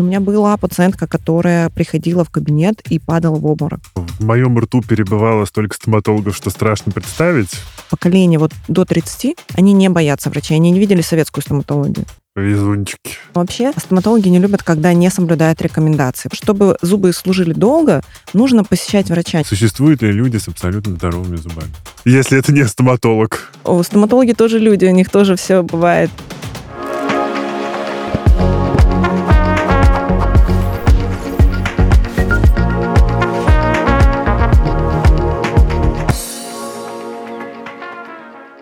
И 0.00 0.02
у 0.02 0.06
меня 0.06 0.20
была 0.20 0.56
пациентка, 0.56 1.06
которая 1.06 1.68
приходила 1.68 2.24
в 2.24 2.30
кабинет 2.30 2.80
и 2.88 2.98
падала 2.98 3.36
в 3.36 3.44
обморок. 3.44 3.80
В 3.94 4.24
моем 4.24 4.58
рту 4.58 4.80
перебывало 4.80 5.44
столько 5.44 5.74
стоматологов, 5.74 6.34
что 6.34 6.48
страшно 6.48 6.90
представить. 6.90 7.50
Поколение 7.90 8.38
вот 8.38 8.52
до 8.66 8.86
30, 8.86 9.36
они 9.56 9.74
не 9.74 9.90
боятся 9.90 10.30
врачей, 10.30 10.56
они 10.56 10.70
не 10.70 10.80
видели 10.80 11.02
советскую 11.02 11.44
стоматологию. 11.44 12.06
Везунчики. 12.34 13.18
Вообще, 13.34 13.72
стоматологи 13.76 14.28
не 14.28 14.38
любят, 14.38 14.62
когда 14.62 14.94
не 14.94 15.10
соблюдают 15.10 15.60
рекомендации. 15.60 16.30
Чтобы 16.32 16.78
зубы 16.80 17.12
служили 17.12 17.52
долго, 17.52 18.00
нужно 18.32 18.64
посещать 18.64 19.10
врача. 19.10 19.44
Существуют 19.44 20.00
ли 20.00 20.12
люди 20.12 20.38
с 20.38 20.48
абсолютно 20.48 20.94
здоровыми 20.94 21.36
зубами? 21.36 21.68
Если 22.06 22.38
это 22.38 22.54
не 22.54 22.64
стоматолог. 22.64 23.52
О, 23.64 23.82
стоматологи 23.82 24.32
тоже 24.32 24.60
люди, 24.60 24.86
у 24.86 24.92
них 24.92 25.10
тоже 25.10 25.36
все 25.36 25.62
бывает. 25.62 26.10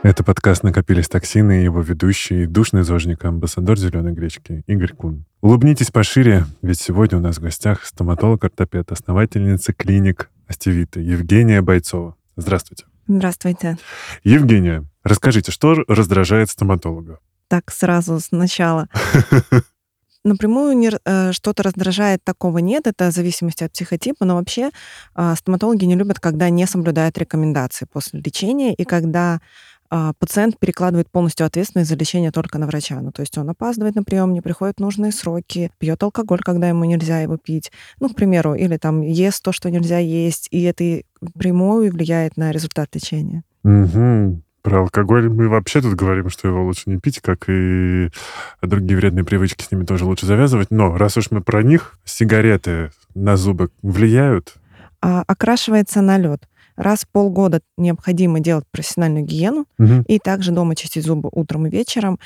Это 0.05 0.23
подкаст 0.23 0.63
«Накопились 0.63 1.09
токсины» 1.09 1.61
и 1.61 1.65
его 1.65 1.81
ведущий, 1.81 2.47
душный 2.47 2.85
зожник, 2.85 3.25
амбассадор 3.25 3.77
«Зеленой 3.77 4.13
гречки» 4.13 4.63
Игорь 4.69 4.93
Кун. 4.93 5.25
Улыбнитесь 5.41 5.91
пошире, 5.91 6.47
ведь 6.63 6.81
сегодня 6.81 7.19
у 7.19 7.21
нас 7.21 7.39
в 7.39 7.43
гостях 7.43 7.85
стоматолог-ортопед, 7.85 8.93
основательница 8.93 9.73
клиник 9.73 10.31
Остевита 10.47 11.01
Евгения 11.01 11.63
Бойцова. 11.63 12.15
Здравствуйте. 12.37 12.85
Здравствуйте. 13.09 13.77
Евгения, 14.23 14.85
расскажите, 15.03 15.51
что 15.51 15.75
раздражает 15.89 16.49
стоматолога? 16.49 17.19
Так, 17.49 17.73
сразу 17.73 18.21
сначала. 18.21 18.87
Напрямую 20.25 20.77
не, 20.77 20.91
э, 21.05 21.33
что-то 21.33 21.65
раздражает, 21.65 22.23
такого 22.23 22.59
нет, 22.59 22.87
это 22.87 23.11
в 23.11 23.15
зависимости 23.15 23.65
от 23.65 23.73
психотипа, 23.73 24.25
но 24.25 24.37
вообще 24.37 24.71
э, 25.17 25.35
стоматологи 25.37 25.87
не 25.87 25.97
любят, 25.97 26.21
когда 26.21 26.51
не 26.51 26.67
соблюдают 26.67 27.19
рекомендации 27.19 27.87
после 27.91 28.21
лечения 28.21 28.75
и 28.75 28.85
когда 28.85 29.35
а, 29.35 29.41
пациент 30.19 30.59
перекладывает 30.59 31.11
полностью 31.11 31.47
ответственность 31.47 31.89
за 31.89 31.97
лечение 31.97 32.31
только 32.31 32.59
на 32.59 32.67
врача. 32.67 33.01
Ну, 33.01 33.13
то 33.13 33.21
есть 33.21 33.37
он 33.39 33.49
опаздывает 33.49 33.95
на 33.95 34.03
прием, 34.03 34.33
не 34.33 34.41
приходит 34.41 34.77
в 34.79 34.81
нужные 34.81 35.13
сроки, 35.13 35.71
пьет 35.79 36.03
алкоголь, 36.03 36.41
когда 36.41 36.69
ему 36.69 36.85
нельзя 36.85 37.21
его 37.21 37.37
пить. 37.37 37.73
Ну, 38.01 38.09
к 38.09 38.15
примеру, 38.15 38.55
или 38.55 38.77
там 38.77 39.01
ест 39.01 39.43
то, 39.43 39.53
что 39.53 39.71
нельзя 39.71 39.99
есть, 39.99 40.49
и 40.51 40.63
это 40.63 41.03
прямую 41.39 41.93
влияет 41.93 42.37
на 42.37 42.53
результат 42.53 42.95
лечения. 42.95 43.45
Угу. 43.65 44.43
Про 44.63 44.81
алкоголь 44.81 45.31
мы 45.31 45.49
вообще 45.49 45.81
тут 45.81 45.95
говорим, 45.95 46.29
что 46.29 46.49
его 46.49 46.65
лучше 46.65 46.91
не 46.91 46.99
пить, 46.99 47.21
как 47.21 47.49
и 47.49 48.11
другие 48.61 48.99
вредные 48.99 49.25
привычки 49.25 49.65
с 49.65 49.71
ними 49.71 49.85
тоже 49.85 50.05
лучше 50.05 50.27
завязывать. 50.27 50.71
Но 50.71 50.97
раз 50.97 51.17
уж 51.17 51.31
мы 51.31 51.41
про 51.41 51.63
них, 51.63 51.99
сигареты 52.05 52.91
на 53.15 53.37
зубы 53.37 53.71
влияют? 53.83 54.55
А, 55.01 55.23
окрашивается 55.27 56.03
на 56.03 56.19
лед. 56.19 56.49
Раз 56.79 57.01
в 57.01 57.09
полгода 57.09 57.61
необходимо 57.77 58.39
делать 58.41 58.65
профессиональную 58.71 59.25
гигиену 59.25 59.67
Угу. 59.79 60.05
и 60.07 60.19
также 60.21 60.53
дома 60.53 60.77
чистить 60.77 61.05
зубы 61.05 61.29
утром 61.33 61.67
и 61.67 61.71
вечером. 61.71 62.19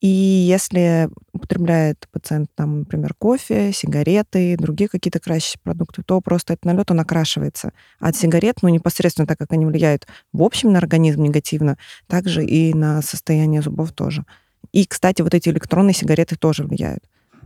И 0.00 0.06
если 0.06 1.08
употребляет 1.32 2.06
пациент, 2.12 2.48
там, 2.54 2.80
например, 2.80 3.14
кофе, 3.18 3.72
сигареты, 3.72 4.56
другие 4.58 4.88
какие-то 4.88 5.18
красящие 5.18 5.58
продукты, 5.64 6.02
то 6.06 6.20
просто 6.20 6.52
этот 6.52 6.66
налет, 6.66 6.90
он 6.90 7.00
окрашивается. 7.00 7.72
А 7.98 8.08
от 8.08 8.16
сигарет, 8.16 8.58
ну, 8.62 8.68
непосредственно 8.68 9.26
так 9.26 9.38
как 9.38 9.52
они 9.52 9.66
влияют 9.66 10.06
в 10.32 10.42
общем 10.42 10.70
на 10.72 10.78
организм 10.78 11.22
негативно, 11.22 11.76
также 12.06 12.44
и 12.44 12.74
на 12.74 13.02
состояние 13.02 13.62
зубов 13.62 13.92
тоже. 13.92 14.24
И, 14.70 14.84
кстати, 14.86 15.22
вот 15.22 15.34
эти 15.34 15.48
электронные 15.48 15.94
сигареты 15.94 16.36
тоже 16.36 16.62
влияют. 16.64 17.02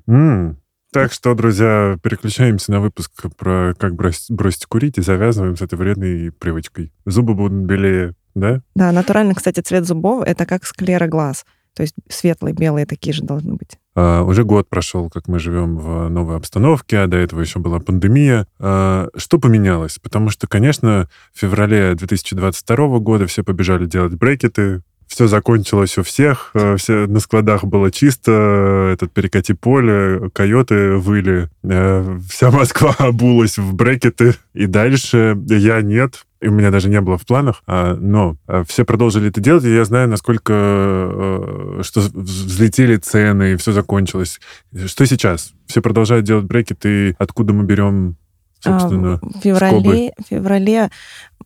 М. 0.07 0.59
Так 0.93 1.13
что, 1.13 1.35
друзья, 1.35 1.97
переключаемся 2.03 2.73
на 2.73 2.81
выпуск 2.81 3.13
про 3.37 3.75
как 3.79 3.95
бросить, 3.95 4.31
бросить 4.31 4.67
курить 4.67 4.99
и 4.99 5.03
завязываем 5.03 5.57
с 5.57 5.63
этой 5.63 5.77
вредной 5.77 6.33
привычкой. 6.33 6.93
Зубы 7.07 7.35
будут 7.35 7.65
белее, 7.65 8.15
да? 8.35 8.63
Да, 8.75 8.91
натуральный, 8.91 9.35
кстати, 9.35 9.61
цвет 9.61 9.87
зубов— 9.87 10.25
это 10.27 10.47
как 10.47 10.65
склера 10.65 11.07
глаз. 11.07 11.45
То 11.75 11.83
есть 11.83 11.95
светлые, 12.09 12.53
белые 12.53 12.87
такие 12.87 13.13
же 13.13 13.23
должны 13.23 13.55
быть. 13.55 13.79
А, 13.95 14.23
уже 14.23 14.43
год 14.43 14.69
прошел, 14.69 15.09
как 15.09 15.29
мы 15.29 15.39
живем 15.39 15.77
в 15.77 16.09
новой 16.09 16.37
обстановке, 16.37 16.99
а 16.99 17.07
до 17.07 17.17
этого 17.17 17.41
еще 17.41 17.61
была 17.61 17.79
пандемия. 17.79 18.49
А, 18.59 19.09
что 19.17 19.39
поменялось? 19.39 20.01
Потому 20.03 20.31
что, 20.31 20.49
конечно, 20.49 21.09
в 21.33 21.39
феврале 21.39 21.95
2022 21.95 22.99
года 22.99 23.27
все 23.29 23.45
побежали 23.45 23.87
делать 23.87 24.15
брекеты, 24.15 24.83
все 25.11 25.27
закончилось 25.27 25.99
у 25.99 26.05
всех, 26.05 26.53
э, 26.55 26.77
все 26.77 27.07
на 27.07 27.19
складах 27.19 27.65
было 27.65 27.91
чисто, 27.91 28.91
этот 28.93 29.13
перекати 29.13 29.55
поле, 29.55 30.31
койоты 30.33 30.93
выли, 30.93 31.51
э, 31.65 32.19
вся 32.31 32.51
Москва 32.53 32.95
обулась 32.99 33.59
в 33.59 33.75
брекеты, 33.75 34.37
и 34.55 34.67
дальше 34.67 35.37
я 35.49 35.83
нет, 35.83 36.25
и 36.41 36.47
у 36.47 36.53
меня 36.53 36.71
даже 36.71 36.89
не 36.89 37.01
было 37.01 37.19
в 37.19 37.27
планах, 37.27 37.63
а, 37.67 37.97
но 37.97 38.37
а, 38.47 38.63
все 38.65 38.85
продолжили 38.85 39.29
это 39.29 39.41
делать, 39.41 39.65
и 39.65 39.75
я 39.75 39.85
знаю, 39.85 40.09
насколько 40.09 40.53
э, 40.55 41.81
что 41.83 42.01
взлетели 42.15 42.97
цены, 42.97 43.53
и 43.53 43.57
все 43.57 43.73
закончилось. 43.73 44.41
Что 44.87 45.05
сейчас? 45.07 45.53
Все 45.67 45.83
продолжают 45.83 46.25
делать 46.25 46.47
брекеты, 46.47 47.17
откуда 47.19 47.53
мы 47.53 47.65
берем 47.65 48.17
собственно, 48.61 49.15
А, 49.23 49.27
В 49.27 49.43
феврале, 49.43 50.13
в 50.19 50.29
феврале 50.29 50.91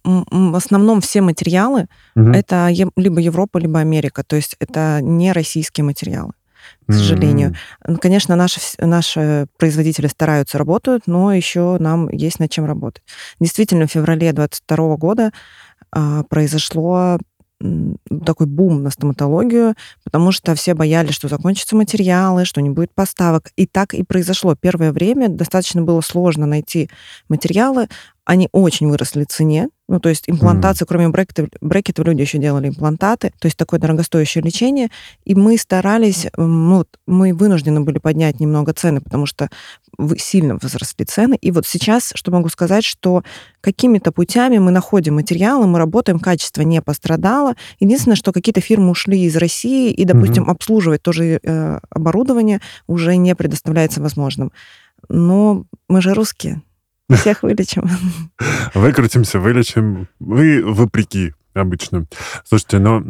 в 0.05 0.57
основном 0.57 1.01
все 1.01 1.23
материалы 1.23 1.87
Мгм. 2.15 2.33
это 2.33 2.69
либо 2.97 3.21
Европа, 3.21 3.59
либо 3.59 3.81
Америка. 3.81 4.23
То 4.23 4.37
есть 4.37 4.57
это 4.61 5.01
не 5.01 5.33
российские 5.33 5.85
материалы, 5.85 6.33
к 6.87 6.93
сожалению. 6.93 7.55
Ну, 7.87 7.97
Конечно, 7.97 8.37
наши, 8.37 8.61
наши 8.79 9.47
производители 9.57 10.07
стараются, 10.09 10.59
работают, 10.59 11.05
но 11.07 11.33
еще 11.33 11.77
нам 11.81 12.11
есть 12.11 12.39
над 12.39 12.51
чем 12.51 12.67
работать. 12.67 13.03
Действительно, 13.41 13.87
в 13.87 13.91
феврале 13.91 14.33
2022 14.33 14.97
года 14.97 15.33
а, 15.91 16.23
произошло 16.25 17.19
такой 18.25 18.47
бум 18.47 18.83
на 18.83 18.91
стоматологию, 18.91 19.75
потому 20.03 20.33
что 20.33 20.55
все 20.55 20.75
боялись, 20.75 21.15
что 21.15 21.29
закончатся 21.29 21.77
материалы, 21.77 22.45
что 22.45 22.61
не 22.61 22.71
будет 22.71 22.95
поставок. 22.95 23.51
И 23.57 23.67
так 23.67 23.95
и 23.95 24.03
произошло. 24.03 24.55
Первое 24.55 24.93
время 24.93 25.29
достаточно 25.29 25.83
было 25.83 26.01
сложно 26.01 26.47
найти 26.47 26.91
материалы. 27.29 27.89
Они 28.25 28.49
очень 28.53 28.89
выросли 28.89 29.25
в 29.25 29.29
цене. 29.29 29.69
Ну, 29.87 30.01
то 30.01 30.09
есть 30.09 30.25
имплантации, 30.27 30.87
кроме 30.87 31.09
брекетов, 31.09 31.49
брекетов, 31.61 32.07
люди 32.07 32.23
еще 32.23 32.39
делали 32.39 32.69
имплантаты, 32.69 33.33
то 33.39 33.47
есть 33.47 33.59
такое 33.59 33.79
дорогостоящее 33.79 34.43
лечение. 34.43 34.89
И 35.25 35.35
мы 35.35 35.59
старались, 35.59 36.27
м, 36.39 36.71
ну, 36.71 36.85
мы 37.07 37.35
вынуждены 37.35 37.83
были 37.83 37.99
поднять 37.99 38.41
немного 38.41 38.73
цены, 38.73 39.03
потому 39.03 39.27
что 39.27 39.51
сильно 40.17 40.59
возросли 40.61 41.05
цены. 41.05 41.37
И 41.39 41.51
вот 41.51 41.67
сейчас, 41.67 42.13
что 42.15 42.31
могу 42.33 42.49
сказать, 42.49 42.83
что 42.83 43.25
какими-то 43.61 44.11
путями 44.11 44.57
мы 44.57 44.71
находим 44.71 45.17
материалы, 45.17 45.67
мы 45.67 45.79
работаем, 45.79 46.19
качество 46.19 46.63
не 46.63 46.81
пострадало. 46.81 47.55
Единственное, 47.79 48.17
что 48.17 48.33
какие-то 48.33 48.63
фирмы 48.63 48.91
ушли 48.91 49.21
из 49.25 49.37
России, 49.37 49.93
и, 49.93 50.05
допустим, 50.07 50.49
обслуживать 50.49 51.03
тоже 51.03 51.41
э, 51.43 51.81
оборудование 51.91 52.63
уже 52.87 53.17
не 53.17 53.35
предоставляется 53.35 54.01
возможным. 54.01 54.51
Но 55.11 55.67
мы 55.89 56.01
же 56.01 56.15
русские. 56.15 56.63
Всех 57.11 57.43
вылечим. 57.43 57.89
Выкрутимся, 58.75 59.39
вылечим. 59.39 60.09
Вы 60.19 60.63
вопреки 60.65 61.35
обычно. 61.55 62.07
Слушайте, 62.45 62.79
но 62.79 63.01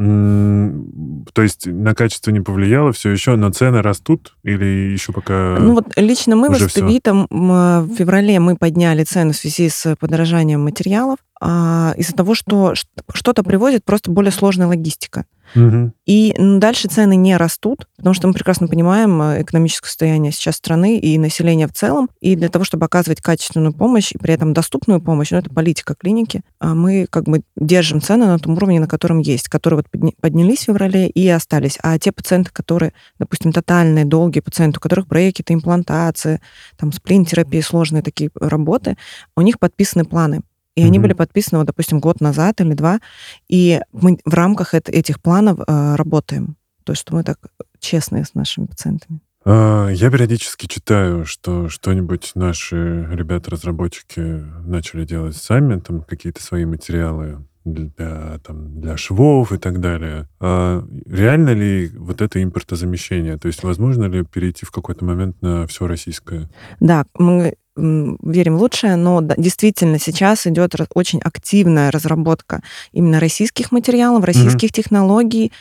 то 1.33 1.43
есть 1.43 1.67
на 1.67 1.95
качество 1.95 2.31
не 2.31 2.41
повлияло 2.41 2.93
все 2.93 3.11
еще, 3.11 3.37
но 3.37 3.51
цены 3.51 3.83
растут 3.83 4.37
или 4.43 4.93
еще 4.93 5.13
пока... 5.13 5.57
Ну 5.59 5.75
вот 5.75 5.93
лично 5.97 6.37
мы 6.37 6.51
в. 6.51 6.53
Астебитом 6.53 7.27
в 7.31 7.89
феврале 7.97 8.41
мы 8.41 8.57
подняли 8.57 9.05
цены 9.05 9.33
в 9.33 9.37
связи 9.37 9.69
с 9.69 9.97
подорожанием 9.97 10.63
материалов 10.63 11.19
а, 11.41 11.95
из-за 11.97 12.15
того, 12.15 12.35
что 12.35 12.75
что-то 12.75 13.43
привозит 13.43 13.85
просто 13.85 14.11
более 14.11 14.33
сложная 14.33 14.67
логистика. 14.67 15.25
Мгм. 15.55 15.93
И 16.07 16.35
м, 16.37 16.61
дальше 16.61 16.89
цены 16.89 17.17
не 17.17 17.37
растут, 17.37 17.87
потому 17.97 18.15
что 18.15 18.27
мы 18.27 18.35
прекрасно 18.35 18.69
понимаем 18.69 19.21
э, 19.23 19.43
экономическое 19.43 19.89
состояние 19.89 20.33
сейчас 20.33 20.57
страны 20.57 20.99
и 20.99 21.17
населения 21.19 21.67
в 21.67 21.73
целом. 21.73 22.11
И 22.21 22.37
для 22.37 22.49
того, 22.49 22.65
чтобы 22.65 22.87
оказывать 22.87 23.21
качественную 23.21 23.73
помощь 23.73 24.13
и 24.13 24.19
при 24.19 24.35
этом 24.35 24.53
доступную 24.53 25.01
помощь, 25.01 25.31
ну, 25.31 25.39
это 25.39 25.51
политика 25.51 25.95
клиники, 25.95 26.43
а 26.59 26.75
мы 26.75 27.07
как 27.09 27.25
бы 27.25 27.43
держим 27.57 28.01
цены 28.01 28.27
на 28.27 28.39
том 28.39 28.55
уровне, 28.55 28.81
на 28.81 28.89
котором 28.89 29.19
есть, 29.19 29.49
которые 29.49 29.79
вот 29.79 29.87
подня- 29.93 30.15
поднялись 30.21 30.61
в 30.61 30.65
феврале 30.65 31.09
и 31.09 31.29
остались. 31.29 31.79
А 31.83 31.99
те 31.99 32.13
пациенты, 32.13 32.51
которые, 32.53 32.93
допустим, 33.19 33.53
тотальные, 33.53 34.05
долгие 34.05 34.41
пациенты, 34.41 34.79
у 34.79 34.81
которых 34.81 35.07
брекеты, 35.07 35.55
имплантации, 35.55 36.41
там, 36.77 36.93
сплин-терапии, 36.93 37.61
сложные 37.61 38.03
такие 38.03 38.31
работы, 38.41 38.97
у 39.37 39.43
них 39.43 39.59
подписаны 39.59 40.05
планы. 40.05 40.43
И 40.77 40.83
они 40.83 40.99
Мгм. 40.99 41.03
были 41.03 41.13
подписаны, 41.15 41.59
вот, 41.59 41.67
допустим, 41.67 42.01
год 42.01 42.21
назад 42.21 42.61
или 42.61 42.75
два. 42.75 43.01
И 43.49 43.81
мы 43.93 44.19
в 44.25 44.35
рамках 44.35 44.75
эт- 44.75 44.91
этих 44.91 45.21
планов 45.23 45.61
э, 45.67 45.95
работаем. 45.97 46.57
То 46.85 46.93
есть 46.93 47.01
что 47.03 47.15
мы 47.15 47.23
так 47.25 47.39
честные 47.79 48.25
с 48.25 48.35
нашими 48.35 48.67
пациентами. 48.67 49.21
А, 49.47 49.89
Я 49.89 50.11
периодически 50.11 50.67
читаю, 50.67 51.27
что 51.27 51.69
что-нибудь 51.69 52.33
наши 52.35 53.07
ребята-разработчики 53.13 54.21
начали 54.67 55.05
делать 55.05 55.37
сами, 55.37 55.81
там 55.81 56.03
какие-то 56.03 56.43
свои 56.43 56.65
материалы. 56.65 57.45
для, 57.67 58.39
там, 58.47 58.79
для 58.79 58.99
швов 58.99 59.51
и 59.51 59.57
так 59.57 59.81
далее. 59.81 60.29
А 60.39 60.85
реально 61.07 61.49
ли 61.55 61.89
вот 61.97 62.21
это 62.21 62.43
импортозамещение? 62.43 63.39
То 63.39 63.47
есть 63.49 63.63
возможно 63.63 64.05
ли 64.05 64.23
перейти 64.23 64.67
в 64.67 64.71
какой-то 64.71 65.03
момент 65.07 65.41
на 65.41 65.67
все 65.67 65.87
российское? 65.87 66.51
Да, 66.81 67.07
мы 67.19 67.55
верим 67.77 68.57
в 68.57 68.61
лучшее, 68.61 68.97
но 68.97 69.21
действительно 69.21 69.99
сейчас 69.99 70.47
идет 70.47 70.75
очень 70.95 71.21
активная 71.21 71.91
разработка 71.91 72.63
именно 72.93 73.19
российских 73.21 73.73
материалов, 73.73 74.25
российских 74.25 74.69
mm-hmm. 74.69 74.75
технологий. 74.75 75.53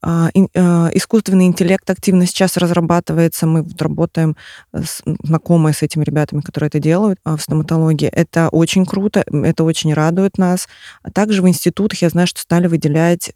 А, 0.00 0.28
а, 0.54 0.90
искусственный 0.92 1.46
интеллект 1.46 1.88
активно 1.90 2.26
сейчас 2.26 2.56
разрабатывается. 2.56 3.46
Мы 3.46 3.62
вот 3.62 3.82
работаем 3.82 4.36
с, 4.72 5.02
знакомые 5.24 5.74
с 5.74 5.82
этими 5.82 6.04
ребятами, 6.04 6.40
которые 6.40 6.68
это 6.68 6.78
делают 6.78 7.18
а, 7.24 7.36
в 7.36 7.42
стоматологии. 7.42 8.08
Это 8.08 8.48
очень 8.48 8.86
круто, 8.86 9.24
это 9.30 9.64
очень 9.64 9.92
радует 9.92 10.38
нас. 10.38 10.68
Также 11.12 11.42
в 11.42 11.48
институтах 11.48 12.00
я 12.02 12.10
знаю, 12.10 12.28
что 12.28 12.40
стали 12.40 12.66
выделять 12.68 13.32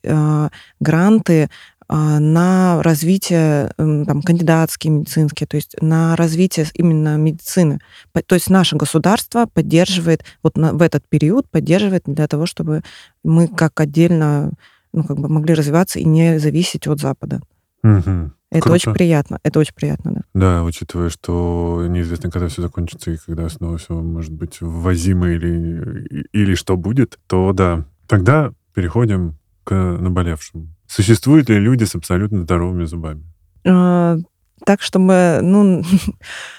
гранты 0.81 1.49
на 1.95 2.83
развитие 2.83 3.73
там, 3.77 4.23
кандидатские 4.23 4.93
медицинские, 4.93 5.47
то 5.47 5.57
есть 5.57 5.77
на 5.81 6.17
развитие 6.17 6.67
именно 6.75 7.17
медицины. 7.17 7.81
То 8.27 8.35
есть 8.35 8.49
наше 8.49 8.77
государство 8.77 9.47
поддерживает, 9.47 10.25
вот 10.43 10.57
на, 10.57 10.73
в 10.73 10.83
этот 10.83 11.07
период 11.09 11.51
поддерживает 11.51 12.05
для 12.07 12.27
того, 12.29 12.47
чтобы 12.47 12.83
мы 13.23 13.49
как 13.49 13.79
отдельно 13.81 14.53
ну, 14.93 15.05
как 15.05 15.19
бы 15.19 15.29
могли 15.29 15.55
развиваться 15.55 15.99
и 15.99 16.05
не 16.05 16.39
зависеть 16.39 16.87
от 16.87 17.01
Запада. 17.01 17.41
Угу. 17.83 18.33
Это 18.51 18.61
Круто. 18.61 18.75
очень 18.75 18.93
приятно. 18.93 19.39
Это 19.43 19.59
очень 19.61 19.75
приятно, 19.75 20.13
да. 20.13 20.21
Да, 20.35 20.65
учитывая, 20.65 21.09
что 21.09 21.87
неизвестно, 21.89 22.31
когда 22.31 22.49
все 22.49 22.61
закончится 22.61 23.11
и 23.11 23.17
когда 23.17 23.49
снова 23.49 23.79
все 23.79 23.95
может 23.95 24.33
быть 24.33 24.61
ввозимо 24.61 25.31
или, 25.31 26.27
или 26.33 26.55
что 26.55 26.77
будет, 26.77 27.19
то 27.27 27.53
да. 27.53 27.85
Тогда 28.07 28.53
переходим 28.75 29.37
к 29.65 29.75
наболевшему. 29.75 30.69
Существуют 30.95 31.49
ли 31.49 31.59
люди 31.59 31.85
с 31.85 31.95
абсолютно 31.95 32.43
здоровыми 32.43 32.85
зубами? 32.85 33.25
А, 33.67 34.19
так, 34.67 34.83
чтобы, 34.83 35.39
ну... 35.41 35.83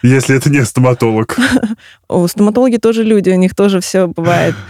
Если 0.02 0.36
это 0.36 0.50
не 0.50 0.66
стоматолог. 0.66 1.38
У 2.10 2.28
стоматологи 2.28 2.78
тоже 2.78 3.04
люди, 3.04 3.30
у 3.30 3.36
них 3.36 3.54
тоже 3.54 3.80
все 3.80 4.08
бывает. 4.08 4.56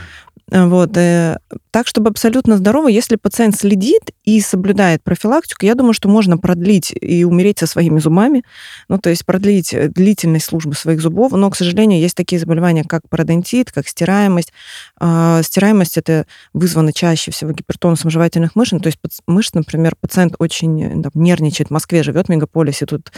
Вот. 0.53 0.95
Э, 0.97 1.39
так, 1.71 1.87
чтобы 1.87 2.11
абсолютно 2.11 2.57
здорово, 2.57 2.87
если 2.87 3.15
пациент 3.15 3.55
следит 3.55 4.11
и 4.23 4.39
соблюдает 4.39 5.03
профилактику, 5.03 5.65
я 5.65 5.73
думаю, 5.73 5.93
что 5.93 6.09
можно 6.09 6.37
продлить 6.37 6.93
и 7.01 7.25
умереть 7.25 7.57
со 7.57 7.65
своими 7.65 7.97
зубами, 7.99 8.43
ну, 8.87 8.99
то 8.99 9.09
есть 9.09 9.25
продлить 9.25 9.73
э, 9.73 9.87
длительность 9.87 10.45
службы 10.45 10.75
своих 10.75 11.01
зубов, 11.01 11.31
но, 11.31 11.49
к 11.49 11.55
сожалению, 11.55 11.99
есть 11.99 12.15
такие 12.15 12.39
заболевания, 12.39 12.83
как 12.83 13.01
пародонтит, 13.09 13.71
как 13.71 13.87
стираемость. 13.87 14.53
А, 14.99 15.41
стираемость 15.41 15.97
это 15.97 16.27
вызвано 16.53 16.93
чаще 16.93 17.31
всего 17.31 17.51
гипертонусом 17.51 18.11
жевательных 18.11 18.55
мышц, 18.55 18.73
ну, 18.73 18.79
то 18.79 18.87
есть 18.87 18.99
мышц, 19.25 19.53
например, 19.55 19.95
пациент 19.99 20.35
очень 20.37 20.83
э, 20.83 21.01
там, 21.01 21.11
нервничает, 21.15 21.69
в 21.69 21.73
Москве 21.73 22.03
живет, 22.03 22.27
в 22.27 22.29
мегаполисе, 22.29 22.85
тут 22.85 23.11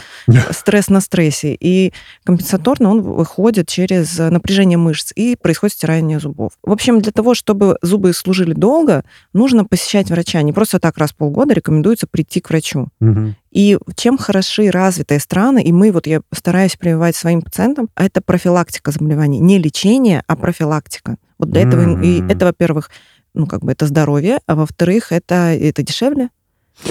стресс 0.52 0.88
на 0.88 1.02
стрессе, 1.02 1.54
и 1.54 1.92
компенсаторно 2.24 2.88
он 2.88 3.02
выходит 3.02 3.68
через 3.68 4.16
напряжение 4.18 4.78
мышц, 4.78 5.12
и 5.14 5.36
происходит 5.36 5.74
стирание 5.74 6.18
зубов. 6.18 6.52
В 6.62 6.72
общем, 6.72 7.02
для 7.02 7.12
того, 7.12 7.25
чтобы 7.34 7.78
зубы 7.82 8.12
служили 8.12 8.52
долго, 8.52 9.04
нужно 9.32 9.64
посещать 9.64 10.10
врача. 10.10 10.42
Не 10.42 10.52
просто 10.52 10.78
так 10.78 10.98
раз 10.98 11.10
в 11.10 11.16
полгода 11.16 11.54
рекомендуется 11.54 12.06
прийти 12.06 12.40
к 12.40 12.50
врачу. 12.50 12.88
Угу. 13.00 13.34
И 13.52 13.78
чем 13.96 14.18
хороши 14.18 14.70
развитые 14.70 15.20
страны, 15.20 15.62
и 15.62 15.72
мы, 15.72 15.92
вот 15.92 16.06
я 16.06 16.20
стараюсь 16.32 16.76
прививать 16.76 17.16
своим 17.16 17.42
пациентам, 17.42 17.88
это 17.96 18.20
профилактика 18.20 18.90
заболеваний. 18.90 19.38
Не 19.38 19.58
лечение, 19.58 20.22
а 20.26 20.36
профилактика. 20.36 21.16
Вот 21.38 21.50
для 21.50 21.62
этого, 21.62 22.02
и 22.02 22.22
это, 22.28 22.46
во-первых, 22.46 22.90
ну, 23.34 23.46
как 23.46 23.62
бы 23.62 23.72
это 23.72 23.86
здоровье, 23.86 24.40
а 24.46 24.54
во-вторых, 24.54 25.12
это, 25.12 25.54
это 25.54 25.82
дешевле 25.82 26.30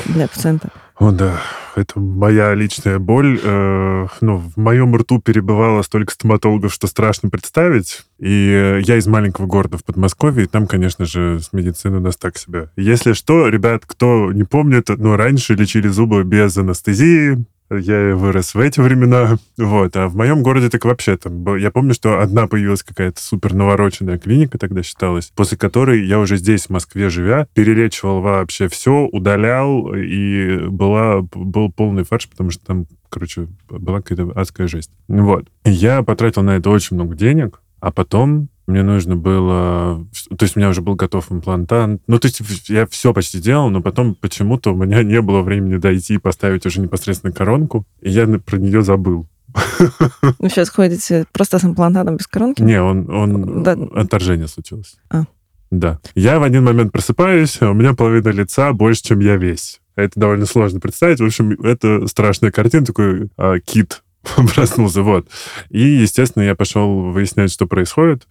для 0.06 0.28
пациента. 0.28 0.70
О, 0.98 1.12
да, 1.12 1.42
это 1.76 2.00
моя 2.00 2.54
личная 2.54 3.00
боль. 3.00 3.40
Э, 3.44 4.08
ну, 4.22 4.38
в 4.38 4.58
моем 4.58 4.96
рту 4.96 5.20
перебывало 5.20 5.82
столько 5.82 6.14
стоматологов, 6.14 6.74
что 6.74 6.88
страшно 6.88 7.30
представить. 7.30 8.06
И 8.18 8.50
э, 8.50 8.80
я 8.82 8.98
из 8.98 9.06
маленького 9.06 9.46
города 9.46 9.78
в 9.78 9.84
Подмосковье, 9.84 10.46
и 10.46 10.48
там, 10.48 10.68
конечно 10.68 11.06
же, 11.06 11.40
с 11.42 11.52
медициной 11.52 11.98
у 11.98 12.02
нас 12.02 12.16
так 12.16 12.38
себе. 12.38 12.70
Если 12.78 13.12
что, 13.12 13.50
ребят, 13.50 13.84
кто 13.86 14.32
не 14.32 14.46
помнит, 14.46 14.88
ну, 14.88 15.18
раньше 15.18 15.56
лечили 15.56 15.90
зубы 15.90 16.24
без 16.24 16.56
анестезии, 16.58 17.46
я 17.70 18.16
вырос 18.16 18.54
в 18.54 18.60
эти 18.60 18.80
времена, 18.80 19.38
вот. 19.58 19.96
А 19.96 20.08
в 20.08 20.16
моем 20.16 20.44
городе 20.44 20.70
так 20.70 20.86
вообще 20.86 21.18
там... 21.18 21.56
Я 21.58 21.72
помню, 21.72 21.94
что 21.94 22.20
одна 22.20 22.48
появилась 22.48 22.84
какая-то 22.84 23.22
супер 23.22 23.54
навороченная 23.54 24.20
клиника 24.20 24.58
тогда 24.58 24.84
считалась, 24.84 25.32
после 25.36 25.58
которой 25.58 26.06
я 26.06 26.20
уже 26.20 26.38
здесь, 26.38 26.68
в 26.68 26.70
Москве 26.70 27.10
живя, 27.10 27.48
перелечивал 27.54 28.22
вообще 28.22 28.68
все, 28.68 29.08
удалял, 29.12 29.94
и 29.96 30.68
была, 30.68 31.22
был 31.22 31.72
полный 31.72 32.04
фарш, 32.04 32.30
потому 32.30 32.52
что 32.52 32.66
там, 32.66 32.86
короче, 33.10 33.48
была 33.70 34.02
какая-то 34.02 34.32
адская 34.40 34.68
жесть. 34.68 34.92
Вот. 35.08 35.48
Я 35.64 36.04
потратил 36.04 36.44
на 36.44 36.58
это 36.58 36.70
очень 36.70 36.96
много 36.96 37.16
денег, 37.16 37.62
а 37.80 37.92
потом 37.92 38.50
мне 38.68 38.84
нужно 38.84 39.16
было... 39.16 40.06
То 40.38 40.44
есть 40.44 40.56
у 40.56 40.60
меня 40.60 40.70
уже 40.70 40.82
был 40.82 40.96
готов 40.96 41.32
имплантант. 41.32 42.02
Ну, 42.08 42.20
то 42.20 42.28
есть 42.28 42.42
я 42.70 42.88
все 42.88 43.14
почти 43.14 43.40
делал, 43.40 43.70
но 43.70 43.82
потом 43.82 44.16
почему-то 44.16 44.74
у 44.74 44.76
меня 44.76 45.04
не 45.04 45.22
было 45.22 45.42
времени 45.42 45.78
дойти 45.78 46.16
и 46.16 46.20
поставить 46.20 46.66
уже 46.66 46.82
непосредственно 46.82 47.32
коронку, 47.34 47.86
и 48.02 48.10
я 48.10 48.28
про 48.40 48.58
нее 48.58 48.82
забыл. 48.82 49.28
Вы 50.40 50.50
сейчас 50.50 50.70
ходите 50.70 51.26
просто 51.32 51.60
с 51.60 51.64
имплантатом 51.64 52.18
без 52.18 52.28
коронки? 52.28 52.62
Не, 52.62 52.82
он, 52.82 53.10
он 53.10 53.64
да. 53.64 53.78
отторжение 53.96 54.48
случилось. 54.48 54.96
А. 55.10 55.26
Да. 55.72 56.00
Я 56.14 56.40
в 56.40 56.44
один 56.44 56.64
момент 56.64 56.92
просыпаюсь, 56.92 57.62
а 57.62 57.70
у 57.70 57.74
меня 57.74 57.94
половина 57.94 58.30
лица 58.30 58.74
больше, 58.74 59.04
чем 59.04 59.20
я 59.20 59.38
весь. 59.38 59.80
Это 59.96 60.20
довольно 60.20 60.46
сложно 60.46 60.80
представить. 60.80 61.20
В 61.20 61.26
общем, 61.26 61.52
это 61.64 62.08
страшная 62.08 62.52
картина, 62.52 62.86
такой 62.86 63.30
а, 63.38 63.60
кит 63.60 64.04
проснулся, 64.56 65.02
вот. 65.02 65.28
И, 65.70 65.80
естественно, 65.80 66.44
я 66.44 66.56
пошел 66.56 67.12
выяснять, 67.12 67.52
что 67.52 67.66
происходит. 67.68 68.28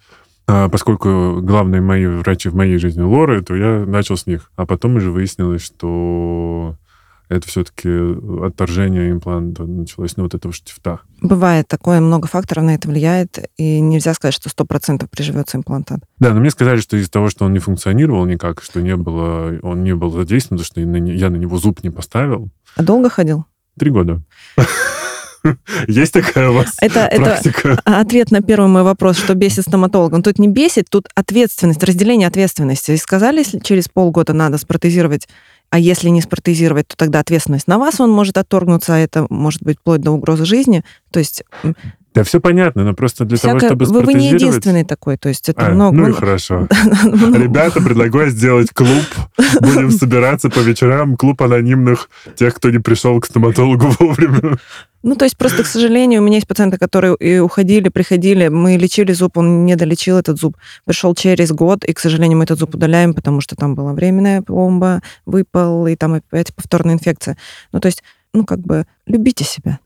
А, 0.46 0.68
поскольку 0.68 1.40
главные 1.40 1.80
мои 1.80 2.06
врачи 2.06 2.48
в 2.48 2.54
моей 2.54 2.78
жизни 2.78 3.02
лоры, 3.02 3.42
то 3.42 3.54
я 3.54 3.84
начал 3.86 4.16
с 4.16 4.26
них. 4.26 4.50
А 4.56 4.66
потом 4.66 4.96
уже 4.96 5.10
выяснилось, 5.10 5.62
что 5.62 6.76
это 7.28 7.48
все-таки 7.48 7.88
отторжение 8.44 9.10
импланта 9.10 9.64
началось, 9.64 10.16
ну, 10.16 10.24
вот 10.24 10.34
этого 10.34 10.52
штифта. 10.52 11.00
Бывает 11.22 11.66
такое, 11.66 12.00
много 12.00 12.28
факторов 12.28 12.64
на 12.64 12.74
это 12.74 12.88
влияет, 12.88 13.38
и 13.56 13.80
нельзя 13.80 14.12
сказать, 14.12 14.34
что 14.34 14.50
сто 14.50 14.64
процентов 14.66 15.10
приживется 15.10 15.56
имплантат. 15.56 16.00
Да, 16.18 16.34
но 16.34 16.40
мне 16.40 16.50
сказали, 16.50 16.80
что 16.80 16.96
из-за 16.96 17.10
того, 17.10 17.30
что 17.30 17.46
он 17.46 17.52
не 17.52 17.58
функционировал 17.58 18.26
никак, 18.26 18.62
что 18.62 18.82
не 18.82 18.96
было, 18.96 19.58
он 19.62 19.82
не 19.82 19.94
был 19.94 20.10
задействован, 20.10 20.62
что 20.62 20.80
я 20.80 20.86
на 20.86 21.36
него 21.36 21.56
зуб 21.56 21.82
не 21.82 21.90
поставил. 21.90 22.50
А 22.76 22.82
долго 22.82 23.08
ходил? 23.08 23.46
Три 23.78 23.90
года. 23.90 24.22
Есть 25.88 26.12
такая 26.12 26.50
у 26.50 26.54
вас 26.54 26.76
это, 26.80 27.10
практика? 27.14 27.78
Это 27.84 28.00
ответ 28.00 28.30
на 28.30 28.40
первый 28.40 28.68
мой 28.68 28.82
вопрос, 28.82 29.18
что 29.18 29.34
бесит 29.34 29.64
стоматологом. 29.64 30.22
Тут 30.22 30.38
не 30.38 30.48
бесит, 30.48 30.86
тут 30.90 31.08
ответственность, 31.14 31.82
разделение 31.82 32.28
ответственности. 32.28 32.92
И 32.92 32.96
сказали, 32.96 33.38
если 33.38 33.58
через 33.58 33.88
полгода 33.88 34.32
надо 34.32 34.58
спротезировать, 34.58 35.28
а 35.70 35.78
если 35.78 36.08
не 36.08 36.22
спротезировать, 36.22 36.88
то 36.88 36.96
тогда 36.96 37.20
ответственность 37.20 37.66
на 37.66 37.78
вас, 37.78 38.00
он 38.00 38.10
может 38.10 38.38
отторгнуться, 38.38 38.94
а 38.94 38.98
это 38.98 39.26
может 39.28 39.62
быть 39.62 39.78
вплоть 39.78 40.00
до 40.00 40.12
угрозы 40.12 40.44
жизни. 40.44 40.84
То 41.10 41.18
есть 41.18 41.44
да, 42.14 42.22
все 42.22 42.40
понятно, 42.40 42.84
но 42.84 42.94
просто 42.94 43.24
для 43.24 43.36
Всякое... 43.36 43.70
того, 43.70 43.84
чтобы 43.84 44.00
вы, 44.00 44.12
вы 44.12 44.14
не 44.14 44.30
единственный 44.30 44.84
такой, 44.84 45.16
то 45.16 45.28
есть 45.28 45.48
это 45.48 45.66
а, 45.66 45.70
много... 45.70 45.96
Ну 45.96 46.08
и 46.10 46.12
хорошо. 46.12 46.68
Ребята, 47.02 47.82
предлагаю 47.82 48.30
сделать 48.30 48.70
клуб. 48.70 49.04
Будем 49.60 49.90
собираться 49.90 50.48
по 50.48 50.60
вечерам. 50.60 51.16
Клуб 51.16 51.42
анонимных 51.42 52.08
тех, 52.36 52.54
кто 52.54 52.70
не 52.70 52.78
пришел 52.78 53.18
к 53.18 53.26
стоматологу 53.26 53.88
вовремя. 53.98 54.58
Ну, 55.04 55.16
то 55.16 55.26
есть 55.26 55.36
просто, 55.36 55.62
к 55.62 55.66
сожалению, 55.66 56.22
у 56.22 56.24
меня 56.24 56.36
есть 56.36 56.48
пациенты, 56.48 56.78
которые 56.78 57.14
и 57.20 57.38
уходили, 57.38 57.90
приходили, 57.90 58.48
мы 58.48 58.78
лечили 58.78 59.12
зуб, 59.12 59.36
он 59.36 59.66
не 59.66 59.76
долечил 59.76 60.16
этот 60.16 60.40
зуб, 60.40 60.56
пришел 60.86 61.14
через 61.14 61.52
год, 61.52 61.84
и, 61.84 61.92
к 61.92 62.00
сожалению, 62.00 62.38
мы 62.38 62.44
этот 62.44 62.58
зуб 62.58 62.74
удаляем, 62.74 63.12
потому 63.12 63.42
что 63.42 63.54
там 63.54 63.74
была 63.74 63.92
временная 63.92 64.40
пломба, 64.40 65.02
выпал, 65.26 65.86
и 65.88 65.94
там 65.94 66.14
опять 66.14 66.54
повторная 66.54 66.94
инфекция. 66.94 67.36
Ну, 67.70 67.80
то 67.80 67.86
есть 67.86 68.02
ну, 68.32 68.46
как 68.46 68.60
бы, 68.60 68.86
любите 69.06 69.44
себя. 69.44 69.78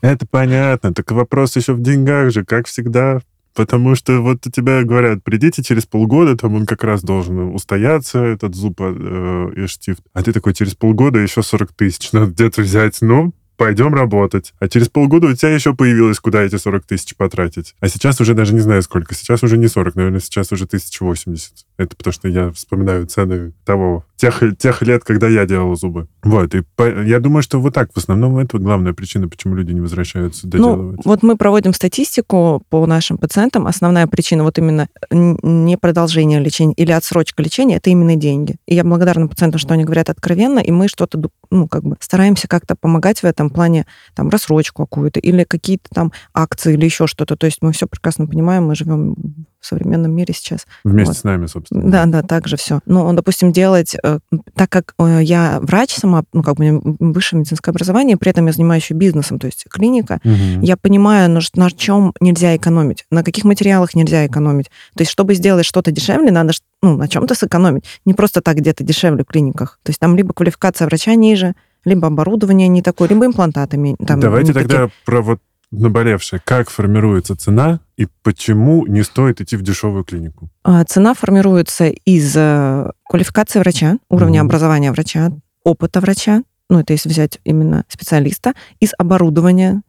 Это 0.00 0.24
понятно. 0.24 0.94
Так 0.94 1.10
вопрос 1.10 1.56
еще 1.56 1.72
в 1.74 1.82
деньгах 1.82 2.30
же, 2.30 2.44
как 2.44 2.68
всегда. 2.68 3.20
Потому 3.54 3.94
что 3.96 4.20
вот 4.20 4.46
у 4.46 4.50
тебя 4.50 4.82
говорят, 4.84 5.22
придите 5.22 5.62
через 5.62 5.84
полгода, 5.84 6.36
там 6.36 6.54
он 6.54 6.66
как 6.66 6.82
раз 6.82 7.02
должен 7.02 7.54
устояться, 7.54 8.18
этот 8.18 8.54
зуб 8.54 8.80
э, 8.80 9.50
и 9.56 9.66
штифт. 9.66 10.02
А 10.12 10.22
ты 10.22 10.32
такой, 10.32 10.54
через 10.54 10.74
полгода 10.74 11.18
еще 11.20 11.42
40 11.42 11.72
тысяч 11.72 12.10
надо 12.12 12.32
где-то 12.32 12.62
взять. 12.62 13.00
Ну, 13.00 13.32
пойдем 13.56 13.94
работать. 13.94 14.52
А 14.58 14.68
через 14.68 14.88
полгода 14.88 15.28
у 15.28 15.34
тебя 15.34 15.50
еще 15.50 15.74
появилось, 15.74 16.20
куда 16.20 16.42
эти 16.42 16.56
40 16.56 16.84
тысяч 16.84 17.16
потратить. 17.16 17.74
А 17.80 17.88
сейчас 17.88 18.20
уже 18.20 18.34
даже 18.34 18.54
не 18.54 18.60
знаю 18.60 18.82
сколько. 18.82 19.14
Сейчас 19.14 19.42
уже 19.42 19.58
не 19.58 19.68
40, 19.68 19.94
наверное, 19.94 20.20
сейчас 20.20 20.52
уже 20.52 20.64
1080. 20.64 21.52
Это 21.76 21.96
потому 21.96 22.12
что 22.12 22.28
я 22.28 22.50
вспоминаю 22.52 23.06
цены 23.06 23.52
того, 23.64 24.04
тех, 24.16 24.42
тех 24.58 24.82
лет, 24.82 25.04
когда 25.04 25.28
я 25.28 25.44
делал 25.46 25.74
зубы. 25.76 26.08
Вот, 26.22 26.54
и 26.54 26.62
по, 26.76 27.02
я 27.02 27.20
думаю, 27.20 27.42
что 27.42 27.60
вот 27.60 27.74
так 27.74 27.92
в 27.92 27.96
основном 27.98 28.38
это 28.38 28.58
главная 28.58 28.92
причина, 28.92 29.28
почему 29.28 29.54
люди 29.54 29.72
не 29.72 29.80
возвращаются 29.80 30.46
доделывать. 30.46 30.96
Ну, 30.96 31.02
вот 31.04 31.22
мы 31.22 31.36
проводим 31.36 31.74
статистику 31.74 32.62
по 32.68 32.86
нашим 32.86 33.18
пациентам. 33.18 33.66
Основная 33.66 34.06
причина 34.06 34.44
вот 34.44 34.58
именно 34.58 34.88
не 35.10 35.76
продолжение 35.76 36.40
лечения 36.40 36.74
или 36.74 36.92
отсрочка 36.92 37.42
лечения, 37.42 37.76
это 37.76 37.90
именно 37.90 38.16
деньги. 38.16 38.56
И 38.66 38.74
я 38.74 38.84
благодарна 38.84 39.28
пациентам, 39.28 39.58
что 39.58 39.74
они 39.74 39.84
говорят 39.84 40.10
откровенно, 40.10 40.60
и 40.60 40.70
мы 40.70 40.88
что-то, 40.88 41.20
ну, 41.50 41.68
как 41.68 41.82
бы 41.82 41.96
стараемся 42.00 42.48
как-то 42.48 42.76
помогать 42.76 43.20
в 43.20 43.24
этом 43.24 43.43
плане, 43.50 43.86
там, 44.14 44.28
рассрочку 44.28 44.86
какую-то 44.86 45.20
или 45.20 45.44
какие-то 45.44 45.88
там 45.92 46.12
акции 46.32 46.74
или 46.74 46.84
еще 46.84 47.06
что-то. 47.06 47.36
То 47.36 47.46
есть 47.46 47.58
мы 47.62 47.72
все 47.72 47.86
прекрасно 47.86 48.26
понимаем, 48.26 48.66
мы 48.66 48.74
живем 48.74 49.16
в 49.64 49.66
современном 49.66 50.12
мире 50.12 50.34
сейчас. 50.34 50.66
Вместе 50.84 51.12
вот. 51.12 51.16
с 51.16 51.24
нами, 51.24 51.46
собственно. 51.46 51.90
Да, 51.90 52.04
да, 52.04 52.22
так 52.22 52.46
же 52.46 52.56
все. 52.56 52.80
Но, 52.84 53.10
допустим, 53.14 53.50
делать, 53.50 53.96
э, 54.02 54.18
так 54.54 54.68
как 54.68 54.94
э, 54.98 55.20
я 55.22 55.58
врач 55.62 55.94
сама, 55.94 56.24
ну, 56.34 56.42
как 56.42 56.56
бы 56.56 56.82
высшее 57.00 57.40
медицинское 57.40 57.70
образование, 57.70 58.18
при 58.18 58.30
этом 58.30 58.46
я 58.46 58.52
занимаюсь 58.52 58.82
еще 58.82 58.94
бизнесом, 58.94 59.38
то 59.38 59.46
есть 59.46 59.64
клиника, 59.70 60.20
угу. 60.22 60.60
я 60.60 60.76
понимаю, 60.76 61.30
на, 61.30 61.40
на 61.54 61.70
чем 61.70 62.12
нельзя 62.20 62.54
экономить, 62.56 63.06
на 63.10 63.24
каких 63.24 63.44
материалах 63.44 63.94
нельзя 63.94 64.26
экономить. 64.26 64.66
То 64.96 65.00
есть, 65.00 65.10
чтобы 65.10 65.34
сделать 65.34 65.64
что-то 65.64 65.90
дешевле, 65.90 66.30
надо 66.30 66.52
ну, 66.82 66.98
на 66.98 67.08
чем-то 67.08 67.34
сэкономить. 67.34 67.84
Не 68.04 68.12
просто 68.12 68.42
так 68.42 68.56
где-то 68.56 68.84
дешевле 68.84 69.24
в 69.24 69.26
клиниках. 69.26 69.78
То 69.82 69.90
есть 69.90 69.98
там 69.98 70.14
либо 70.16 70.34
квалификация 70.34 70.86
врача 70.86 71.14
ниже, 71.14 71.54
либо 71.84 72.08
оборудование 72.08 72.68
не 72.68 72.82
такое, 72.82 73.08
либо 73.08 73.26
имплантатами. 73.26 73.96
Там, 74.06 74.20
Давайте 74.20 74.52
тогда 74.52 74.84
такие. 74.84 74.92
про 75.04 75.22
вот 75.22 75.40
наболевшее. 75.70 76.40
Как 76.44 76.70
формируется 76.70 77.36
цена 77.36 77.80
и 77.96 78.06
почему 78.22 78.86
не 78.86 79.02
стоит 79.02 79.40
идти 79.40 79.56
в 79.56 79.62
дешевую 79.62 80.04
клинику? 80.04 80.48
А, 80.62 80.84
цена 80.84 81.14
формируется 81.14 81.86
из 81.88 82.34
э, 82.36 82.90
квалификации 83.04 83.58
врача, 83.58 83.98
уровня 84.08 84.40
mm 84.40 84.44
образования 84.44 84.92
врача, 84.92 85.32
опыта 85.64 86.00
врача, 86.00 86.42
ну, 86.68 86.80
это 86.80 86.92
если 86.92 87.08
взять 87.08 87.38
именно 87.44 87.84
специалиста, 87.88 88.54
из 88.80 88.92
оборудования. 88.96 89.82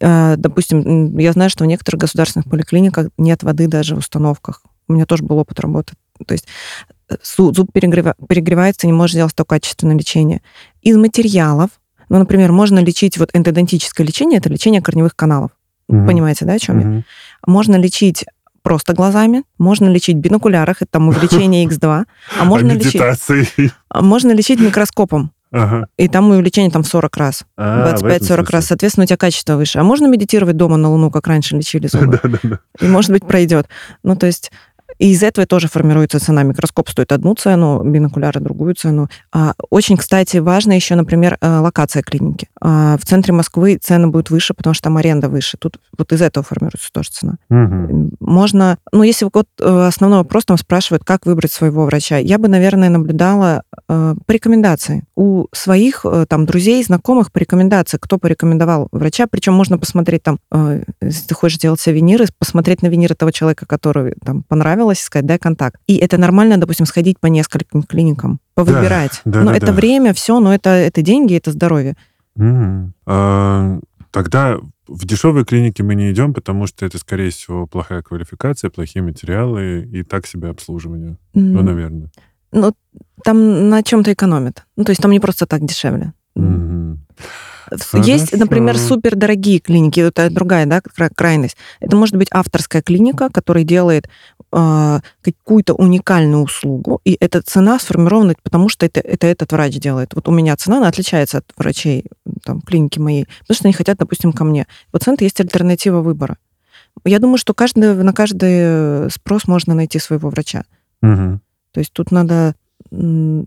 А, 0.00 0.36
допустим, 0.36 1.16
я 1.18 1.32
знаю, 1.32 1.50
что 1.50 1.64
в 1.64 1.66
некоторых 1.66 2.00
государственных 2.00 2.48
поликлиниках 2.48 3.08
нет 3.18 3.42
воды 3.42 3.66
даже 3.66 3.94
в 3.94 3.98
установках. 3.98 4.62
У 4.88 4.92
меня 4.92 5.06
тоже 5.06 5.24
был 5.24 5.38
опыт 5.38 5.60
работы. 5.60 5.94
То 6.26 6.32
есть 6.32 6.46
э, 7.08 7.16
зуб 7.22 7.72
перегревается, 7.72 8.86
не 8.86 8.92
может 8.92 9.14
сделать 9.14 9.34
то 9.34 9.44
качественное 9.44 9.96
лечение. 9.96 10.42
Из 10.82 10.96
материалов, 10.96 11.70
ну, 12.08 12.18
например, 12.18 12.52
можно 12.52 12.78
лечить 12.80 13.18
вот 13.18 13.30
эндодонтическое 13.32 14.06
лечение, 14.06 14.38
это 14.38 14.48
лечение 14.48 14.82
корневых 14.82 15.14
каналов. 15.14 15.50
Угу. 15.88 16.06
Понимаете, 16.06 16.44
да, 16.44 16.54
о 16.54 16.58
чем 16.58 16.78
угу. 16.78 16.88
я? 16.88 17.02
Можно 17.46 17.76
лечить 17.76 18.24
просто 18.62 18.92
глазами, 18.92 19.44
можно 19.58 19.88
лечить 19.88 20.16
в 20.16 20.20
бинокулярах, 20.20 20.82
это 20.82 20.92
там 20.92 21.08
увеличение 21.08 21.66
X2, 21.66 22.04
а 22.38 22.44
можно 22.44 22.72
а 22.72 22.74
лечить... 22.74 23.72
А 23.88 24.02
можно 24.02 24.32
лечить 24.32 24.60
микроскопом. 24.60 25.32
Ага. 25.52 25.88
И 25.96 26.06
там 26.06 26.30
увеличение 26.30 26.70
там 26.70 26.84
в 26.84 26.86
40 26.86 27.16
раз, 27.16 27.44
а, 27.56 27.92
25-40 27.96 28.50
раз. 28.50 28.66
Соответственно, 28.66 29.04
у 29.04 29.06
тебя 29.06 29.16
качество 29.16 29.56
выше. 29.56 29.80
А 29.80 29.82
можно 29.82 30.06
медитировать 30.06 30.56
дома 30.56 30.76
на 30.76 30.88
Луну, 30.90 31.10
как 31.10 31.26
раньше 31.26 31.56
лечили 31.56 31.88
зубы? 31.88 32.20
Да, 32.22 32.28
да, 32.28 32.38
да. 32.42 32.58
И, 32.80 32.86
может 32.86 33.10
быть, 33.10 33.26
пройдет. 33.26 33.68
Ну, 34.04 34.14
то 34.14 34.26
есть 34.26 34.52
и 34.98 35.12
из 35.12 35.22
этого 35.22 35.46
тоже 35.46 35.68
формируется 35.68 36.20
цена. 36.20 36.42
Микроскоп 36.42 36.88
стоит 36.88 37.12
одну 37.12 37.34
цену, 37.34 37.82
бинокуляры 37.82 38.40
другую 38.40 38.74
цену. 38.74 39.08
А, 39.32 39.54
очень, 39.70 39.96
кстати, 39.96 40.38
важно 40.38 40.72
еще, 40.72 40.94
например, 40.94 41.38
э, 41.40 41.58
локация 41.58 42.02
клиники. 42.02 42.48
А, 42.60 42.96
в 42.98 43.04
центре 43.04 43.32
Москвы 43.32 43.78
цены 43.80 44.08
будут 44.08 44.30
выше, 44.30 44.54
потому 44.54 44.74
что 44.74 44.84
там 44.84 44.96
аренда 44.96 45.28
выше. 45.28 45.56
Тут 45.58 45.78
вот 45.96 46.12
из 46.12 46.20
этого 46.22 46.44
формируется 46.44 46.90
тоже 46.92 47.10
цена. 47.10 47.36
Угу. 47.48 48.10
Можно, 48.20 48.78
ну, 48.92 49.02
если 49.02 49.28
вот 49.32 49.46
э, 49.60 49.86
основной 49.86 50.18
вопрос 50.18 50.44
там 50.44 50.58
спрашивают, 50.58 51.04
как 51.04 51.26
выбрать 51.26 51.52
своего 51.52 51.84
врача, 51.84 52.18
я 52.18 52.38
бы, 52.38 52.48
наверное, 52.48 52.90
наблюдала 52.90 53.62
э, 53.88 54.14
по 54.26 54.32
рекомендации. 54.32 55.04
У 55.16 55.46
своих 55.52 56.04
там 56.28 56.46
друзей, 56.46 56.82
знакомых 56.82 57.32
по 57.32 57.38
рекомендации, 57.38 57.98
кто 57.98 58.18
порекомендовал 58.18 58.88
врача, 58.92 59.26
причем 59.26 59.54
можно 59.54 59.78
посмотреть 59.78 60.22
там, 60.22 60.38
если 61.00 61.26
ты 61.26 61.34
хочешь 61.34 61.58
делать 61.58 61.80
себе 61.80 61.96
виниры, 61.96 62.26
посмотреть 62.38 62.82
на 62.82 62.86
виниры 62.86 63.14
того 63.14 63.30
человека, 63.30 63.66
который 63.66 64.14
там 64.24 64.42
понравился, 64.42 64.79
понравилось, 64.80 65.00
сказать, 65.00 65.26
дай 65.26 65.38
контакт. 65.38 65.80
И 65.86 65.96
это 65.96 66.18
нормально, 66.18 66.56
допустим, 66.56 66.86
сходить 66.86 67.18
по 67.20 67.26
нескольким 67.26 67.82
клиникам, 67.82 68.40
повыбирать. 68.54 69.20
Да, 69.24 69.32
да, 69.32 69.44
но 69.44 69.50
да, 69.50 69.56
это 69.56 69.66
да. 69.66 69.72
время, 69.72 70.12
все, 70.12 70.40
но 70.40 70.54
это, 70.54 70.70
это 70.70 71.02
деньги, 71.02 71.36
это 71.36 71.52
здоровье. 71.52 71.96
Угу. 72.36 72.92
А, 73.06 73.78
тогда 74.10 74.58
в 74.88 75.06
дешевые 75.06 75.44
клиники 75.44 75.82
мы 75.82 75.94
не 75.94 76.10
идем, 76.10 76.32
потому 76.32 76.66
что 76.66 76.86
это, 76.86 76.98
скорее 76.98 77.30
всего, 77.30 77.66
плохая 77.66 78.02
квалификация, 78.02 78.70
плохие 78.70 79.02
материалы 79.02 79.88
и 79.92 80.02
так 80.02 80.26
себе 80.26 80.48
обслуживание. 80.48 81.16
Mm. 81.34 81.40
Ну, 81.40 81.62
наверное. 81.62 82.10
Ну, 82.52 82.72
там 83.22 83.68
на 83.68 83.82
чем-то 83.82 84.12
экономят. 84.12 84.64
Ну, 84.76 84.84
то 84.84 84.90
есть 84.90 85.02
там 85.02 85.12
не 85.12 85.20
просто 85.20 85.46
так 85.46 85.64
дешевле. 85.64 86.12
Mm-hmm. 86.36 86.96
Есть, 87.92 88.32
например, 88.36 88.78
супердорогие 88.78 89.60
клиники, 89.60 90.00
это 90.00 90.30
другая 90.30 90.66
да, 90.66 90.80
крайность. 91.14 91.56
Это 91.80 91.96
может 91.96 92.16
быть 92.16 92.28
авторская 92.30 92.82
клиника, 92.82 93.28
которая 93.30 93.64
делает 93.64 94.08
э, 94.52 95.00
какую-то 95.22 95.74
уникальную 95.74 96.42
услугу, 96.42 97.00
и 97.04 97.16
эта 97.20 97.42
цена 97.42 97.78
сформирована, 97.78 98.34
потому 98.42 98.68
что 98.68 98.86
это, 98.86 99.00
это 99.00 99.26
этот 99.26 99.52
врач 99.52 99.74
делает. 99.74 100.14
Вот 100.14 100.28
у 100.28 100.32
меня 100.32 100.56
цена, 100.56 100.78
она 100.78 100.88
отличается 100.88 101.38
от 101.38 101.44
врачей 101.56 102.04
там, 102.44 102.60
клиники 102.60 102.98
моей, 102.98 103.26
потому 103.40 103.54
что 103.54 103.68
они 103.68 103.72
хотят, 103.72 103.98
допустим, 103.98 104.32
ко 104.32 104.44
мне. 104.44 104.66
У 104.88 104.92
пациента 104.92 105.24
есть 105.24 105.40
альтернатива 105.40 106.00
выбора. 106.00 106.38
Я 107.04 107.18
думаю, 107.18 107.38
что 107.38 107.54
каждый, 107.54 107.94
на 107.94 108.12
каждый 108.12 109.10
спрос 109.10 109.46
можно 109.46 109.74
найти 109.74 109.98
своего 109.98 110.28
врача. 110.28 110.64
Угу. 111.02 111.40
То 111.72 111.80
есть 111.80 111.92
тут 111.92 112.10
надо, 112.10 112.54
ну, 112.90 113.46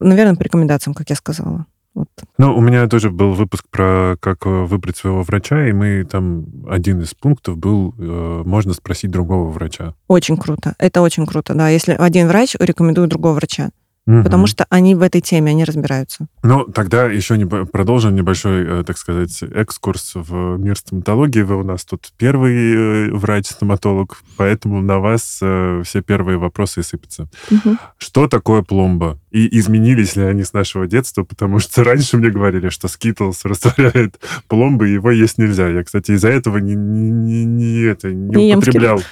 наверное, 0.00 0.36
по 0.36 0.42
рекомендациям, 0.42 0.94
как 0.94 1.10
я 1.10 1.16
сказала. 1.16 1.66
Вот. 1.96 2.08
Ну, 2.36 2.54
у 2.54 2.60
меня 2.60 2.86
тоже 2.88 3.10
был 3.10 3.32
выпуск 3.32 3.64
про 3.70 4.16
как 4.20 4.44
э, 4.46 4.50
выбрать 4.50 4.98
своего 4.98 5.22
врача, 5.22 5.66
и 5.66 5.72
мы 5.72 6.04
там 6.04 6.44
один 6.68 7.00
из 7.00 7.14
пунктов 7.14 7.56
был, 7.56 7.94
э, 7.98 8.42
можно 8.44 8.74
спросить 8.74 9.10
другого 9.10 9.50
врача. 9.50 9.94
Очень 10.06 10.36
круто. 10.36 10.74
Это 10.78 11.00
очень 11.00 11.24
круто, 11.24 11.54
да. 11.54 11.70
Если 11.70 11.92
один 11.92 12.28
врач 12.28 12.54
рекомендует 12.60 13.08
другого 13.08 13.32
врача. 13.32 13.70
Угу. 14.06 14.22
Потому 14.22 14.46
что 14.46 14.66
они 14.70 14.94
в 14.94 15.02
этой 15.02 15.20
теме, 15.20 15.50
они 15.50 15.64
разбираются. 15.64 16.28
Ну, 16.44 16.64
тогда 16.64 17.06
еще 17.06 17.36
не, 17.36 17.44
продолжим 17.44 18.14
небольшой, 18.14 18.64
э, 18.64 18.84
так 18.86 18.98
сказать, 18.98 19.42
экскурс 19.42 20.12
в 20.14 20.58
мир 20.58 20.76
стоматологии. 20.76 21.42
Вы 21.42 21.56
у 21.56 21.64
нас 21.64 21.84
тут 21.84 22.12
первый 22.16 23.08
э, 23.08 23.10
врач-стоматолог, 23.12 24.22
поэтому 24.36 24.80
на 24.80 25.00
вас 25.00 25.40
э, 25.42 25.82
все 25.84 26.02
первые 26.02 26.38
вопросы 26.38 26.84
сыпятся. 26.84 27.28
Угу. 27.50 27.76
Что 27.98 28.28
такое 28.28 28.62
пломба? 28.62 29.18
И 29.32 29.58
изменились 29.58 30.14
ли 30.14 30.22
они 30.22 30.44
с 30.44 30.52
нашего 30.52 30.86
детства? 30.86 31.24
Потому 31.24 31.58
что 31.58 31.82
раньше 31.82 32.16
мне 32.16 32.30
говорили, 32.30 32.68
что 32.68 32.86
скитлс 32.86 33.44
растворяет 33.44 34.20
пломбы, 34.46 34.88
и 34.88 34.92
его 34.92 35.10
есть 35.10 35.38
нельзя. 35.38 35.68
Я, 35.68 35.82
кстати, 35.82 36.12
из-за 36.12 36.28
этого 36.28 36.58
не, 36.58 36.76
не, 36.76 37.44
не, 37.44 37.82
это, 37.82 38.12
не, 38.12 38.46
не 38.46 38.56
употреблял 38.56 39.02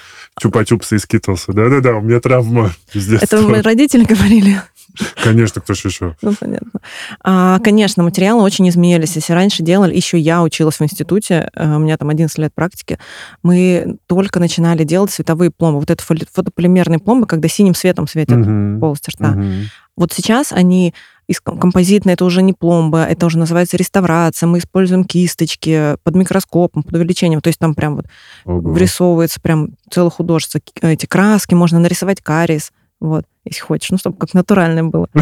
чупа-чупсы 0.41 0.97
и 0.97 0.99
скитлсы. 0.99 1.53
Да-да-да, 1.53 1.97
у 1.97 2.01
меня 2.01 2.21
травма. 2.21 2.73
Это 2.95 3.43
мои 3.43 3.61
родители 3.61 4.05
говорили? 4.05 4.63
Конечно, 5.23 5.61
кто 5.61 5.75
же 5.75 5.89
еще? 5.89 6.17
Ну, 6.23 6.35
понятно. 6.39 6.81
А, 7.23 7.59
конечно, 7.61 8.03
материалы 8.03 8.43
очень 8.43 8.69
изменились. 8.69 9.17
Если 9.17 9.33
раньше 9.33 9.63
делали, 9.63 9.95
еще 9.95 10.19
я 10.19 10.43
училась 10.43 10.77
в 10.77 10.83
институте, 10.83 11.51
э, 11.55 11.77
у 11.77 11.79
меня 11.79 11.97
там 11.97 12.09
11 12.09 12.37
лет 12.39 12.55
практики, 12.55 12.99
мы 13.43 13.97
только 14.07 14.41
начинали 14.41 14.85
делать 14.85 15.11
световые 15.11 15.51
пломбы. 15.51 15.81
Вот 15.81 15.91
это 15.91 16.03
фотополимерные 16.05 16.99
пломбы, 16.99 17.27
когда 17.27 17.49
синим 17.49 17.75
светом 17.75 18.07
светят 18.07 18.39
угу. 18.39 18.81
полость 18.81 19.09
рта. 19.09 19.33
Угу. 19.33 19.45
Вот 19.97 20.13
сейчас 20.13 20.53
они 20.53 20.95
из 21.27 21.41
композитной, 21.41 22.15
это 22.15 22.25
уже 22.25 22.43
не 22.43 22.53
пломба, 22.53 23.05
это 23.05 23.27
уже 23.27 23.39
называется 23.39 23.77
реставрация. 23.77 24.47
Мы 24.47 24.59
используем 24.59 25.05
кисточки 25.05 25.97
под 26.03 26.15
микроскопом, 26.17 26.83
под 26.83 26.95
увеличением. 26.95 27.41
То 27.41 27.49
есть 27.49 27.59
там 27.59 27.75
прям 27.75 27.97
вот 27.97 28.07
Ого. 28.45 28.73
врисовывается 28.73 29.41
прям 29.41 29.71
целое 29.91 30.11
художество. 30.11 30.61
Эти 30.83 31.07
краски, 31.07 31.55
можно 31.55 31.79
нарисовать 31.79 32.21
кариес. 32.21 32.73
Вот, 33.01 33.25
если 33.45 33.61
хочешь, 33.61 33.91
ну, 33.91 33.99
чтобы 33.99 34.17
как 34.17 34.35
натуральное 34.35 34.85
было. 34.85 35.09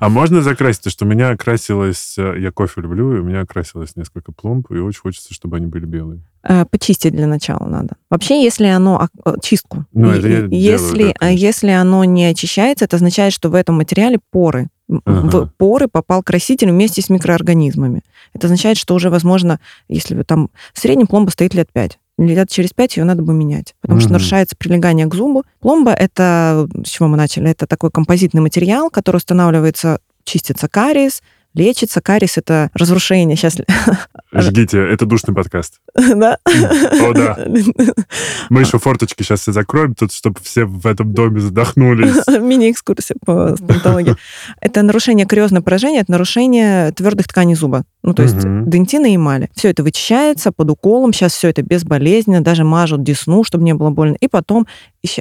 А 0.00 0.08
можно 0.08 0.40
закрасить? 0.40 0.84
то 0.84 0.90
что 0.90 1.04
у 1.04 1.08
меня 1.08 1.30
окрасилось... 1.30 2.16
Э, 2.16 2.34
я 2.38 2.52
кофе 2.52 2.80
люблю, 2.80 3.16
и 3.16 3.20
у 3.20 3.24
меня 3.24 3.40
окрасилось 3.40 3.96
несколько 3.96 4.30
пломб, 4.30 4.70
и 4.70 4.78
очень 4.78 5.00
хочется, 5.00 5.34
чтобы 5.34 5.56
они 5.56 5.66
были 5.66 5.84
белые. 5.84 6.22
Э, 6.44 6.64
почистить 6.64 7.12
для 7.12 7.26
начала 7.26 7.66
надо. 7.66 7.96
Вообще, 8.08 8.42
если 8.42 8.66
оно... 8.66 9.08
Э, 9.24 9.34
чистку. 9.42 9.84
Ну, 9.92 10.10
это 10.10 10.28
я 10.28 10.46
если, 10.50 10.98
делаю, 10.98 11.14
да, 11.20 11.28
если 11.28 11.70
оно 11.70 12.04
не 12.04 12.26
очищается, 12.26 12.84
это 12.84 12.96
означает, 12.96 13.32
что 13.32 13.50
в 13.50 13.54
этом 13.54 13.76
материале 13.76 14.20
поры. 14.30 14.68
Ага. 15.04 15.28
В 15.28 15.52
поры 15.56 15.88
попал 15.88 16.22
краситель 16.22 16.70
вместе 16.70 17.02
с 17.02 17.10
микроорганизмами. 17.10 18.02
Это 18.32 18.46
означает, 18.46 18.78
что 18.78 18.94
уже, 18.94 19.10
возможно, 19.10 19.60
если 19.88 20.22
там... 20.22 20.50
В 20.72 20.78
среднем 20.78 21.08
пломба 21.08 21.30
стоит 21.30 21.54
лет 21.54 21.68
5 21.72 21.98
лет 22.18 22.50
через 22.50 22.70
пять 22.70 22.96
ее 22.96 23.04
надо 23.04 23.22
бы 23.22 23.32
менять, 23.32 23.74
потому 23.80 24.00
mm-hmm. 24.00 24.02
что 24.02 24.12
нарушается 24.12 24.56
прилегание 24.56 25.06
к 25.06 25.14
зубу. 25.14 25.44
Пломба 25.60 25.92
это, 25.92 26.68
с 26.84 26.88
чего 26.88 27.08
мы 27.08 27.16
начали, 27.16 27.50
это 27.50 27.66
такой 27.66 27.90
композитный 27.90 28.40
материал, 28.40 28.90
который 28.90 29.18
устанавливается, 29.18 30.00
чистится 30.24 30.68
кариес, 30.68 31.22
лечится. 31.58 32.00
Кариес— 32.00 32.36
это 32.38 32.70
разрушение. 32.74 33.36
Сейчас... 33.36 33.56
Жгите, 34.32 34.78
это 34.78 35.04
душный 35.04 35.34
подкаст. 35.34 35.80
Да? 36.18 36.38
О, 36.46 37.12
да. 37.12 37.38
Мы 38.50 38.60
еще 38.60 38.78
форточки 38.78 39.22
сейчас 39.22 39.40
все 39.40 39.52
закроем, 39.52 39.94
тут, 39.94 40.12
чтобы 40.12 40.38
все 40.42 40.64
в 40.64 40.86
этом 40.86 41.12
доме 41.12 41.40
задохнулись. 41.40 42.26
Мини-экскурсия 42.26 43.16
по 43.24 43.54
стоматологии. 43.56 44.16
Это 44.60 44.82
нарушение 44.82 45.26
кариозного 45.26 45.62
поражения, 45.62 46.00
это 46.00 46.12
нарушение 46.12 46.92
твердых 46.92 47.28
тканей 47.28 47.54
зуба. 47.54 47.84
Ну, 48.02 48.14
то 48.14 48.22
есть 48.22 48.38
дентина 48.38 49.06
и 49.06 49.16
эмали. 49.16 49.50
Все 49.54 49.68
это 49.70 49.82
вычищается 49.82 50.52
под 50.52 50.70
уколом, 50.70 51.12
сейчас 51.12 51.34
все 51.34 51.48
это 51.48 51.62
безболезненно, 51.62 52.40
даже 52.42 52.64
мажут 52.64 53.02
десну, 53.02 53.44
чтобы 53.44 53.64
не 53.64 53.74
было 53.74 53.90
больно. 53.90 54.16
И 54.20 54.28
потом, 54.28 54.66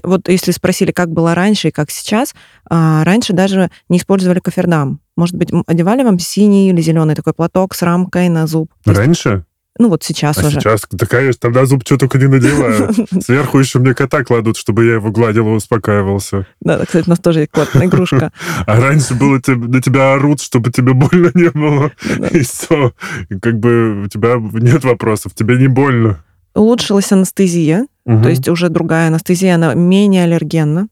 вот 0.03 0.29
если 0.29 0.51
спросили, 0.51 0.91
как 0.91 1.11
было 1.11 1.35
раньше 1.35 1.69
и 1.69 1.71
как 1.71 1.91
сейчас, 1.91 2.33
а, 2.69 3.03
раньше 3.03 3.33
даже 3.33 3.71
не 3.89 3.97
использовали 3.97 4.39
кофердам. 4.39 4.99
Может 5.17 5.35
быть, 5.35 5.49
одевали 5.65 6.03
вам 6.03 6.19
синий 6.19 6.69
или 6.69 6.79
зеленый 6.81 7.15
такой 7.15 7.33
платок 7.33 7.75
с 7.75 7.81
рамкой 7.81 8.29
на 8.29 8.47
зуб. 8.47 8.71
Раньше? 8.85 9.43
ну, 9.79 9.89
вот 9.89 10.03
сейчас 10.03 10.37
А 10.37 10.47
уже. 10.47 10.59
сейчас, 10.59 10.87
да, 10.89 11.05
конечно, 11.05 11.39
тогда 11.39 11.65
зуб 11.65 11.83
что 11.85 11.97
только 11.97 12.17
не 12.17 12.27
надевают. 12.27 12.95
Сверху 13.23 13.59
еще 13.59 13.79
мне 13.79 13.93
кота 13.93 14.23
кладут, 14.23 14.57
чтобы 14.57 14.85
я 14.85 14.93
его 14.93 15.11
гладил 15.11 15.47
и 15.47 15.51
успокаивался. 15.51 16.47
Да, 16.61 16.83
кстати, 16.85 17.05
у 17.07 17.09
нас 17.09 17.19
тоже 17.19 17.41
есть 17.41 17.51
классная 17.51 17.85
игрушка. 17.87 18.31
А 18.65 18.79
раньше 18.79 19.13
было 19.13 19.39
на 19.45 19.81
тебя 19.81 20.13
орут, 20.13 20.41
чтобы 20.41 20.71
тебе 20.71 20.93
больно 20.93 21.31
не 21.33 21.49
было. 21.51 21.91
И 22.31 22.39
все. 22.39 22.93
Как 23.41 23.59
бы 23.59 24.03
у 24.05 24.07
тебя 24.07 24.35
нет 24.39 24.83
вопросов, 24.83 25.33
тебе 25.35 25.57
не 25.57 25.67
больно. 25.67 26.23
Улучшилась 26.55 27.11
анестезия. 27.11 27.85
То 28.05 28.29
есть 28.29 28.47
уже 28.47 28.69
другая 28.69 29.07
анестезия, 29.07 29.55
она 29.55 29.73
менее 29.73 30.23
аллергенна. 30.23 30.87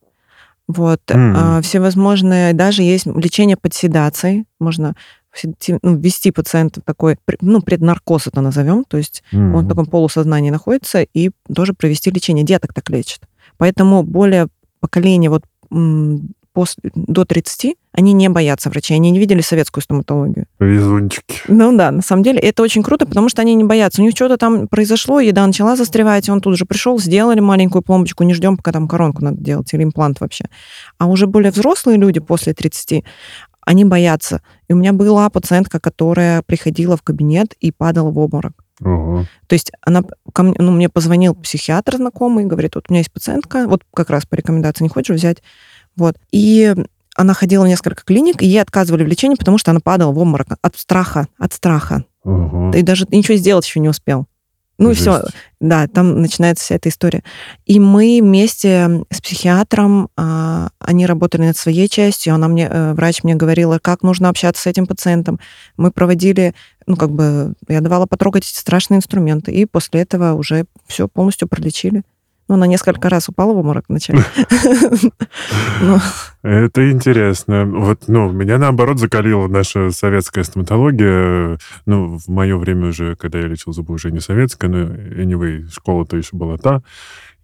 Вот. 0.68 1.02
А, 1.12 1.62
Всевозможные, 1.62 2.54
даже 2.54 2.82
есть 2.84 3.06
лечение 3.06 3.58
под 3.58 3.74
седацией. 3.74 4.46
Можно 4.60 4.96
ну, 5.84 5.98
ввести 5.98 6.32
пациента 6.32 6.82
в 6.82 6.84
такой, 6.84 7.18
ну, 7.42 7.62
преднаркоз 7.62 8.28
это 8.28 8.42
назовем, 8.42 8.86
то 8.86 8.98
есть 8.98 9.22
он 9.34 9.66
в 9.66 9.68
таком 9.68 9.86
полусознании 9.86 10.50
находится, 10.50 11.02
и 11.02 11.32
тоже 11.54 11.74
провести 11.74 12.10
лечение. 12.10 12.46
Деток 12.46 12.74
так 12.74 12.90
лечат. 12.90 13.22
Поэтому 13.58 14.04
более 14.04 14.48
поколение 14.80 15.30
вот 15.30 15.44
после, 16.56 16.92
до 16.96 17.26
30, 17.26 17.76
они 17.92 18.14
не 18.14 18.30
боятся 18.30 18.70
врачей, 18.70 18.96
они 18.96 19.12
не 19.12 19.20
видели 19.20 19.42
советскую 19.42 19.84
стоматологию. 19.84 20.48
Везунчики. 20.60 21.42
Ну 21.50 21.76
да, 21.78 21.92
на 21.92 22.02
самом 22.02 22.24
деле 22.24 22.40
это 22.40 22.64
очень 22.64 22.82
круто, 22.82 23.06
потому 23.06 23.28
что 23.30 23.42
они 23.42 23.54
не 23.56 23.66
боятся. 23.66 24.02
У 24.02 24.06
них 24.06 24.16
что-то 24.16 24.38
там 24.38 24.68
произошло, 24.70 25.20
еда 25.20 25.46
начала 25.46 25.76
застревать, 25.76 26.28
и 26.28 26.32
он 26.32 26.40
тут 26.40 26.58
же 26.58 26.66
пришел, 26.66 26.98
сделали 26.98 27.42
маленькую 27.42 27.82
пломбочку, 27.82 28.24
не 28.24 28.34
ждем, 28.34 28.56
пока 28.56 28.72
там 28.72 28.88
коронку 28.88 29.24
надо 29.24 29.38
делать 29.38 29.72
или 29.74 29.84
имплант 29.84 30.22
вообще. 30.22 30.46
А 30.98 31.08
уже 31.08 31.28
более 31.28 31.52
взрослые 31.52 31.98
люди 31.98 32.22
после 32.22 32.54
30, 32.54 33.04
они 33.62 33.84
боятся. 33.84 34.42
И 34.70 34.74
у 34.74 34.78
меня 34.78 34.94
была 34.94 35.30
пациентка, 35.30 35.82
которая 35.82 36.42
приходила 36.42 36.96
в 36.96 37.02
кабинет 37.02 37.54
и 37.60 37.72
падала 37.72 38.12
в 38.12 38.18
обморок. 38.18 38.54
Ого. 38.82 39.26
То 39.48 39.54
есть 39.54 39.72
она 39.82 40.04
ко 40.34 40.44
мне, 40.44 40.56
ну, 40.58 40.72
мне 40.72 40.90
позвонил 40.90 41.34
психиатр 41.34 41.96
знакомый, 41.96 42.46
говорит, 42.46 42.76
вот 42.76 42.86
у 42.90 42.94
меня 42.94 43.00
есть 43.00 43.12
пациентка, 43.12 43.68
вот 43.68 43.84
как 43.94 44.10
раз 44.10 44.26
по 44.26 44.36
рекомендации 44.36 44.84
не 44.84 44.90
хочешь 44.90 45.16
взять. 45.16 45.42
Вот. 45.96 46.16
И 46.32 46.76
она 47.16 47.34
ходила 47.34 47.64
в 47.64 47.68
несколько 47.68 48.04
клиник, 48.04 48.42
и 48.42 48.46
ей 48.46 48.62
отказывали 48.62 49.04
в 49.04 49.08
лечении, 49.08 49.36
потому 49.36 49.58
что 49.58 49.72
она 49.72 49.80
падала 49.80 50.12
в 50.12 50.20
обморок 50.20 50.48
от 50.62 50.78
страха, 50.78 51.28
от 51.38 51.54
страха. 51.54 52.04
Ого. 52.24 52.72
И 52.76 52.82
даже 52.82 53.06
ничего 53.10 53.38
сделать 53.38 53.66
еще 53.66 53.80
не 53.80 53.90
успел. 53.90 54.28
Ну 54.78 54.92
и 54.92 54.94
все, 54.94 55.24
да, 55.62 55.88
там 55.88 56.22
начинается 56.22 56.66
вся 56.66 56.76
эта 56.76 56.90
история. 56.90 57.24
И 57.66 57.80
мы 57.80 58.20
вместе 58.22 59.06
с 59.10 59.22
психиатром, 59.22 60.10
а, 60.18 60.70
они 60.80 61.06
работали 61.06 61.44
над 61.44 61.56
своей 61.56 61.88
частью, 61.88 62.34
она 62.34 62.50
мне, 62.50 62.68
э, 62.70 62.94
врач 62.94 63.24
мне 63.24 63.36
говорила, 63.36 63.80
как 63.80 64.04
нужно 64.04 64.28
общаться 64.28 64.64
с 64.64 64.68
этим 64.68 64.86
пациентом. 64.86 65.40
Мы 65.78 65.92
проводили, 65.92 66.54
ну 66.88 66.98
как 66.98 67.12
бы, 67.12 67.54
я 67.70 67.80
давала 67.80 68.06
потрогать 68.06 68.44
эти 68.44 68.58
страшные 68.58 68.98
инструменты, 68.98 69.54
и 69.54 69.66
после 69.66 70.02
этого 70.02 70.34
уже 70.34 70.66
все 70.88 71.08
полностью 71.08 71.48
пролечили. 71.48 72.04
Ну, 72.48 72.56
она 72.56 72.68
несколько 72.68 73.10
раз 73.10 73.28
упала 73.28 73.54
в 73.54 73.58
обморок 73.58 73.86
вначале. 73.88 74.24
Это 76.44 76.92
интересно. 76.92 77.66
Вот, 77.66 78.04
ну, 78.08 78.32
меня 78.32 78.60
наоборот 78.60 79.00
закалила 79.00 79.48
наша 79.48 79.90
советская 79.90 80.44
стоматология. 80.44 81.58
Ну, 81.88 82.20
в 82.20 82.28
мое 82.28 82.56
время 82.58 82.90
уже, 82.90 83.16
когда 83.16 83.40
я 83.40 83.48
лечил 83.48 83.74
зубы, 83.74 83.96
уже 83.96 84.12
не 84.12 84.20
советская, 84.20 84.70
но 84.70 84.78
anyway, 84.78 85.68
школа-то 85.72 86.18
еще 86.18 86.38
была 86.38 86.58
та. 86.58 86.84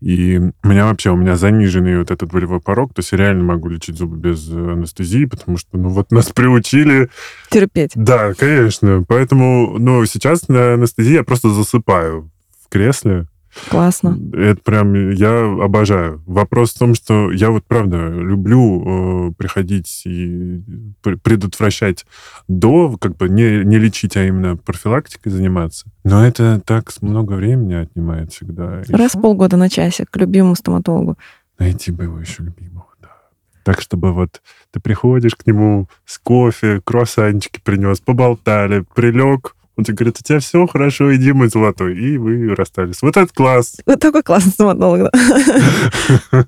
И 0.01 0.39
у 0.63 0.67
меня 0.67 0.86
вообще, 0.86 1.12
у 1.12 1.15
меня 1.15 1.36
заниженный 1.36 2.00
вот 2.00 2.10
этот 2.10 2.31
болевой 2.31 2.60
порог, 2.60 2.93
то 2.93 3.00
есть 3.00 3.12
я 3.12 3.20
реально 3.20 3.43
могу 3.43 3.70
лечить 3.70 3.98
зубы 3.98 4.17
без 4.17 4.50
анестезии, 4.50 5.25
потому 5.25 5.58
что, 5.58 5.77
ну, 5.77 5.89
вот 5.89 6.12
нас 6.12 6.29
приучили. 6.29 7.10
терпеть. 7.50 7.91
Да, 7.96 8.34
конечно. 8.34 9.05
Поэтому, 9.08 9.77
ну, 9.77 10.03
сейчас 10.05 10.48
на 10.48 10.74
анестезии 10.74 11.13
я 11.13 11.24
просто 11.24 11.50
засыпаю 11.50 12.31
в 12.65 12.70
кресле. 12.70 13.27
Классно. 13.70 14.17
Это 14.34 14.62
прям 14.62 15.12
я 15.12 15.43
обожаю. 15.62 16.21
Вопрос 16.26 16.73
в 16.73 16.80
том, 16.80 16.95
что 16.95 17.32
я 17.32 17.52
вот 17.52 17.65
правда 17.65 18.08
люблю 18.08 19.30
э, 19.30 19.34
приходить 19.38 20.04
и 20.06 20.63
пр- 21.02 21.17
предотвращать 21.17 22.06
до, 22.47 22.97
как 22.97 23.17
бы 23.17 23.30
не, 23.30 23.63
не 23.63 23.78
лечить, 23.78 24.15
а 24.17 24.26
именно 24.26 24.56
профилактикой 24.56 25.32
заниматься. 25.32 25.88
Но 26.04 26.26
это 26.26 26.62
так 26.65 26.91
много 27.02 27.34
времени 27.34 27.73
отнимает 27.73 28.32
всегда. 28.32 28.84
Раз 28.88 29.15
в 29.15 29.21
полгода 29.21 29.58
на 29.58 29.69
часик 29.69 30.10
к 30.10 30.17
любимому 30.17 30.56
стоматологу. 30.56 31.17
Найти 31.60 31.91
бы 31.91 32.04
его 32.06 32.19
еще 32.19 32.43
любимого, 32.43 32.88
да. 33.02 33.10
Так, 33.63 33.82
чтобы 33.82 34.13
вот 34.13 34.41
ты 34.71 34.80
приходишь 34.80 35.36
к 35.36 35.45
нему 35.45 35.88
с 36.06 36.17
кофе, 36.17 36.82
круассанчики 36.84 37.60
принес, 37.63 37.99
поболтали, 37.99 38.86
прилег, 38.95 39.56
он 39.82 39.86
тебе 39.86 39.96
говорит, 39.96 40.17
у 40.20 40.24
тебя 40.24 40.39
все 40.39 40.67
хорошо, 40.67 41.15
иди 41.15 41.32
мой 41.32 41.50
золотой. 41.50 41.98
И 41.98 42.17
вы 42.17 42.54
расстались. 42.56 43.02
Вот 43.02 43.17
этот 43.17 43.32
класс. 43.34 43.78
Вот 43.86 44.00
такой 44.00 44.24
классный 44.24 44.52
стоматолог, 44.52 45.10
да. 45.12 46.46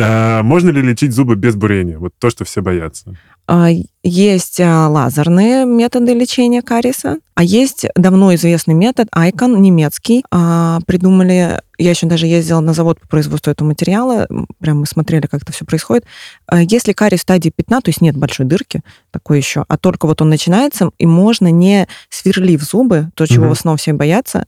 А, 0.00 0.42
Можно 0.42 0.70
ли 0.70 0.82
лечить 0.82 1.12
зубы 1.12 1.36
без 1.36 1.54
бурения? 1.54 1.98
Вот 1.98 2.14
то, 2.18 2.30
что 2.30 2.44
все 2.44 2.62
боятся. 2.62 3.14
А, 3.48 3.68
Есть 4.04 4.60
а, 4.60 4.88
лазерные 4.88 5.64
методы 5.66 6.14
лечения 6.14 6.62
кариеса, 6.62 7.18
а 7.34 7.42
есть 7.42 7.86
давно 7.96 8.34
известный 8.34 8.74
метод 8.74 9.08
Айкон, 9.10 9.60
немецкий. 9.60 10.24
А, 10.30 10.78
Придумали, 10.86 11.60
я 11.76 11.90
еще 11.90 12.06
даже 12.06 12.26
ездила 12.26 12.60
на 12.60 12.72
завод 12.72 13.00
по 13.00 13.08
производству 13.08 13.50
этого 13.50 13.68
материала, 13.68 14.28
прям 14.60 14.80
мы 14.80 14.86
смотрели, 14.86 15.26
как 15.26 15.42
это 15.42 15.52
все 15.52 15.64
происходит. 15.64 16.04
Если 16.52 16.92
кариес 16.92 17.20
в 17.20 17.22
стадии 17.22 17.52
пятна, 17.54 17.80
то 17.80 17.88
есть 17.88 18.00
нет 18.00 18.16
большой 18.16 18.46
дырки 18.46 18.80
такой 19.10 19.38
еще, 19.38 19.64
а 19.68 19.76
только 19.76 20.06
вот 20.06 20.22
он 20.22 20.28
начинается, 20.28 20.90
и 20.98 21.06
можно 21.06 21.50
не 21.50 21.88
сверлив 22.10 22.62
зубы, 22.62 23.10
то, 23.14 23.26
чего 23.26 23.44
Мгм. 23.46 23.48
в 23.54 23.58
основном 23.58 23.76
все 23.76 23.92
боятся, 23.92 24.46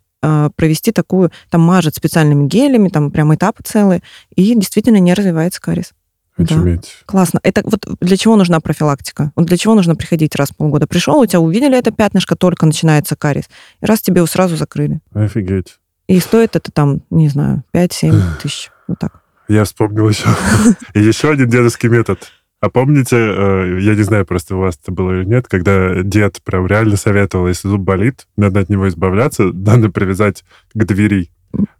провести 0.56 0.90
такую, 0.92 1.30
там 1.50 1.60
мажет 1.60 1.96
специальными 1.96 2.46
гелями, 2.46 2.88
там 2.88 3.10
прям 3.10 3.34
этапы 3.34 3.62
целые, 3.64 4.02
и 4.34 4.54
действительно 4.54 4.96
не 4.98 5.12
развивается 5.14 5.60
кариес. 5.60 5.90
Да. 6.36 6.44
Очуметь. 6.44 7.02
Классно. 7.06 7.40
Это 7.42 7.62
вот 7.64 7.86
для 8.00 8.16
чего 8.16 8.36
нужна 8.36 8.60
профилактика? 8.60 9.32
Вот 9.36 9.46
для 9.46 9.56
чего 9.56 9.74
нужно 9.74 9.94
приходить 9.94 10.34
раз 10.34 10.50
в 10.50 10.56
полгода? 10.56 10.86
Пришел, 10.86 11.18
у 11.18 11.26
тебя 11.26 11.40
увидели 11.40 11.78
это 11.78 11.92
пятнышко, 11.92 12.34
только 12.34 12.66
начинается 12.66 13.14
кариес. 13.14 13.44
И 13.80 13.86
раз 13.86 14.00
тебе 14.00 14.18
его 14.18 14.26
сразу 14.26 14.56
закрыли. 14.56 15.00
Офигеть. 15.12 15.78
И 16.08 16.18
стоит 16.18 16.56
это 16.56 16.70
там, 16.72 17.02
не 17.10 17.28
знаю, 17.28 17.62
5-7 17.72 18.20
тысяч. 18.42 18.70
Вот 18.88 18.98
так. 18.98 19.22
Я 19.48 19.64
вспомнил 19.64 20.08
еще. 20.08 20.28
Еще 20.94 21.30
один 21.30 21.48
дедовский 21.48 21.88
метод. 21.88 22.18
А 22.60 22.70
помните, 22.70 23.16
э, 23.16 23.78
я 23.80 23.94
не 23.94 24.02
знаю, 24.02 24.24
просто 24.24 24.56
у 24.56 24.60
вас 24.60 24.78
это 24.82 24.90
было 24.90 25.12
или 25.12 25.24
нет, 25.26 25.48
когда 25.48 26.02
дед 26.02 26.40
прям 26.42 26.66
реально 26.66 26.96
советовал, 26.96 27.46
если 27.46 27.68
зуб 27.68 27.82
болит, 27.82 28.26
надо 28.36 28.60
от 28.60 28.70
него 28.70 28.88
избавляться, 28.88 29.44
надо 29.52 29.90
привязать 29.90 30.44
к 30.72 30.84
двери. 30.84 31.30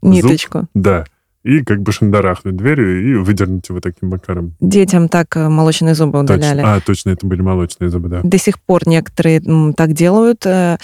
Ниточку. 0.03 0.69
Да. 0.75 1.07
И 1.45 1.63
как 1.63 1.83
бы 1.83 1.93
шандарахнуть 1.93 2.57
дверью 2.57 3.07
и 3.11 3.15
выдернуть 3.17 3.69
его 3.69 3.81
таким 3.81 4.09
макаром. 4.09 4.55
Детям 4.61 5.09
так 5.09 5.37
э, 5.37 5.49
молочные 5.49 5.95
зубы 5.95 6.21
удаляли. 6.21 6.57
Точно. 6.61 6.75
А, 6.75 6.81
точно, 6.81 7.11
это 7.11 7.27
были 7.27 7.43
молочные 7.43 7.91
зубы, 7.91 8.09
да. 8.09 8.21
До 8.23 8.39
сих 8.39 8.59
пор 8.61 8.89
некоторые 8.89 9.41
так 9.77 9.93
делают. 9.93 10.47
э, 10.47 10.79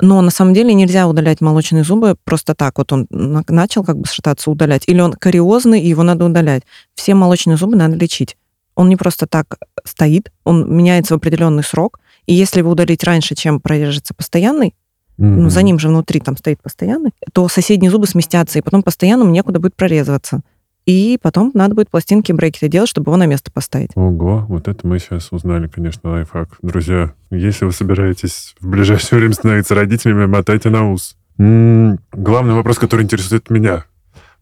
Но 0.00 0.20
на 0.22 0.30
самом 0.30 0.54
деле 0.54 0.72
нельзя 0.74 1.06
удалять 1.08 1.40
молочные 1.40 1.82
зубы 1.84 2.16
просто 2.24 2.54
так. 2.54 2.78
Вот 2.78 2.92
он 2.92 3.06
на- 3.10 3.44
начал 3.48 3.82
как 3.84 3.96
бы 3.98 4.06
шататься, 4.06 4.50
удалять. 4.50 4.84
Или 4.86 5.00
он 5.00 5.12
кариозный, 5.14 5.80
и 5.80 5.88
его 5.88 6.02
надо 6.04 6.24
удалять. 6.24 6.62
Все 6.94 7.14
молочные 7.14 7.56
зубы 7.56 7.76
надо 7.76 7.96
лечить. 7.96 8.36
Он 8.76 8.88
не 8.88 8.96
просто 8.96 9.26
так 9.28 9.56
стоит, 9.84 10.32
он 10.44 10.76
меняется 10.76 11.14
в 11.14 11.18
определенный 11.18 11.62
срок. 11.62 12.00
И 12.26 12.34
если 12.34 12.58
его 12.58 12.70
удалить 12.72 13.04
раньше, 13.04 13.34
чем 13.36 13.60
прорежется 13.60 14.14
постоянный, 14.14 14.74
ну, 15.16 15.26
Мгм. 15.42 15.50
за 15.50 15.62
ним 15.62 15.78
же 15.78 15.88
внутри 15.88 16.20
там 16.20 16.36
стоит 16.36 16.60
постоянный, 16.62 17.10
то 17.32 17.48
соседние 17.48 17.90
зубы 17.90 18.06
сместятся, 18.06 18.58
и 18.58 18.62
потом 18.62 18.82
постоянному 18.82 19.30
некуда 19.30 19.60
будет 19.60 19.74
прорезываться. 19.76 20.40
И 20.86 21.18
потом 21.22 21.50
надо 21.54 21.74
будет 21.74 21.88
пластинки 21.88 22.30
брекеты 22.32 22.68
делать, 22.68 22.90
чтобы 22.90 23.08
его 23.10 23.16
на 23.16 23.24
место 23.26 23.50
поставить. 23.50 23.90
Ого, 23.94 24.44
вот 24.48 24.68
это 24.68 24.86
мы 24.86 24.98
сейчас 24.98 25.28
узнали, 25.32 25.66
конечно, 25.66 26.10
лайфхак. 26.10 26.58
Друзья, 26.60 27.14
если 27.30 27.64
вы 27.64 27.72
собираетесь 27.72 28.54
в 28.60 28.68
ближайшее 28.68 29.18
время 29.18 29.32
становиться 29.34 29.74
родителями, 29.74 30.26
мотайте 30.26 30.68
на 30.68 30.92
ус. 30.92 31.16
М, 31.38 31.98
Главный 32.12 32.54
вопрос, 32.54 32.78
который 32.78 33.02
интересует 33.02 33.48
меня. 33.48 33.84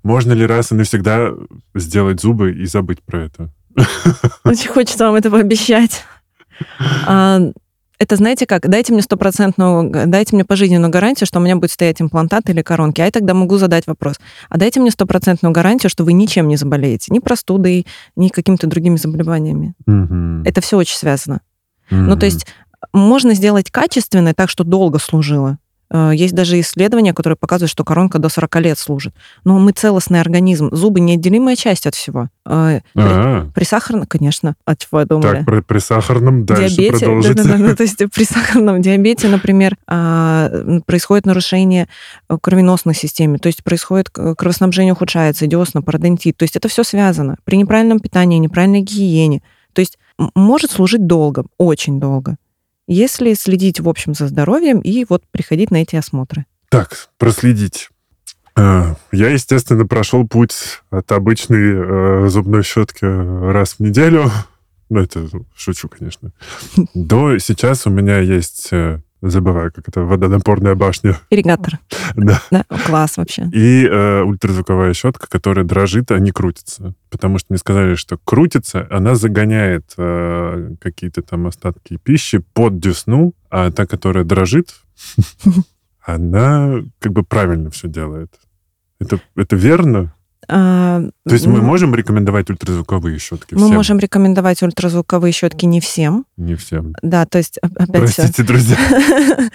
Можно 0.02 0.32
ли 0.32 0.44
раз 0.44 0.72
и 0.72 0.74
навсегда 0.74 1.30
сделать 1.76 2.20
зубы 2.20 2.52
и 2.52 2.66
забыть 2.66 3.02
про 3.02 3.24
это? 3.26 3.50
Очень 4.44 4.70
хочется 4.70 5.04
вам 5.06 5.14
это 5.14 5.30
пообещать. 5.30 6.02
А, 7.06 7.38
Это 8.02 8.16
знаете 8.16 8.46
как? 8.46 8.68
Дайте 8.68 8.92
мне 8.92 9.00
стопроцентную, 9.00 10.08
дайте 10.08 10.34
мне 10.34 10.44
пожизненную 10.44 10.90
гарантию, 10.90 11.24
что 11.24 11.38
у 11.38 11.42
меня 11.42 11.54
будет 11.54 11.70
стоять 11.70 12.02
имплантат 12.02 12.50
или 12.50 12.60
коронки. 12.60 13.00
А 13.00 13.04
я 13.04 13.12
тогда 13.12 13.32
могу 13.32 13.58
задать 13.58 13.86
вопрос. 13.86 14.16
А 14.48 14.58
дайте 14.58 14.80
мне 14.80 14.90
стопроцентную 14.90 15.52
гарантию, 15.52 15.88
что 15.88 16.02
вы 16.02 16.12
ничем 16.12 16.48
не 16.48 16.56
заболеете. 16.56 17.12
Ни 17.14 17.20
простудой, 17.20 17.86
ни 18.16 18.26
какими-то 18.26 18.66
другими 18.66 18.96
заболеваниями. 18.96 19.74
Мгм. 19.86 20.42
Это 20.42 20.60
все 20.60 20.78
очень 20.78 20.96
связано. 20.96 21.42
Ну, 21.90 22.16
то 22.16 22.26
есть 22.26 22.44
можно 22.92 23.34
сделать 23.34 23.70
качественно 23.70 24.34
так, 24.34 24.50
что 24.50 24.64
долго 24.64 24.98
служило. 24.98 25.58
Э, 25.92 26.12
Есть 26.14 26.34
даже 26.34 26.58
исследования, 26.58 27.12
которые 27.12 27.36
показывают, 27.36 27.70
что 27.70 27.84
коронка 27.84 28.18
до 28.18 28.30
40 28.30 28.56
лет 28.60 28.78
служит. 28.78 29.14
Но 29.44 29.58
мы 29.58 29.72
целостный 29.72 30.20
организм. 30.20 30.70
Зубы 30.72 31.00
неотделимая 31.00 31.54
часть 31.54 31.86
от 31.86 31.94
всего. 31.94 32.30
Э, 32.46 32.80
При, 32.94 33.02
А, 33.02 33.46
при 33.54 33.64
сахарном, 33.64 34.06
конечно, 34.06 34.54
от 34.64 34.78
чего 34.78 35.00
я 35.00 35.06
думала. 35.06 35.34
так, 35.34 35.44
при, 35.46 35.60
при 35.60 35.78
сахарном 35.78 36.46
дальше 36.46 36.76
диабете, 36.76 37.04
продолжите. 37.04 37.42
ну, 37.44 37.76
то 37.76 37.82
есть 37.82 38.02
при 38.12 38.24
сахарном 38.24 38.80
диабете, 38.80 39.28
например, 39.28 39.76
а, 39.86 40.50
происходит 40.86 41.26
нарушение 41.26 41.88
э, 42.28 42.38
кровеносной 42.40 42.94
системы, 42.94 43.38
то 43.38 43.48
есть 43.48 43.62
происходит 43.62 44.08
кровоснабжение 44.08 44.94
ухудшается, 44.94 45.46
десна, 45.46 45.82
пародонтит, 45.82 46.38
то 46.38 46.44
есть 46.44 46.56
это 46.56 46.68
все 46.68 46.84
связано. 46.84 47.36
При 47.44 47.56
неправильном 47.56 48.00
питании, 48.00 48.38
неправильной 48.38 48.80
гигиене, 48.80 49.42
то 49.74 49.80
есть 49.80 49.98
может 50.34 50.70
служить 50.70 51.06
долго, 51.06 51.44
очень 51.58 52.00
долго, 52.00 52.36
если 52.86 53.34
следить, 53.34 53.80
в 53.80 53.88
общем, 53.88 54.14
за 54.14 54.28
здоровьем 54.28 54.80
и 54.80 55.04
вот 55.08 55.22
приходить 55.30 55.70
на 55.70 55.82
эти 55.82 55.96
осмотры. 55.96 56.46
Так, 56.68 57.08
проследить. 57.18 57.90
Э, 58.56 58.94
Я, 59.12 59.30
естественно, 59.30 59.86
прошел 59.86 60.26
путь 60.26 60.54
от 60.90 61.10
обычной 61.12 62.24
э, 62.24 62.28
зубной 62.28 62.62
щетки 62.62 63.04
раз 63.04 63.74
в 63.74 63.80
неделю. 63.80 64.30
Ну, 64.90 65.00
это 65.00 65.26
шучу, 65.56 65.88
конечно. 65.88 66.32
До 66.94 67.38
сейчас 67.38 67.86
у 67.86 67.90
меня 67.90 68.18
есть, 68.18 68.68
э, 68.72 69.00
забываю, 69.30 69.72
как 69.72 69.88
это, 69.88 70.02
водонапорная 70.02 70.74
башня. 70.74 71.18
Ирригатор, 71.30 71.78
Да. 72.16 72.42
да, 72.50 72.64
класс 72.86 73.16
вообще. 73.16 73.48
И 73.52 73.86
э, 73.86 74.22
ультразвуковая 74.22 74.92
щетка, 74.94 75.26
которая 75.28 75.64
дрожит, 75.64 76.10
а 76.10 76.18
не 76.18 76.32
крутится. 76.32 76.94
Потому 77.10 77.38
что 77.38 77.46
мне 77.50 77.58
сказали, 77.58 77.94
что 77.94 78.18
крутится, 78.24 78.86
она 78.90 79.14
загоняет 79.14 79.94
э, 79.96 80.74
какие-то 80.80 81.22
там 81.22 81.46
остатки 81.46 81.98
пищи 82.02 82.42
под 82.52 82.78
десну, 82.80 83.34
а 83.50 83.70
та, 83.70 83.86
которая 83.86 84.24
дрожит, 84.24 84.74
она 86.04 86.80
как 86.98 87.12
бы 87.12 87.22
правильно 87.22 87.70
все 87.70 87.88
делает. 87.88 88.34
Это, 88.98 89.20
это 89.36 89.56
верно? 89.56 90.14
А, 90.48 91.00
То 91.26 91.32
есть 91.34 91.46
мы 91.46 91.58
ну, 91.58 91.64
можем 91.64 91.94
рекомендовать 91.94 92.50
ультразвуковые 92.50 93.18
щетки 93.18 93.54
мы 93.54 93.60
всем? 93.66 93.74
можем 93.74 93.98
рекомендовать 94.00 94.62
ультразвуковые 94.62 95.32
щетки 95.32 95.66
не 95.66 95.80
всем, 95.80 96.26
Не 96.36 96.56
всем. 96.56 96.94
да, 97.02 97.26
то 97.26 97.38
есть 97.38 97.58
оп- 97.62 97.70
опять. 97.76 97.88
Простите, 98.14 98.42
друзья. 98.42 98.76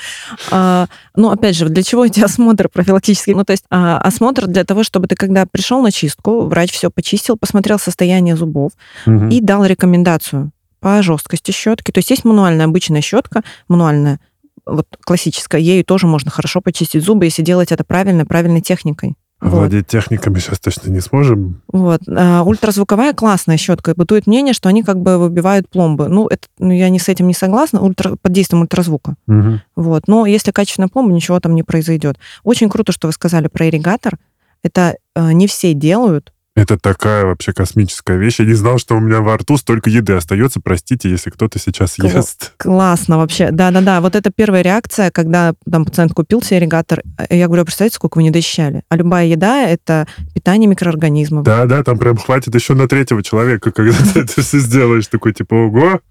А, 0.51 0.87
Ну, 1.15 1.29
опять 1.29 1.55
же, 1.55 1.67
для 1.69 1.83
чего 1.83 2.05
эти 2.05 2.19
осмотры 2.21 2.69
профилактические? 2.69 3.35
Ну, 3.35 3.43
то 3.43 3.51
есть 3.51 3.63
а, 3.69 3.97
осмотр 3.99 4.47
для 4.47 4.63
того, 4.63 4.83
чтобы 4.83 5.07
ты, 5.07 5.15
когда 5.15 5.45
пришел 5.45 5.81
на 5.81 5.91
чистку, 5.91 6.41
врач 6.47 6.71
все 6.71 6.89
почистил, 6.89 7.37
посмотрел 7.37 7.79
состояние 7.79 8.35
зубов 8.35 8.71
и 9.05 9.41
дал 9.41 9.65
рекомендацию 9.65 10.51
по 10.79 11.01
жесткости 11.01 11.51
щетки. 11.51 11.91
То 11.91 11.99
есть 11.99 12.09
есть 12.11 12.23
мануальная 12.23 12.65
обычная 12.65 13.01
щетка, 13.01 13.43
мануальная, 13.67 14.19
вот 14.65 14.87
классическая, 15.03 15.59
ею 15.59 15.83
тоже 15.83 16.07
можно 16.07 16.29
хорошо 16.31 16.61
почистить 16.61 17.03
зубы, 17.03 17.25
если 17.25 17.41
делать 17.41 17.71
это 17.71 17.83
правильно, 17.83 18.25
правильной 18.25 18.61
техникой. 18.61 19.15
Вот. 19.39 19.51
Владеть 19.51 19.85
техниками 19.85 20.39
сейчас 20.39 20.59
точно 20.59 20.89
не 20.89 20.99
сможем. 20.99 21.61
Вот. 21.71 22.01
А, 22.07 22.41
ультразвуковая 22.43 23.13
классная 23.13 23.57
щетка. 23.57 23.91
И 23.91 23.93
бытует 23.93 24.25
мнение, 24.25 24.53
что 24.53 24.67
они 24.67 24.81
как 24.81 24.99
бы 24.99 25.19
выбивают 25.19 25.69
пломбы. 25.69 26.07
Ну, 26.07 26.27
это, 26.27 26.47
ну, 26.57 26.71
я 26.73 26.89
не 26.89 26.97
с 26.97 27.07
этим 27.07 27.27
не 27.27 27.35
согласна, 27.35 27.81
ультра, 27.81 28.15
под 28.19 28.31
действием 28.31 28.61
ультразвука. 28.61 29.15
Мгм. 29.27 29.61
Вот. 29.75 30.07
Но 30.07 30.25
если 30.25 30.51
качественная 30.51 30.89
пломба, 30.89 31.13
ничего 31.13 31.39
там 31.39 31.53
не 31.53 31.61
произойдет. 31.61 32.17
Очень 32.43 32.69
круто, 32.69 32.91
что 32.91 33.07
вы 33.07 33.13
сказали 33.13 33.47
про 33.47 33.67
ирригатор. 33.67 34.17
Это 34.63 34.97
э, 35.15 35.31
не 35.33 35.45
все 35.45 35.73
делают. 35.73 36.33
Это 36.57 36.75
такая 36.75 37.23
вообще 37.23 37.53
космическая 37.53 38.17
вещь. 38.17 38.39
Я 38.39 38.45
не 38.47 38.53
знал, 38.55 38.79
что 38.79 38.95
у 38.95 38.99
меня 38.99 39.21
во 39.21 39.37
рту 39.37 39.57
столько 39.57 39.91
еды 39.91 40.13
остается. 40.13 40.59
Простите, 40.59 41.07
если 41.07 41.29
кто-то 41.29 41.59
сейчас 41.59 41.93
Кого- 41.97 42.09
ест. 42.09 42.53
Классно 42.57 43.17
вообще. 43.17 43.51
Да-да-да. 43.51 44.01
Вот 44.01 44.15
это 44.15 44.31
первая 44.35 44.63
реакция, 44.63 45.11
когда 45.11 45.53
там 45.71 45.85
пациент 45.85 46.13
купил 46.13 46.41
себе 46.41 46.57
ирригатор. 46.57 47.03
Я 47.29 47.45
говорю, 47.45 47.63
представляете, 47.63 47.97
сколько 47.97 48.17
вы 48.17 48.23
не 48.23 48.31
досчитали? 48.31 48.81
А 48.89 48.95
любая 48.95 49.27
еда— 49.27 49.61
это 49.69 50.07
питание 50.33 50.67
микроорганизмов. 50.67 51.43
Да, 51.43 51.65
да, 51.65 51.83
там 51.83 51.99
прям 51.99 52.17
хватит 52.17 52.55
еще 52.55 52.73
на 52.73 52.87
третьего 52.87 53.21
человека, 53.21 53.71
когда 53.71 53.95
ты 54.13 54.21
это 54.21 54.41
все 54.41 54.57
сделаешь. 54.57 55.05
Такой, 55.05 55.33
типа, 55.33 55.53
ого. 55.53 56.01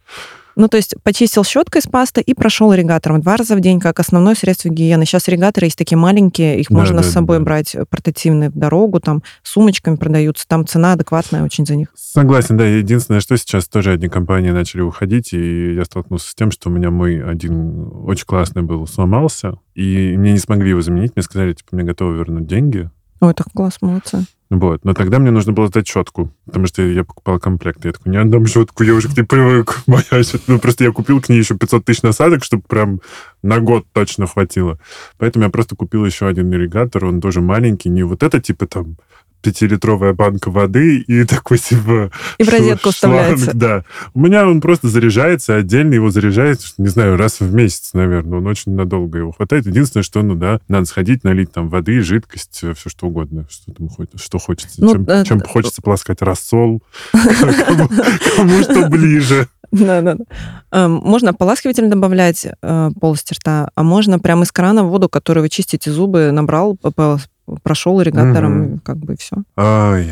Ну, 0.57 0.69
то 0.69 0.79
есть 0.79 0.95
почистил 1.03 1.45
щеткой 1.45 1.83
с 1.83 1.87
пастой 1.87 2.23
и 2.23 2.33
прошел 2.33 2.73
ирригатором 2.75 3.21
два 3.21 3.37
раза 3.37 3.55
в 3.57 3.61
день, 3.61 3.79
как 3.79 4.01
основное 4.01 4.35
средство 4.35 4.71
гигиены. 4.71 5.05
Сейчас 5.05 5.29
ирригаторы 5.29 5.67
есть 5.67 5.77
такие 5.77 5.99
маленькие, 5.99 6.59
их 6.59 6.69
Да, 6.71 6.77
можно 6.77 6.97
да, 6.97 7.03
с 7.03 7.13
собой 7.13 7.39
да. 7.39 7.45
брать 7.45 7.75
э, 7.75 7.85
портативные 7.85 8.49
в 8.49 8.55
дорогу, 8.55 8.99
там 8.99 9.23
сумочками 9.43 9.97
продаются, 9.97 10.49
там 10.49 10.67
цена 10.67 10.95
адекватная 10.95 11.45
очень 11.45 11.67
за 11.67 11.77
них. 11.77 11.89
Согласен, 11.95 12.57
да. 12.57 12.65
Единственное, 12.67 13.21
что 13.21 13.37
сейчас 13.37 13.69
тоже 13.69 13.93
одни 13.93 14.09
компании 14.09 14.51
начали 14.51 14.81
уходить, 14.81 15.35
и 15.35 15.75
я 15.75 15.85
столкнулся 15.85 16.31
с 16.31 16.35
тем, 16.35 16.51
что 16.51 16.71
у 16.71 16.73
меня 16.73 16.91
мой 16.91 17.23
один 17.23 17.91
очень 18.05 18.25
классный 18.25 18.63
был 18.63 18.87
сломался, 18.87 19.59
и 19.75 20.17
мне 20.17 20.33
не 20.33 20.39
смогли 20.39 20.71
его 20.71 20.81
заменить. 20.81 21.13
Мне 21.15 21.23
сказали, 21.23 21.53
типа, 21.53 21.77
мне 21.77 21.85
готовы 21.85 22.17
вернуть 22.17 22.47
деньги. 22.47 22.91
Ой, 23.21 23.35
так 23.35 23.49
класс, 23.55 23.77
молодцы. 23.83 24.25
Вот. 24.49 24.85
Но 24.85 24.95
тогда 24.95 25.19
мне 25.19 25.31
нужно 25.31 25.53
было 25.53 25.67
сдать 25.67 25.89
щетку, 25.89 26.31
потому 26.45 26.67
что 26.67 26.83
я 26.83 27.03
покупал 27.03 27.41
комплект. 27.41 27.85
Я 27.85 27.93
такой, 27.93 28.13
не 28.13 28.19
отдам 28.19 28.47
щетку, 28.47 28.85
я 28.85 28.95
уже 28.95 29.09
к 29.09 29.17
ней 29.17 29.25
привык. 29.25 29.79
Щетка. 30.11 30.39
Ну, 30.47 30.59
просто 30.61 30.85
я 30.85 30.93
купил 30.93 31.21
к 31.21 31.29
ней 31.29 31.39
еще 31.39 31.57
500 31.57 31.85
тысяч 31.85 32.03
насадок, 32.03 32.45
чтобы 32.45 32.63
прям 32.63 33.01
на 33.43 33.59
год 33.59 33.87
точно 33.93 34.27
хватило. 34.27 34.79
Поэтому 35.19 35.45
я 35.45 35.51
просто 35.51 35.75
купил 35.75 36.05
еще 36.05 36.27
один 36.29 36.53
ирригатор, 36.53 37.05
он 37.05 37.21
тоже 37.21 37.41
маленький, 37.41 37.89
не 37.89 38.05
вот 38.05 38.23
это 38.23 38.41
типа 38.41 38.67
там 38.67 38.97
пятилитровая 39.47 40.13
банка 40.13 40.51
воды 40.51 40.99
и 40.99 41.25
такой 41.27 41.59
типа... 41.59 42.11
И 42.39 42.43
в 42.43 42.49
розетку 42.49 42.91
вставляется. 42.91 43.53
Да. 43.55 43.85
У 44.13 44.21
меня 44.21 44.49
он 44.49 44.61
просто 44.61 44.89
заряжается, 44.89 45.55
отдельно 45.55 45.95
его 45.95 46.11
заряжает, 46.11 46.61
не 46.79 46.89
знаю, 46.89 47.17
раз 47.17 47.39
в 47.39 47.55
месяц, 47.55 47.91
наверное. 47.93 48.39
Он 48.39 48.47
очень 48.49 48.73
надолго 48.73 49.19
его 49.19 49.31
хватает. 49.31 49.67
Единственное, 49.67 50.03
что, 50.03 50.23
ну 50.23 50.35
да, 50.35 50.61
надо 50.67 50.87
сходить, 50.87 51.23
налить 51.23 51.53
там 51.53 51.69
воды, 51.69 52.01
жидкость, 52.01 52.65
все 52.77 52.91
что 52.91 53.07
угодно, 53.07 53.47
что 53.49 53.73
там 53.73 53.89
что 54.17 54.39
хочется. 54.39 54.83
Ну, 54.85 54.93
чем, 54.93 55.05
э, 55.09 55.25
чем 55.25 55.41
хочется 55.41 55.81
полоскать 55.81 56.23
рассол, 56.23 56.83
кому, 58.37 58.63
что 58.63 58.89
ближе. 58.89 59.47
Да-да-да. 59.71 60.25
Эм, 60.73 60.95
Можно 60.95 61.31
ополаскиватель 61.31 61.89
добавлять 61.89 62.47
э, 62.47 62.91
полость 63.01 63.31
рта, 63.33 63.71
а 63.75 63.83
можно 63.83 64.19
прямо 64.19 64.45
из 64.45 64.53
крана 64.53 64.85
воду, 64.85 65.09
которую 65.09 65.43
вы 65.43 65.49
чистите 65.49 65.91
зубы, 65.91 66.31
набрал, 66.33 66.77
прошел 67.63 68.01
ирригатором, 68.01 68.77
и 68.77 68.79
как 68.79 68.97
бы 68.99 69.17
все. 69.17 69.37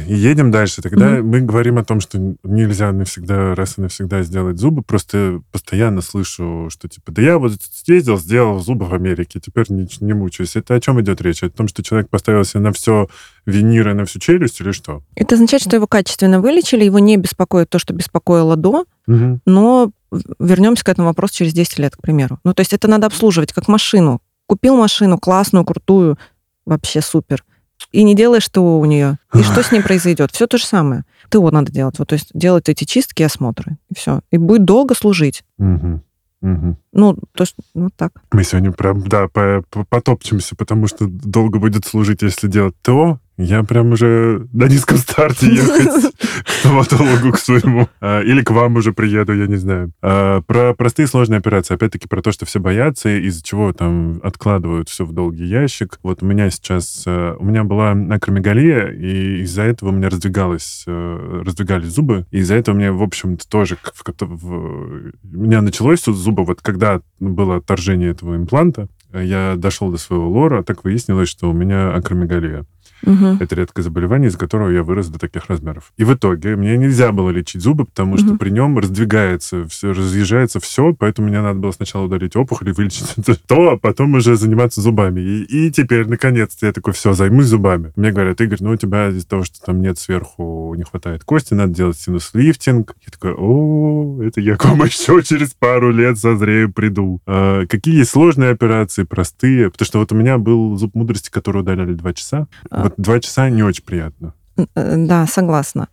И 0.08 0.14
едем 0.14 0.50
дальше. 0.50 0.82
Тогда 0.82 1.10
Мгм. 1.10 1.28
мы 1.28 1.40
говорим 1.40 1.78
о 1.78 1.84
том, 1.84 2.00
что 2.00 2.18
нельзя 2.42 2.92
навсегда, 2.92 3.54
раз 3.54 3.78
и 3.78 3.80
навсегда 3.80 4.22
сделать 4.22 4.58
зубы. 4.58 4.82
Просто 4.82 5.40
постоянно 5.52 6.00
слышу, 6.00 6.68
что 6.70 6.88
типа, 6.88 7.12
да 7.12 7.22
я 7.22 7.38
вот 7.38 7.52
съездил, 7.60 8.18
сделал 8.18 8.60
зубы 8.60 8.86
в 8.86 8.94
Америке, 8.94 9.40
теперь 9.40 9.66
не, 9.68 9.88
не 10.00 10.12
мучаюсь. 10.12 10.56
Это 10.56 10.74
о 10.74 10.80
чем 10.80 11.00
идет 11.00 11.20
речь? 11.20 11.42
О 11.42 11.50
том, 11.50 11.68
что 11.68 11.82
человек 11.82 12.08
поставил 12.08 12.44
себе 12.44 12.60
на 12.60 12.72
все 12.72 13.08
виниры, 13.46 13.94
на 13.94 14.04
всю 14.04 14.18
челюсть 14.20 14.60
или 14.60 14.72
что? 14.72 15.02
Это 15.16 15.34
означает, 15.34 15.62
что 15.62 15.76
его 15.76 15.86
качественно 15.86 16.40
вылечили, 16.40 16.84
его 16.84 16.98
не 16.98 17.16
беспокоит 17.16 17.68
то, 17.70 17.78
что 17.78 17.92
беспокоило 17.94 18.56
до, 18.56 18.84
Мгм. 19.06 19.40
но 19.44 19.90
вернемся 20.38 20.84
к 20.84 20.88
этому 20.88 21.08
вопросу 21.08 21.34
через 21.34 21.52
10 21.52 21.78
лет, 21.78 21.96
к 21.96 22.00
примеру. 22.00 22.38
Ну, 22.44 22.54
то 22.54 22.60
есть 22.60 22.72
это 22.72 22.86
надо 22.88 23.06
обслуживать 23.08 23.52
как 23.52 23.66
машину. 23.68 24.20
Купил 24.46 24.76
машину 24.76 25.18
классную, 25.18 25.64
крутую, 25.64 26.18
вообще 26.66 27.00
супер. 27.00 27.44
И 27.92 28.02
не 28.02 28.14
делаешь 28.14 28.48
ТО 28.48 28.78
у 28.78 28.84
нее. 28.84 29.18
И 29.34 29.42
что 29.42 29.62
с 29.62 29.70
ней 29.72 29.82
произойдет? 29.82 30.30
Все 30.32 30.46
то 30.46 30.58
же 30.58 30.64
самое. 30.64 31.04
ТО 31.28 31.50
надо 31.50 31.72
делать. 31.72 31.98
Вот, 31.98 32.08
то 32.08 32.14
есть 32.14 32.30
делать 32.34 32.68
эти 32.68 32.84
чистки 32.84 33.22
и 33.22 33.24
осмотры. 33.24 33.78
И 33.90 33.94
все. 33.94 34.20
И 34.30 34.36
будет 34.38 34.64
долго 34.64 34.94
служить. 34.94 35.44
Мгм. 35.58 36.02
Мгм. 36.40 36.76
Ну, 36.92 37.14
то 37.34 37.42
есть, 37.42 37.56
вот 37.74 37.92
так. 37.96 38.12
Мы 38.32 38.44
сегодня 38.44 38.70
прям, 38.70 39.00
да, 39.08 39.28
по- 39.28 39.64
по- 39.70 39.84
потопчемся, 39.84 40.54
потому 40.54 40.86
что 40.88 41.06
долго 41.08 41.58
будет 41.58 41.86
служить, 41.86 42.20
если 42.22 42.48
делать 42.48 42.74
то. 42.82 43.18
Я 43.36 43.64
прям 43.64 43.90
уже 43.92 44.46
на 44.52 44.68
низком 44.68 44.96
старте 44.96 45.52
ехать 45.52 46.14
к 46.44 46.48
стоматологу 46.48 47.32
к 47.32 47.38
своему. 47.38 47.88
А, 48.00 48.20
Или 48.22 48.42
к 48.42 48.50
вам 48.52 48.76
уже 48.76 48.92
приеду, 48.92 49.32
я 49.34 49.46
не 49.48 49.56
знаю. 49.56 49.90
А, 50.02 50.40
Про 50.42 50.72
простые 50.74 51.08
сложные 51.08 51.38
операции. 51.38 51.74
Опять-таки 51.74 52.06
про 52.06 52.22
то, 52.22 52.30
что 52.30 52.46
все 52.46 52.60
боятся, 52.60 53.08
из-за 53.18 53.42
чего 53.42 53.72
там 53.72 54.20
откладывают 54.22 54.88
все 54.88 55.04
в 55.04 55.12
долгий 55.12 55.46
ящик. 55.46 55.98
Вот 56.04 56.22
у 56.22 56.26
меня 56.26 56.48
сейчас... 56.50 57.02
э, 57.06 57.34
У 57.38 57.44
меня 57.44 57.64
была 57.64 57.90
акромегалия, 57.90 58.88
и 58.90 59.40
из-за 59.42 59.62
этого 59.62 59.88
у 59.88 59.92
меня 59.92 60.10
раздвигалось, 60.10 60.84
э, 60.86 61.42
раздвигались 61.44 61.88
зубы. 61.92 62.26
И 62.30 62.38
из-за 62.38 62.54
этого 62.54 62.76
у 62.76 62.78
меня, 62.78 62.92
в 62.92 63.02
общем-то, 63.02 63.48
тоже... 63.48 63.76
в 63.82 64.04
в- 64.20 64.46
У 64.46 65.12
меня 65.36 65.60
началось 65.60 66.02
тут 66.02 66.16
зубы, 66.16 66.44
вот 66.44 66.60
когда 66.62 67.00
было 67.18 67.56
отторжение 67.56 68.10
этого 68.10 68.36
импланта, 68.36 68.86
я 69.12 69.54
дошел 69.56 69.90
до 69.90 69.96
своего 69.96 70.28
лора, 70.28 70.62
так 70.62 70.84
выяснилось, 70.84 71.28
что 71.28 71.50
у 71.50 71.52
меня 71.52 71.92
акромегалия. 71.94 72.64
Угу. 73.02 73.38
Это 73.40 73.54
редкое 73.54 73.82
заболевание, 73.82 74.28
из-за 74.28 74.38
которого 74.38 74.70
я 74.70 74.82
вырос 74.82 75.08
до 75.08 75.18
таких 75.18 75.46
размеров. 75.46 75.92
И 75.96 76.04
в 76.04 76.14
итоге 76.14 76.56
мне 76.56 76.76
нельзя 76.76 77.12
было 77.12 77.30
лечить 77.30 77.62
зубы, 77.62 77.84
потому 77.84 78.16
что 78.18 78.30
угу. 78.30 78.38
при 78.38 78.50
нем 78.50 78.78
раздвигается, 78.78 79.66
все, 79.68 79.92
разъезжается 79.92 80.60
все, 80.60 80.94
поэтому 80.94 81.28
мне 81.28 81.40
надо 81.40 81.58
было 81.58 81.72
сначала 81.72 82.04
удалить 82.04 82.36
опухоль 82.36 82.70
и 82.70 82.72
вылечить 82.72 83.14
то, 83.46 83.70
а 83.72 83.76
потом 83.76 84.14
уже 84.14 84.36
заниматься 84.36 84.80
зубами. 84.80 85.20
И, 85.20 85.42
и 85.42 85.70
теперь, 85.70 86.06
наконец-то, 86.06 86.66
я 86.66 86.72
такой, 86.72 86.92
все, 86.92 87.12
займусь 87.12 87.46
зубами. 87.46 87.92
Мне 87.96 88.12
говорят, 88.12 88.40
Игорь, 88.40 88.58
ну 88.60 88.70
у 88.70 88.76
тебя 88.76 89.08
из-за 89.08 89.26
того, 89.26 89.44
что 89.44 89.60
там 89.60 89.80
нет 89.80 89.98
сверху, 89.98 90.74
не 90.76 90.84
хватает 90.84 91.24
кости, 91.24 91.54
надо 91.54 91.72
делать 91.72 91.98
синус-лифтинг. 91.98 92.94
Я 93.06 93.12
такой, 93.12 93.34
о, 93.36 94.22
это 94.22 94.40
я 94.40 94.56
к 94.56 94.64
вам 94.64 94.84
еще 94.84 95.22
через 95.22 95.54
пару 95.54 95.92
лет 95.92 96.18
созрею, 96.18 96.72
приду. 96.72 97.20
А, 97.26 97.66
какие 97.66 98.02
сложные 98.02 98.50
операции, 98.50 99.04
простые? 99.04 99.70
Потому 99.70 99.86
что 99.86 99.98
вот 99.98 100.12
у 100.12 100.14
меня 100.14 100.38
был 100.38 100.76
зуб 100.76 100.94
мудрости, 100.94 101.30
который 101.30 101.62
удаляли 101.62 101.94
два 101.94 102.12
часа. 102.12 102.46
А. 102.74 102.82
Вот 102.82 102.94
два 102.96 103.20
часа 103.20 103.48
не 103.50 103.62
очень 103.62 103.84
приятно. 103.84 104.34
Э, 104.74 104.96
да, 104.96 105.26
согласна. 105.26 105.88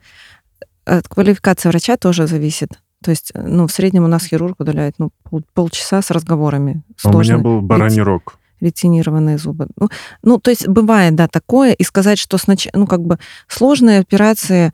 От 0.85 1.07
квалификации 1.07 1.69
врача 1.69 1.95
тоже 1.95 2.25
зависит. 2.25 2.69
То 3.03 3.11
есть, 3.11 3.31
ну, 3.35 3.67
в 3.67 3.71
среднем 3.71 4.03
у 4.03 4.07
нас 4.07 4.25
хирург 4.25 4.59
удаляет 4.59 4.95
ну, 4.97 5.11
пол, 5.23 5.43
полчаса 5.53 6.01
с 6.01 6.09
разговорами. 6.11 6.83
Сложно. 6.97 7.19
А 7.19 7.21
у 7.21 7.23
меня 7.23 7.43
был 7.43 7.61
бараний 7.61 8.01
рог. 8.01 8.39
Ретинированные 8.61 9.37
зубы. 9.37 9.67
Ну, 9.75 9.89
ну, 10.23 10.39
то 10.39 10.49
есть 10.49 10.67
бывает, 10.67 11.15
да, 11.15 11.27
такое. 11.27 11.73
И 11.73 11.83
сказать, 11.83 12.17
что 12.17 12.37
сначала, 12.37 12.73
ну, 12.79 12.87
как 12.87 13.01
бы 13.01 13.19
сложные 13.47 13.99
операции, 13.99 14.71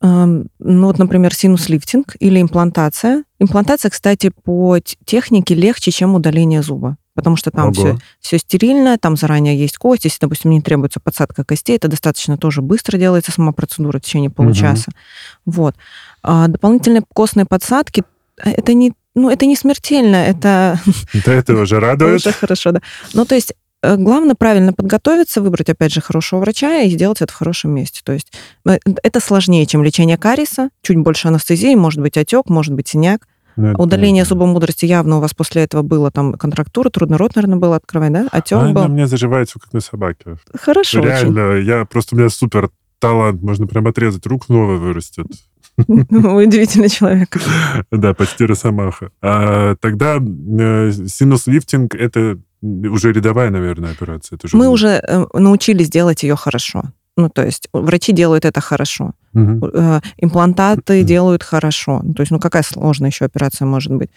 эм, 0.00 0.46
ну, 0.60 0.86
вот, 0.86 0.98
например, 0.98 1.34
синус-лифтинг 1.34 2.16
или 2.20 2.40
имплантация. 2.40 3.24
Имплантация, 3.40 3.90
кстати, 3.90 4.32
по 4.44 4.78
технике 4.80 5.54
легче, 5.54 5.90
чем 5.90 6.14
удаление 6.14 6.62
зуба 6.62 6.96
потому 7.14 7.36
что 7.36 7.50
там 7.50 7.72
все, 7.72 7.98
все 8.20 8.38
стерильно, 8.38 8.98
там 8.98 9.16
заранее 9.16 9.58
есть 9.58 9.76
кость. 9.76 10.04
Если, 10.04 10.18
допустим, 10.20 10.50
не 10.50 10.60
требуется 10.60 11.00
подсадка 11.00 11.44
костей, 11.44 11.76
это 11.76 11.88
достаточно 11.88 12.38
тоже 12.38 12.62
быстро 12.62 12.96
делается 12.98 13.32
сама 13.32 13.52
процедура 13.52 13.98
в 13.98 14.02
течение 14.02 14.30
получаса. 14.30 14.90
Угу. 15.44 15.54
Вот. 15.54 15.74
А 16.22 16.48
дополнительные 16.48 17.02
костные 17.12 17.46
подсадки 17.46 18.04
э, 18.42 18.50
это 18.50 18.74
не, 18.74 18.92
ну, 19.14 19.30
это 19.30 19.46
не 19.46 19.56
смертельно, 19.56 20.16
это... 20.16 20.80
Да, 21.26 21.32
это 21.32 21.54
уже 21.54 21.80
радует. 21.80 22.20
Это 22.20 22.32
хорошо, 22.32 22.72
да. 22.72 22.80
Ну, 23.12 23.24
то 23.26 23.34
есть 23.34 23.52
э, 23.82 23.96
главное 23.96 24.34
правильно 24.34 24.72
подготовиться, 24.72 25.42
выбрать, 25.42 25.68
опять 25.68 25.92
же, 25.92 26.00
хорошего 26.00 26.40
врача 26.40 26.80
и 26.80 26.90
сделать 26.90 27.20
это 27.20 27.32
в 27.32 27.36
хорошем 27.36 27.72
месте. 27.72 28.00
То 28.04 28.12
есть 28.12 28.32
э, 28.66 28.78
это 29.02 29.20
сложнее, 29.20 29.66
чем 29.66 29.84
лечение 29.84 30.16
кариеса, 30.16 30.70
чуть 30.82 30.96
больше 30.96 31.28
анестезии, 31.28 31.74
может 31.74 32.00
быть 32.00 32.16
отек, 32.16 32.48
может 32.48 32.72
быть 32.72 32.88
синяк. 32.88 33.26
Ну, 33.56 33.74
Удаление 33.74 34.24
зуба 34.24 34.46
мудрости 34.46 34.86
явно 34.86 35.18
у 35.18 35.20
вас 35.20 35.34
после 35.34 35.62
этого 35.62 35.82
было 35.82 36.10
там 36.10 36.34
контрактура, 36.34 36.90
трудно 36.90 37.18
рот, 37.18 37.36
наверное, 37.36 37.58
было 37.58 37.76
открывать, 37.76 38.12
да? 38.12 38.28
Отек 38.32 38.58
а 38.58 38.72
был. 38.72 38.84
у 38.84 38.88
меня 38.88 39.06
заживает 39.06 39.50
как 39.52 39.72
на 39.72 39.80
собаке. 39.80 40.36
Хорошо 40.54 41.00
Реально, 41.00 41.50
очень. 41.50 41.66
я 41.66 41.84
просто, 41.84 42.14
у 42.14 42.18
меня 42.18 42.28
супер 42.28 42.70
талант, 42.98 43.42
можно 43.42 43.66
прям 43.66 43.86
отрезать 43.86 44.26
рук, 44.26 44.48
новый 44.48 44.78
вырастет. 44.78 45.26
Удивительный 45.88 46.88
человек. 46.88 47.38
Да, 47.90 48.14
почти 48.14 48.44
росомаха. 48.44 49.10
А, 49.20 49.74
тогда 49.76 50.18
э, 50.18 50.92
синус-лифтинг— 50.92 51.94
это 51.96 52.38
уже 52.62 53.12
рядовая, 53.12 53.50
наверное, 53.50 53.90
операция. 53.90 54.38
Мы 54.52 54.68
уже 54.68 54.88
э, 54.88 55.24
научились 55.34 55.90
делать 55.90 56.22
ее 56.22 56.36
хорошо. 56.36 56.84
Ну, 57.16 57.28
то 57.28 57.44
есть 57.44 57.68
врачи 57.72 58.12
делают 58.12 58.46
это 58.46 58.60
хорошо. 58.60 59.12
Угу. 59.34 59.70
Имплантаты 60.16 61.00
угу. 61.00 61.06
делают 61.06 61.42
хорошо. 61.42 62.00
Ну, 62.02 62.14
то 62.14 62.22
есть, 62.22 62.30
ну, 62.30 62.38
какая 62.38 62.62
сложная 62.62 63.10
еще 63.10 63.26
операция 63.26 63.66
может 63.66 63.92
быть? 63.92 64.10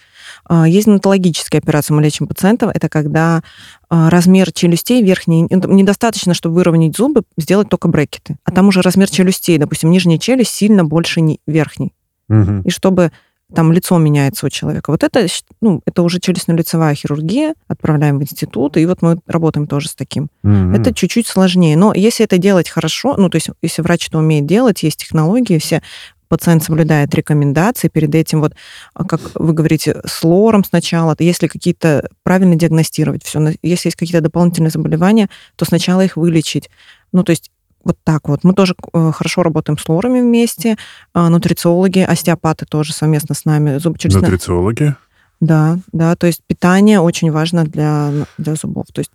А, 0.45 0.67
есть 0.67 0.87
гинекологические 0.87 1.59
операции, 1.59 1.93
мы 1.93 2.01
лечим 2.01 2.27
пациентов. 2.27 2.71
Это 2.73 2.87
когда 2.87 3.43
а, 3.89 4.09
размер 4.09 4.51
челюстей 4.53 5.03
верхний... 5.03 5.45
Недостаточно, 5.49 6.33
чтобы 6.33 6.55
выровнять 6.55 6.95
зубы, 6.95 7.23
сделать 7.37 7.67
только 7.69 7.89
брекеты. 7.89 8.37
А 8.45 8.51
там 8.51 8.69
уже 8.69 8.81
размер 8.81 9.09
челюстей, 9.09 9.57
допустим, 9.57 9.91
нижняя 9.91 10.17
челюсть 10.17 10.51
сильно 10.51 10.85
больше 10.85 11.21
верхней. 11.45 11.93
Угу. 12.29 12.61
И 12.63 12.69
чтобы 12.69 13.11
там 13.53 13.71
лицо 13.71 13.97
меняется 13.97 14.47
у 14.47 14.49
человека. 14.49 14.91
Вот 14.91 15.03
это, 15.03 15.27
ну, 15.61 15.81
это 15.85 16.01
уже 16.01 16.19
челюстно-лицевая 16.19 16.95
хирургия, 16.95 17.53
отправляем 17.67 18.17
в 18.17 18.23
институт, 18.23 18.77
и 18.77 18.85
вот 18.85 19.01
мы 19.01 19.17
работаем 19.27 19.67
тоже 19.67 19.89
с 19.89 19.95
таким. 19.95 20.29
Mm-hmm. 20.43 20.79
Это 20.79 20.93
чуть-чуть 20.93 21.27
сложнее. 21.27 21.77
Но 21.77 21.93
если 21.93 22.25
это 22.25 22.37
делать 22.37 22.69
хорошо, 22.69 23.15
ну, 23.17 23.29
то 23.29 23.35
есть 23.35 23.49
если 23.61 23.81
врач 23.81 24.07
это 24.07 24.17
умеет 24.17 24.47
делать, 24.47 24.81
есть 24.83 24.99
технологии, 24.99 25.59
все 25.59 25.83
пациент 26.27 26.63
соблюдает 26.63 27.13
рекомендации, 27.13 27.87
перед 27.87 28.13
этим 28.15 28.41
вот, 28.41 28.53
а, 28.93 29.05
как 29.05 29.21
вы 29.35 29.53
говорите, 29.53 30.01
с 30.05 30.23
лором 30.23 30.63
сначала, 30.63 31.15
если 31.19 31.47
какие-то 31.47 32.09
правильно 32.23 32.55
диагностировать 32.55 33.23
все, 33.23 33.53
если 33.61 33.87
есть 33.87 33.95
какие-то 33.95 34.21
дополнительные 34.21 34.71
заболевания, 34.71 35.29
то 35.55 35.65
сначала 35.65 36.01
их 36.03 36.17
вылечить. 36.17 36.69
Ну, 37.11 37.23
то 37.23 37.29
есть 37.29 37.51
вот 37.85 37.97
так 38.03 38.27
вот. 38.27 38.43
Мы 38.43 38.53
тоже 38.53 38.75
э, 38.93 39.11
хорошо 39.13 39.43
работаем 39.43 39.77
с 39.77 39.87
лорами 39.87 40.19
вместе, 40.19 40.75
а, 41.13 41.29
нутрициологи, 41.29 41.99
остеопаты 41.99 42.65
тоже 42.65 42.91
совместно 42.93 43.35
с 43.35 43.45
нами. 43.45 43.77
Зубочелюстные... 43.77 44.23
Нутрициологи? 44.23 44.95
Да, 45.39 45.77
да, 45.91 46.15
то 46.15 46.27
есть 46.27 46.41
питание 46.47 46.99
очень 46.99 47.31
важно 47.31 47.65
для, 47.65 48.11
для 48.37 48.55
зубов. 48.55 48.85
То 48.93 48.99
есть 48.99 49.11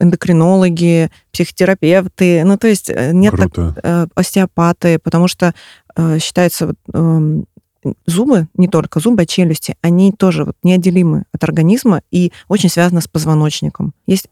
эндокринологи, 0.00 1.10
психотерапевты, 1.32 2.44
ну 2.44 2.58
то 2.58 2.66
есть 2.66 2.90
э, 2.90 3.12
нет 3.12 3.34
так, 3.36 3.78
э, 3.82 4.06
остеопаты, 4.14 4.98
потому 4.98 5.28
что 5.28 5.54
считается 6.18 6.74
э, 6.92 7.42
зубы, 8.06 8.48
не 8.54 8.68
только 8.68 9.00
зубы, 9.00 9.22
а 9.22 9.26
челюсти, 9.26 9.76
они 9.80 10.12
тоже 10.12 10.44
вот 10.44 10.56
неотделимы 10.62 11.24
от 11.32 11.44
организма 11.44 12.02
и 12.10 12.32
очень 12.48 12.68
связаны 12.68 13.00
с 13.00 13.08
позвоночником. 13.08 13.94
Есть 14.06 14.28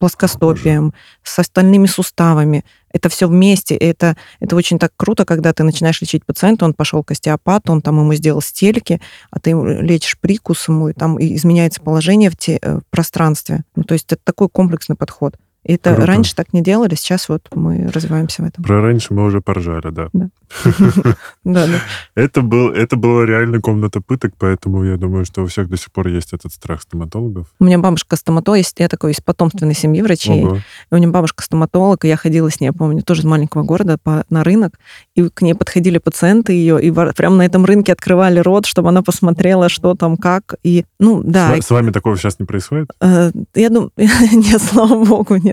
плоскостопием, 0.00 0.92
с 1.22 1.38
остальными 1.38 1.86
суставами. 1.86 2.64
Это 2.92 3.08
все 3.08 3.28
вместе. 3.28 3.76
Это, 3.76 4.16
это 4.40 4.56
очень 4.56 4.80
так 4.80 4.92
круто, 4.96 5.24
когда 5.24 5.52
ты 5.52 5.62
начинаешь 5.62 6.00
лечить 6.00 6.24
пациента, 6.24 6.64
он 6.64 6.74
пошел 6.74 7.04
к 7.04 7.12
остеопату, 7.12 7.70
он 7.72 7.82
там 7.82 7.98
ему 7.98 8.12
сделал 8.14 8.40
стельки, 8.40 9.00
а 9.30 9.38
ты 9.38 9.50
лечишь 9.52 10.18
прикус 10.18 10.66
ему, 10.66 10.88
и 10.88 10.92
там 10.94 11.20
изменяется 11.20 11.80
положение 11.80 12.30
в, 12.30 12.36
те, 12.36 12.58
э, 12.60 12.78
в 12.78 12.82
пространстве. 12.90 13.62
Ну, 13.76 13.84
то 13.84 13.92
есть 13.92 14.12
это 14.12 14.22
такой 14.24 14.48
комплексный 14.48 14.96
подход. 14.96 15.36
Это 15.62 15.94
Круто. 15.94 16.06
раньше 16.06 16.34
так 16.34 16.52
не 16.52 16.62
делали, 16.62 16.94
сейчас 16.94 17.28
вот 17.28 17.48
мы 17.54 17.88
развиваемся 17.92 18.42
в 18.42 18.46
этом. 18.46 18.64
Про 18.64 18.80
раньше 18.80 19.12
мы 19.12 19.24
уже 19.24 19.40
поржали, 19.40 19.90
да. 19.90 20.08
Да, 21.44 21.66
да. 21.66 21.80
Это, 22.14 22.42
был, 22.42 22.70
это 22.70 22.96
была 22.96 23.24
реально 23.24 23.60
комната 23.60 24.00
пыток, 24.00 24.32
поэтому 24.38 24.84
я 24.84 24.96
думаю, 24.96 25.24
что 25.24 25.42
у 25.42 25.46
всех 25.46 25.68
до 25.68 25.76
сих 25.76 25.92
пор 25.92 26.08
есть 26.08 26.32
этот 26.32 26.52
страх 26.52 26.82
стоматологов. 26.82 27.46
У 27.58 27.64
меня 27.64 27.78
бабушка 27.78 28.16
стоматолог, 28.16 28.68
я 28.78 28.88
такой 28.88 29.12
из 29.12 29.20
потомственной 29.20 29.74
семьи 29.74 30.02
врачей. 30.02 30.44
У 30.44 30.96
меня 30.96 31.08
бабушка 31.08 31.42
стоматолог, 31.42 32.04
и 32.04 32.08
я 32.08 32.16
ходила 32.16 32.50
с 32.50 32.60
ней, 32.60 32.66
я 32.66 32.72
помню, 32.72 33.02
тоже 33.02 33.22
из 33.22 33.24
маленького 33.24 33.62
города 33.62 33.98
на 34.28 34.44
рынок, 34.44 34.78
и 35.14 35.28
к 35.28 35.42
ней 35.42 35.54
подходили 35.54 35.98
пациенты 35.98 36.52
ее, 36.52 36.82
и 36.82 36.90
прямо 36.90 37.36
на 37.36 37.46
этом 37.46 37.64
рынке 37.64 37.92
открывали 37.92 38.40
рот, 38.40 38.66
чтобы 38.66 38.88
она 38.88 39.02
посмотрела, 39.02 39.68
что 39.68 39.94
там, 39.94 40.16
как. 40.16 40.54
И, 40.62 40.84
ну, 40.98 41.22
да. 41.22 41.56
С, 41.60 41.66
с 41.66 41.70
вами 41.70 41.90
такого 41.90 42.16
сейчас 42.16 42.38
не 42.38 42.46
происходит? 42.46 42.90
Э, 43.00 43.30
я 43.54 43.68
думаю, 43.68 43.92
нет, 43.96 44.62
слава 44.62 45.04
богу, 45.04 45.36
нет. 45.36 45.49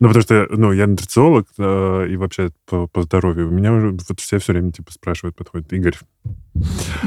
Ну, 0.00 0.08
потому 0.08 0.22
что, 0.22 0.46
ну, 0.50 0.72
я 0.72 0.86
нутрициолог, 0.86 1.46
э, 1.58 2.06
и 2.10 2.16
вообще 2.16 2.50
по, 2.66 2.86
по 2.86 3.02
здоровью. 3.02 3.48
У 3.48 3.50
меня 3.50 3.72
уже 3.72 3.90
вот 3.90 4.20
все 4.20 4.38
все 4.38 4.52
время, 4.52 4.72
типа, 4.72 4.92
спрашивают, 4.92 5.36
подходят, 5.36 5.72
Игорь. 5.72 5.96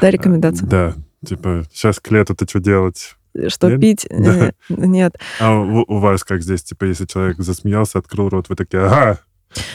Да, 0.02 0.10
рекомендация. 0.10 0.68
Да, 0.68 0.96
типа, 1.26 1.66
сейчас 1.72 2.00
к 2.00 2.12
лету-то 2.12 2.48
что 2.48 2.60
делать? 2.60 3.16
Что 3.48 3.70
нет? 3.70 3.82
пить? 3.82 4.08
Да. 4.12 4.52
Нет. 4.70 5.18
А 5.40 5.54
у, 5.54 5.84
у 5.88 6.00
вас 6.00 6.24
как 6.24 6.42
здесь? 6.42 6.64
Типа, 6.64 6.86
если 6.86 7.06
человек 7.06 7.38
засмеялся, 7.38 8.00
открыл 8.00 8.30
рот, 8.30 8.50
вы 8.50 8.56
такие, 8.56 8.84
ага, 8.84 9.20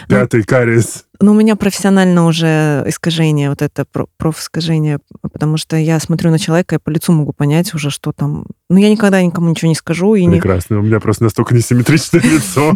Пятый 0.08 0.40
ну, 0.40 0.44
кариес. 0.46 1.04
Ну, 1.20 1.32
у 1.32 1.34
меня 1.34 1.56
профессионально 1.56 2.26
уже 2.26 2.84
искажение, 2.86 3.48
вот 3.48 3.62
это 3.62 3.84
профискажение, 4.16 4.98
потому 5.22 5.56
что 5.56 5.76
я 5.76 5.98
смотрю 6.00 6.30
на 6.30 6.38
человека, 6.38 6.74
я 6.76 6.78
по 6.80 6.90
лицу 6.90 7.12
могу 7.12 7.32
понять 7.32 7.74
уже, 7.74 7.90
что 7.90 8.12
там... 8.12 8.46
Ну, 8.68 8.76
я 8.78 8.90
никогда 8.90 9.22
никому 9.22 9.50
ничего 9.50 9.68
не 9.68 9.74
скажу. 9.74 10.14
И 10.14 10.28
Прекрасно, 10.28 10.74
не... 10.74 10.80
у 10.80 10.82
меня 10.82 11.00
просто 11.00 11.24
настолько 11.24 11.54
несимметричное 11.54 12.20
лицо. 12.24 12.74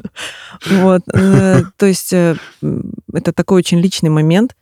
Вот, 0.71 1.03
э, 1.13 1.63
то 1.77 1.87
есть 1.87 2.13
э, 2.13 2.37
это 3.13 3.33
такой 3.33 3.59
очень 3.59 3.81
личный 3.81 4.11
момент. 4.11 4.55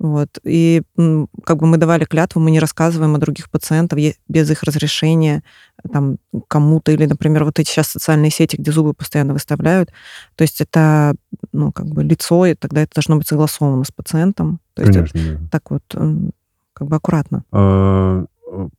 Вот. 0.00 0.28
И 0.42 0.82
как 1.44 1.58
бы 1.58 1.66
мы 1.66 1.76
давали 1.76 2.04
клятву, 2.04 2.40
мы 2.40 2.50
не 2.50 2.58
рассказываем 2.58 3.14
о 3.14 3.18
других 3.18 3.48
пациентах 3.50 3.98
без 4.28 4.50
их 4.50 4.62
разрешения 4.62 5.42
там 5.92 6.16
кому-то, 6.48 6.92
или, 6.92 7.06
например, 7.06 7.44
вот 7.44 7.58
эти 7.58 7.68
сейчас 7.68 7.88
социальные 7.88 8.30
сети, 8.30 8.56
где 8.56 8.72
зубы 8.72 8.94
постоянно 8.94 9.32
выставляют. 9.32 9.90
То 10.36 10.42
есть 10.42 10.60
это, 10.60 11.14
ну, 11.52 11.72
как 11.72 11.86
бы 11.86 12.02
лицо, 12.02 12.46
и 12.46 12.54
тогда 12.54 12.82
это 12.82 12.94
должно 12.94 13.16
быть 13.16 13.28
согласовано 13.28 13.84
с 13.84 13.90
пациентом. 13.90 14.60
То 14.74 14.82
есть 14.82 14.94
Конечно, 14.94 15.18
это, 15.18 15.38
да. 15.38 15.48
так 15.50 15.70
вот, 15.70 15.82
как 16.72 16.88
бы 16.88 16.96
аккуратно. 16.96 17.44
А, 17.52 18.24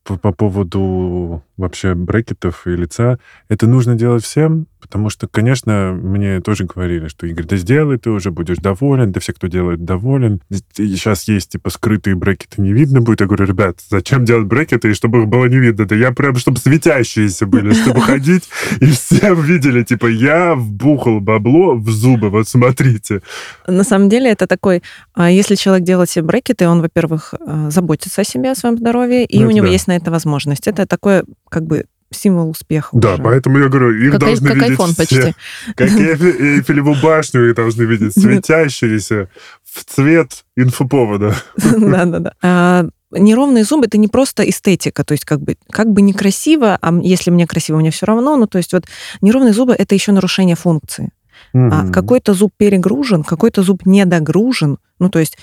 по, 0.04 0.18
по 0.18 0.32
поводу 0.32 1.44
вообще 1.58 1.96
брекетов 1.96 2.68
и 2.68 2.72
лица, 2.72 3.20
это 3.50 3.68
нужно 3.68 3.96
делать 3.96 4.24
всем? 4.24 4.68
Потому 4.86 5.10
что, 5.10 5.28
конечно, 5.28 5.98
мне 6.00 6.42
тоже 6.42 6.66
говорили, 6.66 7.08
что, 7.08 7.26
Игорь, 7.26 7.46
да 7.46 7.58
сделай, 7.58 7.98
ты 7.98 8.12
уже 8.12 8.32
будешь 8.32 8.58
доволен, 8.58 9.12
да 9.12 9.20
все, 9.20 9.34
кто 9.34 9.48
делает, 9.48 9.84
доволен. 9.84 10.42
Сейчас 10.74 11.28
есть, 11.28 11.52
типа, 11.52 11.70
скрытые 11.72 12.16
брекеты, 12.16 12.62
не 12.62 12.72
видно 12.72 13.02
будет. 13.02 13.22
Я 13.22 13.28
говорю, 13.28 13.46
ребят, 13.46 13.80
зачем 13.90 14.26
делать 14.26 14.46
брекеты, 14.46 14.92
и 14.92 14.94
чтобы 14.94 15.22
их 15.22 15.28
было 15.28 15.46
не 15.46 15.58
видно? 15.58 15.86
Да 15.86 15.96
я 15.96 16.12
прям, 16.12 16.36
чтобы 16.36 16.60
светящиеся 16.60 17.46
были, 17.48 17.74
чтобы 17.74 18.02
ходить, 18.10 18.44
и 18.80 18.86
все 18.86 19.34
видели, 19.34 19.84
типа, 19.84 20.06
я 20.06 20.56
вбухал 20.56 21.20
бабло 21.20 21.76
в 21.76 21.90
зубы, 21.90 22.30
вот 22.30 22.48
смотрите. 22.48 23.22
На 23.68 23.84
самом 23.84 24.10
деле 24.10 24.30
это 24.30 24.48
такой, 24.48 24.84
а, 25.14 25.32
если 25.32 25.56
человек 25.56 25.86
делает 25.86 26.10
себе 26.10 26.26
брекеты, 26.26 26.68
он, 26.68 26.82
во-первых, 26.82 27.34
а, 27.40 27.72
заботится 27.72 28.22
о 28.22 28.24
себе, 28.24 28.52
о 28.52 28.56
своем 28.56 28.78
здоровье, 28.78 29.26
и 29.26 29.40
ну, 29.40 29.48
у 29.48 29.52
него 29.52 29.66
да. 29.66 29.72
есть 29.72 29.88
на 29.88 29.96
это 29.96 30.12
возможность. 30.12 30.68
Это 30.68 30.86
такое, 30.86 31.26
как 31.50 31.66
бы, 31.66 31.86
символ 32.16 32.50
успеха. 32.50 32.90
Да, 32.94 33.14
уже. 33.14 33.24
поэтому 33.24 33.60
я 33.60 33.68
говорю, 33.68 33.92
их 33.92 34.12
как 34.12 34.22
должны 34.22 34.48
как 34.48 34.56
видеть 34.58 34.80
iPhone 34.80 34.88
все. 34.88 34.96
почти. 34.96 35.36
Как 35.76 35.90
Эйфелеву 35.90 36.96
башню 37.02 37.50
их 37.50 37.56
должны 37.56 37.84
видеть, 37.84 38.14
светящиеся 38.20 39.30
в 39.64 39.84
цвет 39.84 40.46
инфоповода. 40.56 41.36
Да-да-да. 41.58 42.34
А, 42.42 42.88
неровные 43.12 43.64
зубы 43.64 43.86
это 43.86 43.98
не 43.98 44.08
просто 44.08 44.48
эстетика, 44.48 45.04
то 45.04 45.14
есть 45.14 45.26
как 45.26 45.42
бы 45.42 45.58
как 45.70 45.92
бы 45.92 46.02
некрасиво, 46.02 46.78
а 46.82 46.94
если 47.02 47.32
мне 47.32 47.48
красиво, 47.48 47.78
мне 47.78 47.92
все 47.92 48.06
равно. 48.06 48.38
Ну 48.38 48.48
то 48.48 48.58
есть 48.58 48.74
вот 48.74 48.86
неровные 49.22 49.54
зубы 49.54 49.74
это 49.74 49.96
еще 49.96 50.12
нарушение 50.12 50.56
функции. 50.56 51.12
Mm-hmm. 51.54 51.70
А 51.72 51.92
какой-то 51.92 52.34
зуб 52.34 52.54
перегружен, 52.58 53.24
какой-то 53.24 53.64
зуб 53.64 53.86
недогружен. 53.86 54.78
Ну 55.00 55.10
то 55.10 55.20
есть 55.20 55.38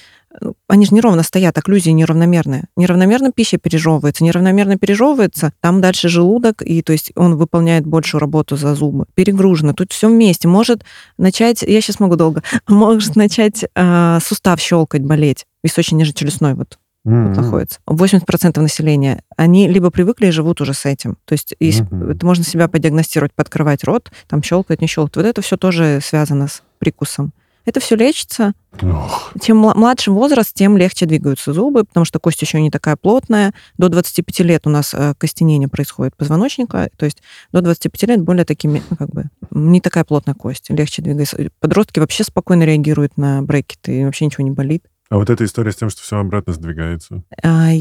они 0.69 0.87
же 0.87 0.95
неровно 0.95 1.23
стоят, 1.23 1.59
окклюзии 1.59 1.91
неравномерные. 1.91 2.65
Неравномерно 2.77 3.33
пища 3.33 3.59
пережевывается, 3.59 4.25
неравномерно 4.25 4.79
пережевывается, 4.79 5.53
там 5.61 5.81
дальше 5.81 6.09
желудок, 6.09 6.63
и 6.63 6.83
то 6.83 6.93
есть 6.93 7.13
он 7.17 7.37
выполняет 7.37 7.87
большую 7.87 8.21
работу 8.21 8.57
за 8.57 8.75
зубы. 8.75 9.07
Перегружено. 9.15 9.73
Тут 9.73 9.93
все 9.93 10.09
вместе. 10.09 10.49
Может 10.49 10.85
начать, 11.19 11.63
я 11.63 11.81
сейчас 11.81 12.01
могу 12.01 12.17
долго, 12.17 12.43
может 12.69 13.17
начать 13.17 13.65
э, 13.75 14.19
сустав 14.23 14.61
щелкать, 14.61 15.03
болеть. 15.03 15.47
Височно-нижечелюстной 15.63 16.55
вот 16.55 16.79
mm-hmm. 17.07 17.29
вот 17.29 17.37
находится. 17.37 17.81
80% 17.87 18.61
населения, 18.61 19.23
они 19.37 19.69
либо 19.69 19.91
привыкли 19.91 20.27
и 20.27 20.31
живут 20.31 20.61
уже 20.61 20.75
с 20.75 20.87
этим. 20.87 21.17
То 21.25 21.33
есть 21.33 21.55
mm-hmm. 21.61 22.15
это 22.15 22.27
можно 22.27 22.45
себя 22.45 22.69
подиагностировать, 22.69 23.33
подкрывать 23.33 23.85
рот, 23.85 24.11
там 24.29 24.43
щелкает, 24.43 24.81
не 24.81 24.87
щелкает. 24.87 25.17
Вот 25.17 25.27
это 25.27 25.43
все 25.43 25.57
тоже 25.57 26.01
связано 26.03 26.49
с 26.49 26.63
прикусом. 26.79 27.33
Это 27.65 27.81
все 27.81 27.97
лечится. 27.97 28.55
Ох. 28.83 29.33
Чем 29.41 29.59
младше 29.59 30.11
возраст, 30.11 30.53
тем 30.55 30.77
легче 30.77 31.07
двигаются 31.07 31.53
зубы, 31.53 31.85
потому 31.85 32.05
что 32.05 32.19
кость 32.19 32.41
еще 32.43 32.61
не 32.61 32.71
такая 32.71 32.97
плотная. 32.97 33.53
До 33.79 33.89
25 33.89 34.41
лет 34.41 34.67
у 34.67 34.71
нас 34.71 34.95
э, 34.95 35.15
костенение 35.19 35.69
происходит 35.69 36.17
позвоночника, 36.17 36.91
то 36.97 37.05
есть 37.05 37.23
до 37.53 37.61
25 37.61 38.03
лет 38.05 38.23
более 38.23 38.45
такими, 38.45 38.83
ну, 38.91 38.97
как 38.97 39.11
бы, 39.11 39.25
не 39.51 39.81
такая 39.81 40.05
плотная 40.05 40.35
кость, 40.35 40.71
легче 40.71 41.03
двигается. 41.03 41.51
Подростки 41.61 42.01
вообще 42.01 42.25
спокойно 42.25 42.65
реагируют 42.65 43.17
на 43.17 43.43
брекеты, 43.43 44.07
вообще 44.07 44.27
ничего 44.27 44.45
не 44.45 44.51
болит. 44.51 44.85
А 45.13 45.17
вот 45.17 45.29
эта 45.29 45.45
история 45.45 45.73
с 45.73 45.77
тем, 45.77 45.91
что 45.91 46.01
все 46.01 46.17
обратно 46.17 46.55
сдвигается. 46.55 47.23
А, 47.43 47.73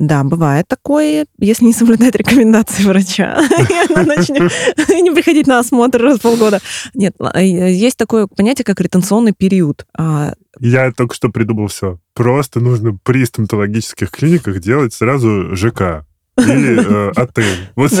да, 0.00 0.24
бывает 0.24 0.66
такое, 0.66 1.26
если 1.38 1.66
не 1.66 1.72
соблюдать 1.72 2.16
рекомендации 2.16 2.82
врача. 2.82 3.40
Не 3.88 5.14
приходить 5.14 5.46
на 5.46 5.60
осмотр 5.60 6.02
раз 6.02 6.18
в 6.18 6.22
полгода. 6.22 6.58
Нет, 6.92 7.14
а, 7.20 7.40
есть 7.40 7.96
такое 7.96 8.26
понятие, 8.26 8.64
как 8.64 8.80
ретенционный 8.80 9.32
период. 9.32 9.86
А, 9.96 10.34
Я 10.58 10.90
только 10.90 11.14
что 11.14 11.28
придумал 11.28 11.68
все. 11.68 12.00
Просто 12.14 12.58
нужно 12.58 12.98
при 13.00 13.24
стоматологических 13.26 14.10
клиниках 14.10 14.58
делать 14.58 14.92
сразу 14.92 15.54
ЖК 15.54 16.04
или 16.36 16.84
э, 16.84 17.10
отель. 17.16 17.68
Вот 17.76 17.92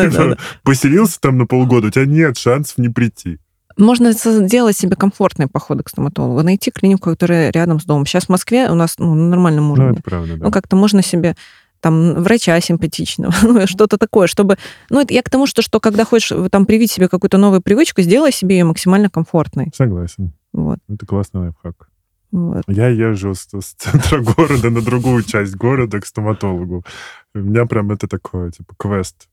поселился 0.64 1.20
там 1.20 1.38
на 1.38 1.46
полгода, 1.46 1.86
у 1.86 1.90
тебя 1.90 2.06
нет 2.06 2.36
шансов 2.36 2.78
не 2.78 2.88
прийти. 2.88 3.38
Можно 3.76 4.12
сделать 4.12 4.76
себе 4.76 4.96
комфортные 4.96 5.48
походы 5.48 5.82
к 5.82 5.88
стоматологу, 5.88 6.42
найти 6.42 6.70
клинику, 6.70 7.10
которая 7.10 7.50
рядом 7.50 7.80
с 7.80 7.84
домом. 7.84 8.06
Сейчас 8.06 8.26
в 8.26 8.28
Москве 8.28 8.68
у 8.70 8.74
нас 8.74 8.96
ну, 8.98 9.14
на 9.14 9.28
нормальном 9.28 9.70
уровне. 9.70 9.90
Ну, 9.90 9.94
это 9.94 10.02
правда, 10.02 10.36
да. 10.36 10.44
Ну, 10.44 10.50
как-то 10.50 10.76
можно 10.76 11.02
себе 11.02 11.36
там 11.80 12.22
врача 12.22 12.60
симпатичного, 12.60 13.34
ну, 13.42 13.66
что-то 13.66 13.98
такое, 13.98 14.28
чтобы... 14.28 14.56
Ну, 14.88 15.00
это 15.00 15.12
я 15.12 15.22
к 15.22 15.30
тому, 15.30 15.46
что, 15.46 15.62
что 15.62 15.80
когда 15.80 16.04
хочешь 16.04 16.32
там 16.50 16.64
привить 16.64 16.92
себе 16.92 17.08
какую-то 17.08 17.38
новую 17.38 17.60
привычку, 17.60 18.02
сделай 18.02 18.32
себе 18.32 18.58
ее 18.58 18.64
максимально 18.64 19.10
комфортной. 19.10 19.70
Согласен. 19.74 20.32
Вот. 20.52 20.78
Это 20.88 21.06
классный 21.06 21.40
лайфхак. 21.40 21.88
Вот. 22.30 22.62
Я 22.66 22.88
езжу 22.88 23.34
с, 23.34 23.48
с 23.52 23.74
центра 23.74 24.20
города 24.36 24.70
на 24.70 24.80
другую 24.80 25.22
часть 25.22 25.54
города 25.54 26.00
к 26.00 26.06
стоматологу. 26.06 26.84
У 27.34 27.38
меня 27.38 27.66
прям 27.66 27.90
это 27.90 28.08
такое, 28.08 28.50
типа, 28.50 28.74
квест. 28.78 29.28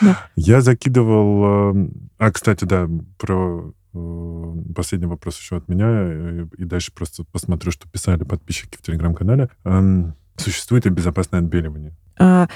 Да. 0.00 0.18
Я 0.36 0.60
закидывал... 0.60 1.70
Эм, 1.70 2.10
а, 2.18 2.30
кстати, 2.30 2.64
да, 2.64 2.88
про 3.18 3.72
э, 3.94 4.54
последний 4.74 5.06
вопрос 5.06 5.38
еще 5.38 5.56
от 5.56 5.68
меня, 5.68 5.86
э, 5.88 6.46
и 6.58 6.64
дальше 6.64 6.92
просто 6.92 7.24
посмотрю, 7.24 7.70
что 7.72 7.88
писали 7.88 8.24
подписчики 8.24 8.76
в 8.76 8.82
Телеграм-канале. 8.82 9.48
Эм, 9.64 10.14
существует 10.36 10.84
ли 10.84 10.90
безопасное 10.90 11.40
отбеливание? 11.40 11.94
А, 12.18 12.48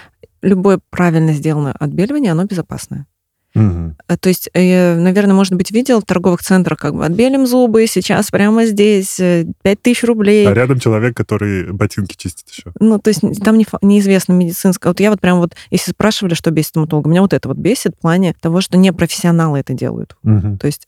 любое 0.42 0.80
правильно 0.90 1.32
сделанное 1.32 1.72
отбеливание, 1.72 2.32
оно 2.32 2.44
безопасное. 2.44 3.06
Угу. 3.54 3.94
То 4.20 4.28
есть, 4.28 4.50
э, 4.54 4.94
наверное, 4.96 5.34
может 5.34 5.54
быть, 5.54 5.70
видел 5.70 6.00
в 6.00 6.04
торговых 6.04 6.42
центрах, 6.42 6.78
как 6.78 6.94
бы 6.94 7.04
отбелим 7.04 7.46
зубы, 7.46 7.86
сейчас 7.86 8.30
прямо 8.30 8.64
здесь 8.66 9.16
5 9.16 9.82
тысяч 9.82 10.04
рублей. 10.04 10.46
А 10.46 10.54
рядом 10.54 10.78
человек, 10.78 11.16
который 11.16 11.72
ботинки 11.72 12.14
чистит 12.16 12.48
еще. 12.50 12.72
Ну, 12.78 12.98
то 12.98 13.08
есть 13.08 13.20
там 13.42 13.58
не, 13.58 13.66
неизвестно 13.82 14.32
медицинское. 14.32 14.88
Вот 14.90 15.00
я 15.00 15.10
вот 15.10 15.20
прям 15.20 15.38
вот, 15.38 15.54
если 15.70 15.90
спрашивали, 15.90 16.34
что 16.34 16.50
бесит 16.50 16.70
стоматолога, 16.70 17.10
меня 17.10 17.22
вот 17.22 17.32
это 17.32 17.48
вот 17.48 17.56
бесит 17.56 17.94
в 17.96 18.00
плане 18.00 18.34
того, 18.40 18.60
что 18.60 18.76
не 18.76 18.92
профессионалы 18.92 19.58
это 19.58 19.74
делают. 19.74 20.16
Угу. 20.22 20.58
То 20.58 20.66
есть, 20.66 20.86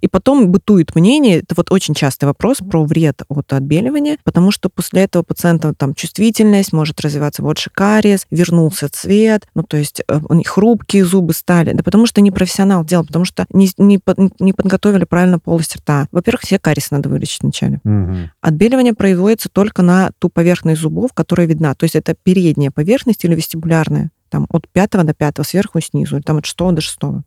и 0.00 0.08
потом 0.08 0.50
бытует 0.50 0.94
мнение, 0.94 1.38
это 1.38 1.54
вот 1.56 1.70
очень 1.70 1.94
частый 1.94 2.26
вопрос 2.26 2.58
про 2.58 2.84
вред 2.84 3.22
от 3.28 3.52
отбеливания, 3.52 4.18
потому 4.24 4.50
что 4.50 4.68
после 4.68 5.02
этого 5.02 5.22
пациента 5.22 5.74
там 5.74 5.94
чувствительность, 5.94 6.72
может 6.72 7.00
развиваться 7.00 7.42
больше 7.42 7.70
кариес, 7.70 8.26
вернулся 8.30 8.88
цвет, 8.88 9.46
ну, 9.54 9.62
то 9.62 9.76
есть 9.76 10.02
э, 10.06 10.20
хрупкие 10.44 11.04
зубы 11.04 11.32
стали, 11.32 11.72
да 11.72 11.82
потому 11.92 12.06
что 12.06 12.22
не 12.22 12.30
профессионал 12.30 12.86
делал, 12.86 13.04
потому 13.04 13.26
что 13.26 13.44
не, 13.52 13.68
не, 13.76 14.00
не 14.38 14.52
подготовили 14.54 15.04
правильно 15.04 15.38
полость 15.38 15.76
рта. 15.76 16.06
Во-первых, 16.10 16.40
все 16.40 16.58
кариес 16.58 16.90
надо 16.90 17.10
вылечить 17.10 17.42
вначале. 17.42 17.80
Угу. 17.84 18.30
Отбеливание 18.40 18.94
производится 18.94 19.50
только 19.50 19.82
на 19.82 20.10
ту 20.18 20.30
поверхность 20.30 20.80
зубов, 20.80 21.12
которая 21.12 21.46
видна. 21.46 21.74
То 21.74 21.84
есть 21.84 21.94
это 21.94 22.14
передняя 22.14 22.70
поверхность 22.70 23.26
или 23.26 23.34
вестибулярная. 23.34 24.10
Там 24.30 24.46
от 24.48 24.70
пятого 24.70 25.04
до 25.04 25.12
пятого, 25.12 25.44
сверху 25.44 25.80
и 25.80 25.82
снизу, 25.82 26.16
или 26.16 26.22
там 26.22 26.38
от 26.38 26.46
шестого 26.46 26.72
до 26.72 26.80
шестого. 26.80 27.24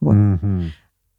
Вот. 0.00 0.14
Угу. 0.14 0.62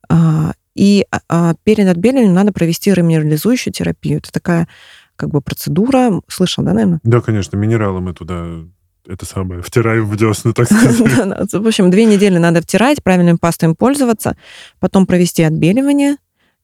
А, 0.08 0.54
и 0.74 1.06
а, 1.28 1.54
перед 1.66 1.90
отбеливанием 1.90 2.34
надо 2.34 2.54
провести 2.54 2.94
реминерализующую 2.94 3.74
терапию. 3.74 4.20
Это 4.20 4.32
такая 4.32 4.70
как 5.18 5.32
бы 5.32 5.42
процедура. 5.42 6.22
Слышал, 6.30 6.64
да, 6.64 6.72
наверное? 6.72 7.02
Да, 7.04 7.20
конечно. 7.20 7.58
Минералы 7.58 8.00
мы 8.00 8.14
туда 8.14 8.64
это 9.08 9.26
самое, 9.26 9.62
втираем 9.62 10.06
в 10.06 10.18
десны, 10.18 10.54
так 10.54 10.66
сказать. 10.68 11.54
В 11.54 11.68
общем, 11.68 11.92
две 11.92 12.06
недели 12.06 12.38
надо 12.38 12.62
втирать, 12.62 13.04
правильными 13.04 13.38
пастами 13.38 13.74
пользоваться, 13.74 14.36
потом 14.80 15.06
провести 15.06 15.44
отбеливание, 15.44 16.18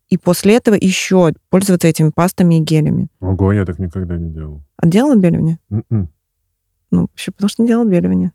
и 0.10 0.17
после 0.17 0.56
этого 0.56 0.75
еще 0.75 1.34
пользоваться 1.49 1.88
этими 1.88 2.10
пастами 2.10 2.56
и 2.56 2.60
гелями. 2.60 3.08
Ого, 3.19 3.54
я 3.54 3.65
так 3.65 3.80
никогда 3.80 4.17
не 4.17 4.30
делал. 4.30 4.63
А 4.77 4.86
делал 4.86 5.12
отбеливание? 5.13 5.60
Mm-mm. 5.71 5.84
М-м. 5.89 6.10
Ну, 6.91 7.08
еще 7.15 7.32
потому 7.32 7.49
что 7.49 7.62
не 7.62 7.69
делал 7.69 7.84
отбеливание. 7.84 8.34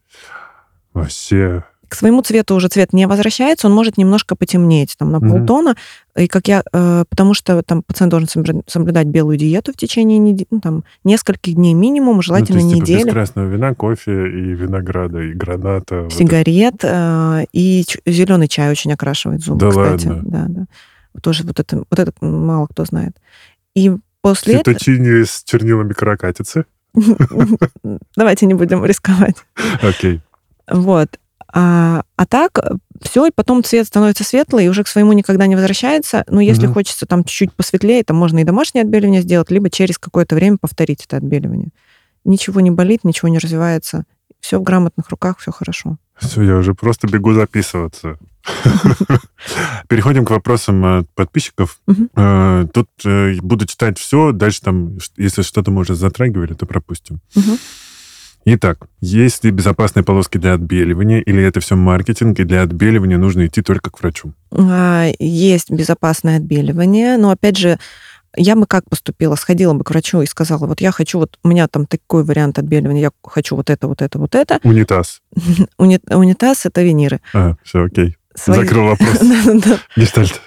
Вообще, 0.94 1.64
к 1.88 1.94
своему 1.94 2.22
цвету 2.22 2.54
уже 2.54 2.68
цвет 2.68 2.92
не 2.92 3.06
возвращается, 3.06 3.66
он 3.66 3.74
может 3.74 3.96
немножко 3.96 4.36
потемнеть, 4.36 4.94
там, 4.98 5.12
на 5.12 5.16
mm-hmm. 5.16 5.30
полтона, 5.30 5.76
и 6.16 6.28
как 6.28 6.48
я, 6.48 6.62
э, 6.72 7.04
потому 7.08 7.34
что 7.34 7.62
там 7.62 7.82
пациент 7.82 8.10
должен 8.10 8.62
соблюдать 8.66 9.06
белую 9.06 9.36
диету 9.36 9.72
в 9.72 9.76
течение 9.76 10.18
недели, 10.18 10.46
ну, 10.50 10.60
там, 10.60 10.84
нескольких 11.04 11.54
дней 11.54 11.74
минимум, 11.74 12.22
желательно 12.22 12.60
ну, 12.60 12.70
то 12.70 12.74
есть, 12.74 12.82
недели. 12.82 12.98
Типа 12.98 13.06
без 13.08 13.12
красного 13.14 13.46
вина, 13.48 13.74
кофе 13.74 14.12
и 14.12 14.54
винограда, 14.54 15.20
и 15.20 15.32
граната. 15.32 16.08
Сигарет, 16.10 16.82
вот 16.82 16.84
э, 16.84 17.44
и 17.52 17.84
ч- 17.86 18.00
зеленый 18.06 18.48
чай 18.48 18.70
очень 18.70 18.92
окрашивает 18.92 19.42
зубы, 19.42 19.60
да 19.60 19.70
кстати. 19.70 20.08
Ладно? 20.08 20.22
Да, 20.26 20.44
да. 20.48 21.20
Тоже 21.20 21.44
вот 21.44 21.60
это, 21.60 21.78
вот 21.78 21.98
это 21.98 22.12
мало 22.20 22.66
кто 22.66 22.84
знает. 22.84 23.16
И 23.74 23.92
после 24.20 24.58
Фиточини 24.58 25.24
с 25.24 25.42
чернилами 25.44 25.92
каракатицы? 25.92 26.64
Давайте 28.16 28.46
не 28.46 28.54
будем 28.54 28.84
рисковать. 28.84 29.36
Окей. 29.82 30.20
Вот. 30.68 31.18
А, 31.52 32.02
а 32.16 32.26
так 32.26 32.58
все, 33.02 33.26
и 33.26 33.30
потом 33.34 33.62
цвет 33.62 33.86
становится 33.86 34.24
светлый, 34.24 34.66
и 34.66 34.68
уже 34.68 34.84
к 34.84 34.88
своему 34.88 35.12
никогда 35.12 35.46
не 35.46 35.54
возвращается. 35.54 36.24
Но 36.28 36.40
если 36.40 36.66
угу. 36.66 36.74
хочется 36.74 37.06
там 37.06 37.24
чуть-чуть 37.24 37.52
посветлее, 37.52 38.02
то 38.04 38.14
можно 38.14 38.38
и 38.38 38.44
домашнее 38.44 38.82
отбеливание 38.82 39.22
сделать, 39.22 39.50
либо 39.50 39.70
через 39.70 39.98
какое-то 39.98 40.34
время 40.34 40.58
повторить 40.60 41.04
это 41.04 41.18
отбеливание. 41.18 41.70
Ничего 42.24 42.60
не 42.60 42.70
болит, 42.70 43.04
ничего 43.04 43.28
не 43.28 43.38
развивается. 43.38 44.04
Все 44.40 44.58
в 44.58 44.62
грамотных 44.62 45.08
руках, 45.10 45.38
все 45.38 45.52
хорошо. 45.52 45.96
Все, 46.18 46.42
я 46.42 46.56
уже 46.56 46.74
просто 46.74 47.06
бегу 47.06 47.32
записываться. 47.32 48.18
Переходим 49.88 50.24
к 50.24 50.30
вопросам 50.30 51.06
подписчиков. 51.14 51.80
Э, 52.16 52.66
тут 52.72 52.88
э, 53.04 53.34
буду 53.40 53.66
читать 53.66 53.98
все, 53.98 54.32
дальше 54.32 54.62
там, 54.62 54.98
если 55.16 55.42
что-то 55.42 55.70
мы 55.70 55.80
уже 55.80 55.94
затрагивали, 55.94 56.54
то 56.54 56.64
пропустим. 56.64 57.20
Итак, 58.48 58.86
есть 59.00 59.42
ли 59.42 59.50
безопасные 59.50 60.04
полоски 60.04 60.38
для 60.38 60.54
отбеливания, 60.54 61.18
или 61.18 61.42
это 61.42 61.58
все 61.58 61.74
маркетинг, 61.74 62.38
и 62.38 62.44
для 62.44 62.62
отбеливания 62.62 63.18
нужно 63.18 63.46
идти 63.46 63.60
только 63.60 63.90
к 63.90 64.00
врачу? 64.00 64.34
А, 64.52 65.10
есть 65.18 65.68
безопасное 65.68 66.36
отбеливание, 66.36 67.16
но, 67.16 67.30
опять 67.30 67.56
же, 67.56 67.76
я 68.36 68.54
бы 68.54 68.66
как 68.66 68.88
поступила? 68.88 69.34
Сходила 69.34 69.74
бы 69.74 69.82
к 69.82 69.90
врачу 69.90 70.22
и 70.22 70.26
сказала, 70.26 70.64
вот 70.68 70.80
я 70.80 70.92
хочу, 70.92 71.18
вот 71.18 71.40
у 71.42 71.48
меня 71.48 71.66
там 71.66 71.86
такой 71.86 72.22
вариант 72.22 72.60
отбеливания, 72.60 73.02
я 73.02 73.10
хочу 73.24 73.56
вот 73.56 73.68
это, 73.68 73.88
вот 73.88 74.00
это, 74.00 74.16
вот 74.16 74.36
это. 74.36 74.60
Унитаз. 74.62 75.22
Унитаз— 75.76 76.64
это 76.66 76.82
виниры. 76.82 77.20
А, 77.34 77.56
все, 77.64 77.82
окей. 77.82 78.16
Закрыл 78.36 78.84
вопрос. 78.84 79.20
Гештальт. 79.96 80.40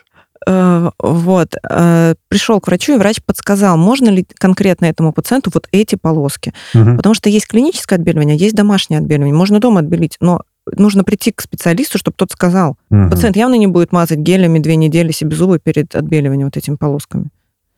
Э, 0.47 0.89
вот. 0.99 1.55
Э, 1.69 2.15
Пришел 2.27 2.59
к 2.59 2.67
врачу, 2.67 2.95
и 2.95 2.97
врач 2.97 3.21
подсказал, 3.23 3.77
можно 3.77 4.09
ли 4.09 4.25
конкретно 4.37 4.85
этому 4.85 5.13
пациенту 5.13 5.51
вот 5.53 5.67
эти 5.71 5.95
полоски. 5.95 6.53
Угу. 6.73 6.97
Потому 6.97 7.15
что 7.15 7.29
есть 7.29 7.47
клиническое 7.47 7.99
отбеливание, 7.99 8.37
есть 8.37 8.55
домашнее 8.55 8.99
отбеливание. 8.99 9.33
Можно 9.33 9.59
дома 9.59 9.79
отбелить, 9.79 10.17
но 10.19 10.41
нужно 10.75 11.03
прийти 11.03 11.31
к 11.31 11.41
специалисту, 11.41 11.97
чтобы 11.97 12.15
тот 12.15 12.31
сказал. 12.31 12.77
Угу. 12.89 13.09
Пациент 13.11 13.35
явно 13.35 13.55
не 13.55 13.67
будет 13.67 13.91
мазать 13.91 14.19
гелями 14.19 14.59
две 14.59 14.75
недели 14.75 15.11
себе 15.11 15.35
зубы 15.35 15.59
перед 15.59 15.95
отбеливанием 15.95 16.47
вот 16.47 16.57
этими 16.57 16.75
полосками. 16.75 17.29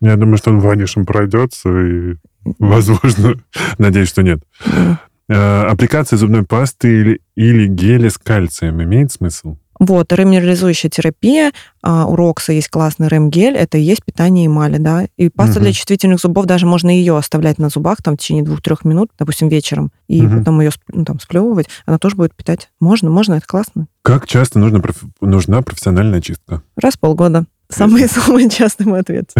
Я 0.01 0.15
думаю, 0.15 0.37
что 0.37 0.49
он 0.49 0.59
ванишем 0.59 1.05
пройдется, 1.05 1.69
и, 1.69 2.15
возможно, 2.59 3.35
надеюсь, 3.77 4.09
что 4.09 4.23
нет. 4.23 4.41
Э, 5.29 5.61
аппликация 5.63 6.17
зубной 6.17 6.43
пасты 6.43 7.01
или, 7.01 7.21
или 7.35 7.67
геля 7.67 8.09
с 8.09 8.17
кальцием 8.17 8.81
имеет 8.83 9.11
смысл? 9.11 9.57
Вот, 9.81 10.13
реминерализующая 10.13 10.91
терапия, 10.91 11.53
а, 11.81 12.05
у 12.05 12.15
Рокса 12.15 12.53
есть 12.53 12.69
классный 12.69 13.07
ремгель, 13.07 13.57
это 13.57 13.79
и 13.79 13.81
есть 13.81 14.05
питание 14.05 14.45
эмали, 14.45 14.77
да. 14.77 15.07
И 15.17 15.29
паста 15.29 15.55
угу. 15.55 15.61
для 15.61 15.73
чувствительных 15.73 16.19
зубов, 16.19 16.45
даже 16.45 16.67
можно 16.67 16.91
ее 16.91 17.17
оставлять 17.17 17.57
на 17.57 17.69
зубах 17.69 18.03
там 18.03 18.13
в 18.15 18.19
течение 18.19 18.43
двух-трех 18.43 18.85
минут, 18.85 19.09
допустим, 19.17 19.49
вечером, 19.49 19.91
и 20.07 20.23
угу. 20.23 20.37
потом 20.37 20.61
ее 20.61 20.69
ну, 20.89 21.03
там 21.03 21.19
сплевывать, 21.19 21.65
она 21.87 21.97
тоже 21.97 22.15
будет 22.15 22.35
питать. 22.35 22.69
Можно, 22.79 23.09
можно, 23.09 23.33
это 23.33 23.47
классно. 23.47 23.87
Как 24.03 24.27
часто 24.27 24.59
нужно, 24.59 24.83
нужна 25.19 25.63
профессиональная 25.63 26.21
чистка? 26.21 26.61
Раз 26.79 26.93
в 26.93 26.99
полгода. 26.99 27.45
Самый 27.71 28.07
самый 28.07 28.49
частый 28.49 28.85
мой 28.85 28.99
ответ. 28.99 29.33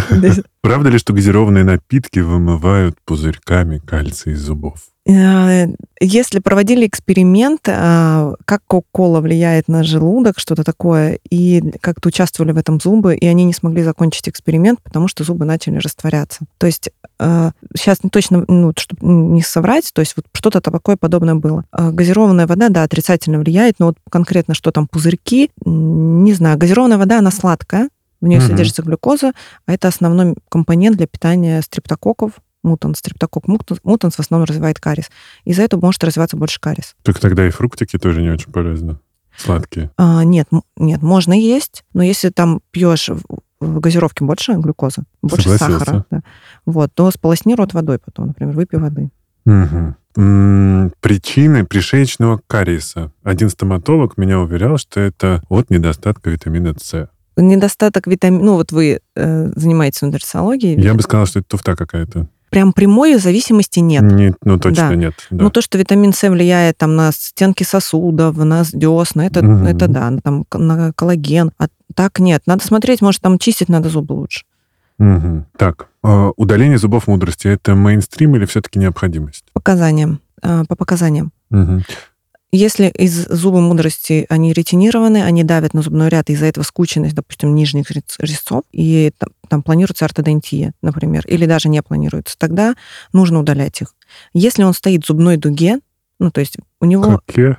Правда 0.62 0.90
ли, 0.90 0.98
что 0.98 1.14
газированные 1.14 1.64
напитки 1.64 2.20
вымывают 2.20 2.98
пузырьками 3.06 3.80
кальций 3.80 4.34
из 4.34 4.42
зубов? 4.42 4.80
Э, 5.08 5.66
если 6.00 6.40
проводили 6.40 6.86
эксперимент, 6.86 7.62
а, 7.68 8.36
как 8.46 8.62
кока-кола 8.68 9.20
влияет 9.20 9.68
на 9.68 9.84
желудок, 9.84 10.38
что-то 10.38 10.64
такое, 10.64 11.20
и 11.30 11.62
как-то 11.82 12.10
участвовали 12.10 12.52
в 12.52 12.58
этом 12.58 12.80
зубы, 12.80 13.16
и 13.16 13.26
они 13.26 13.44
не 13.44 13.54
смогли 13.54 13.82
закончить 13.82 14.30
эксперимент, 14.30 14.80
потому 14.84 15.08
что 15.08 15.24
зубы 15.24 15.46
начали 15.46 15.78
растворяться. 15.78 16.42
То 16.60 16.68
есть 16.68 16.92
сейчас 17.20 17.98
э, 17.98 18.02
не 18.04 18.10
точно, 18.12 18.46
ну, 18.48 18.74
чтобы 18.78 19.06
не 19.06 19.42
соврать, 19.42 19.92
то 19.94 20.02
есть 20.02 20.16
вот 20.16 20.26
что-то 20.34 20.62
такое 20.62 20.98
подобное 20.98 21.36
было. 21.36 21.66
Газированная 21.72 22.46
вода, 22.46 22.70
да, 22.70 22.84
отрицательно 22.84 23.40
влияет, 23.40 23.80
но 23.80 23.88
вот 23.88 23.98
конкретно 24.10 24.54
что 24.54 24.72
там 24.72 24.88
пузырьки, 24.88 25.50
не 25.66 26.34
знаю. 26.34 26.58
Газированная 26.58 26.98
вода, 26.98 27.20
она 27.20 27.32
сладкая, 27.32 27.90
в 28.22 28.28
ней 28.28 28.38
угу. 28.38 28.48
содержится 28.48 28.84
глюкоза, 28.84 29.34
а 29.66 29.74
это 29.74 29.88
основной 29.88 30.36
компонент 30.50 30.98
для 30.98 31.08
питания 31.08 31.62
стрептококков, 31.62 32.34
мутанс, 32.64 33.00
стрептокок 33.00 33.48
мутанс 33.48 34.16
в 34.16 34.20
основном 34.20 34.48
развивает 34.48 34.80
кариес. 34.80 35.10
Из-за 35.46 35.64
этого 35.64 35.82
может 35.82 36.04
развиваться 36.04 36.38
больше 36.38 36.60
кариес. 36.60 36.96
Так 37.04 37.20
тогда 37.20 37.46
и 37.46 37.50
фруктики 37.50 37.98
тоже 37.98 38.22
не 38.22 38.30
очень 38.30 38.52
полезны. 38.52 39.00
Сладкие. 39.36 39.92
А, 39.98 40.24
нет, 40.24 40.48
нет, 40.78 41.02
можно 41.02 41.34
есть, 41.34 41.84
но 41.94 42.04
если 42.04 42.30
там 42.30 42.62
пьешь 42.72 43.10
в 43.60 43.80
газировке 43.80 44.26
больше 44.26 44.54
глюкозы, 44.54 45.04
больше 45.22 45.50
Согласился. 45.50 45.80
сахара, 45.80 46.06
да, 46.12 46.22
вот, 46.66 46.94
то 46.94 47.10
сполосни 47.12 47.56
рот 47.56 47.74
водой 47.74 48.00
потом, 48.00 48.28
например, 48.28 48.56
выпей 48.56 48.80
воды. 48.80 49.10
Угу. 49.46 49.96
Причины 51.00 51.66
пришеечного 51.66 52.42
кариеса. 52.46 53.12
Один 53.24 53.50
стоматолог 53.50 54.18
меня 54.18 54.40
уверял, 54.40 54.78
что 54.78 55.00
это 55.00 55.42
от 55.48 55.70
недостатка 55.70 56.30
витамина 56.30 56.76
С 56.78 57.10
недостаток 57.38 58.08
витамина... 58.08 58.44
Ну, 58.44 58.54
вот 58.56 58.72
вы 58.72 59.02
э, 59.16 59.52
занимаетесь 59.56 60.02
нутрисологией. 60.02 60.80
Я 60.82 60.94
бы 60.94 61.02
сказала, 61.02 61.26
что 61.26 61.40
это 61.40 61.50
туфта 61.50 61.76
какая-то. 61.76 62.28
Прям 62.50 62.74
прямой 62.74 63.18
зависимости 63.18 63.80
нет. 63.80 64.04
нет 64.04 64.36
ну, 64.44 64.60
точно 64.60 64.90
да. 64.90 64.96
нет. 64.96 65.14
Да. 65.30 65.46
Ну, 65.46 65.50
то, 65.50 65.62
что 65.62 65.78
витамин 65.78 66.12
С 66.12 66.30
влияет 66.30 66.78
там 66.78 66.98
на 66.98 67.14
стенки 67.14 67.64
сосудов, 67.64 68.36
на 68.36 68.64
десна, 68.74 69.26
это, 69.26 69.40
угу. 69.40 69.66
это 69.66 69.88
да, 69.88 70.12
там 70.22 70.46
на 70.54 70.92
коллаген. 70.94 71.54
А 71.58 71.68
так 71.96 72.20
нет. 72.20 72.44
Надо 72.46 72.66
смотреть, 72.66 73.02
может, 73.02 73.22
там 73.22 73.40
чистить 73.40 73.70
надо 73.70 73.88
зубы 73.88 74.14
лучше. 74.14 74.44
Угу. 75.00 75.46
Так, 75.58 75.88
э, 76.04 76.32
удаление 76.36 76.78
зубов 76.78 77.08
мудрости– 77.08 77.48
это 77.50 77.74
мейнстрим 77.74 78.36
или 78.36 78.46
все-таки 78.46 78.80
необходимость? 78.80 79.46
Показаниям. 79.54 80.20
Э, 80.44 80.64
по 80.68 80.76
показаниям. 80.76 81.32
Угу. 81.52 81.84
Если 82.54 82.88
из 82.88 83.28
зубы 83.28 83.62
мудрости 83.62 84.26
они 84.28 84.52
ретинированы, 84.52 85.24
они 85.24 85.44
давят 85.44 85.74
на 85.74 85.82
зубной 85.82 86.10
ряд, 86.10 86.30
из-за 86.30 86.48
этого 86.48 86.66
скученность, 86.66 87.16
допустим, 87.16 87.56
нижних 87.56 87.92
резцов, 87.92 88.64
и 88.74 89.12
там, 89.18 89.30
там 89.48 89.64
планируется 89.64 90.04
ортодонтия, 90.04 90.74
например, 90.82 91.26
или 91.28 91.46
даже 91.46 91.70
не 91.70 91.82
планируется, 91.82 92.38
тогда 92.38 92.76
нужно 93.14 93.40
удалять 93.40 93.82
их. 93.82 93.96
Если 94.34 94.64
он 94.64 94.74
стоит 94.74 95.06
в 95.06 95.08
зубной 95.08 95.38
дуге, 95.38 95.80
ну, 96.20 96.30
то 96.30 96.40
есть 96.40 96.58
у 96.80 96.86
него... 96.86 97.22
Какие? 97.26 97.58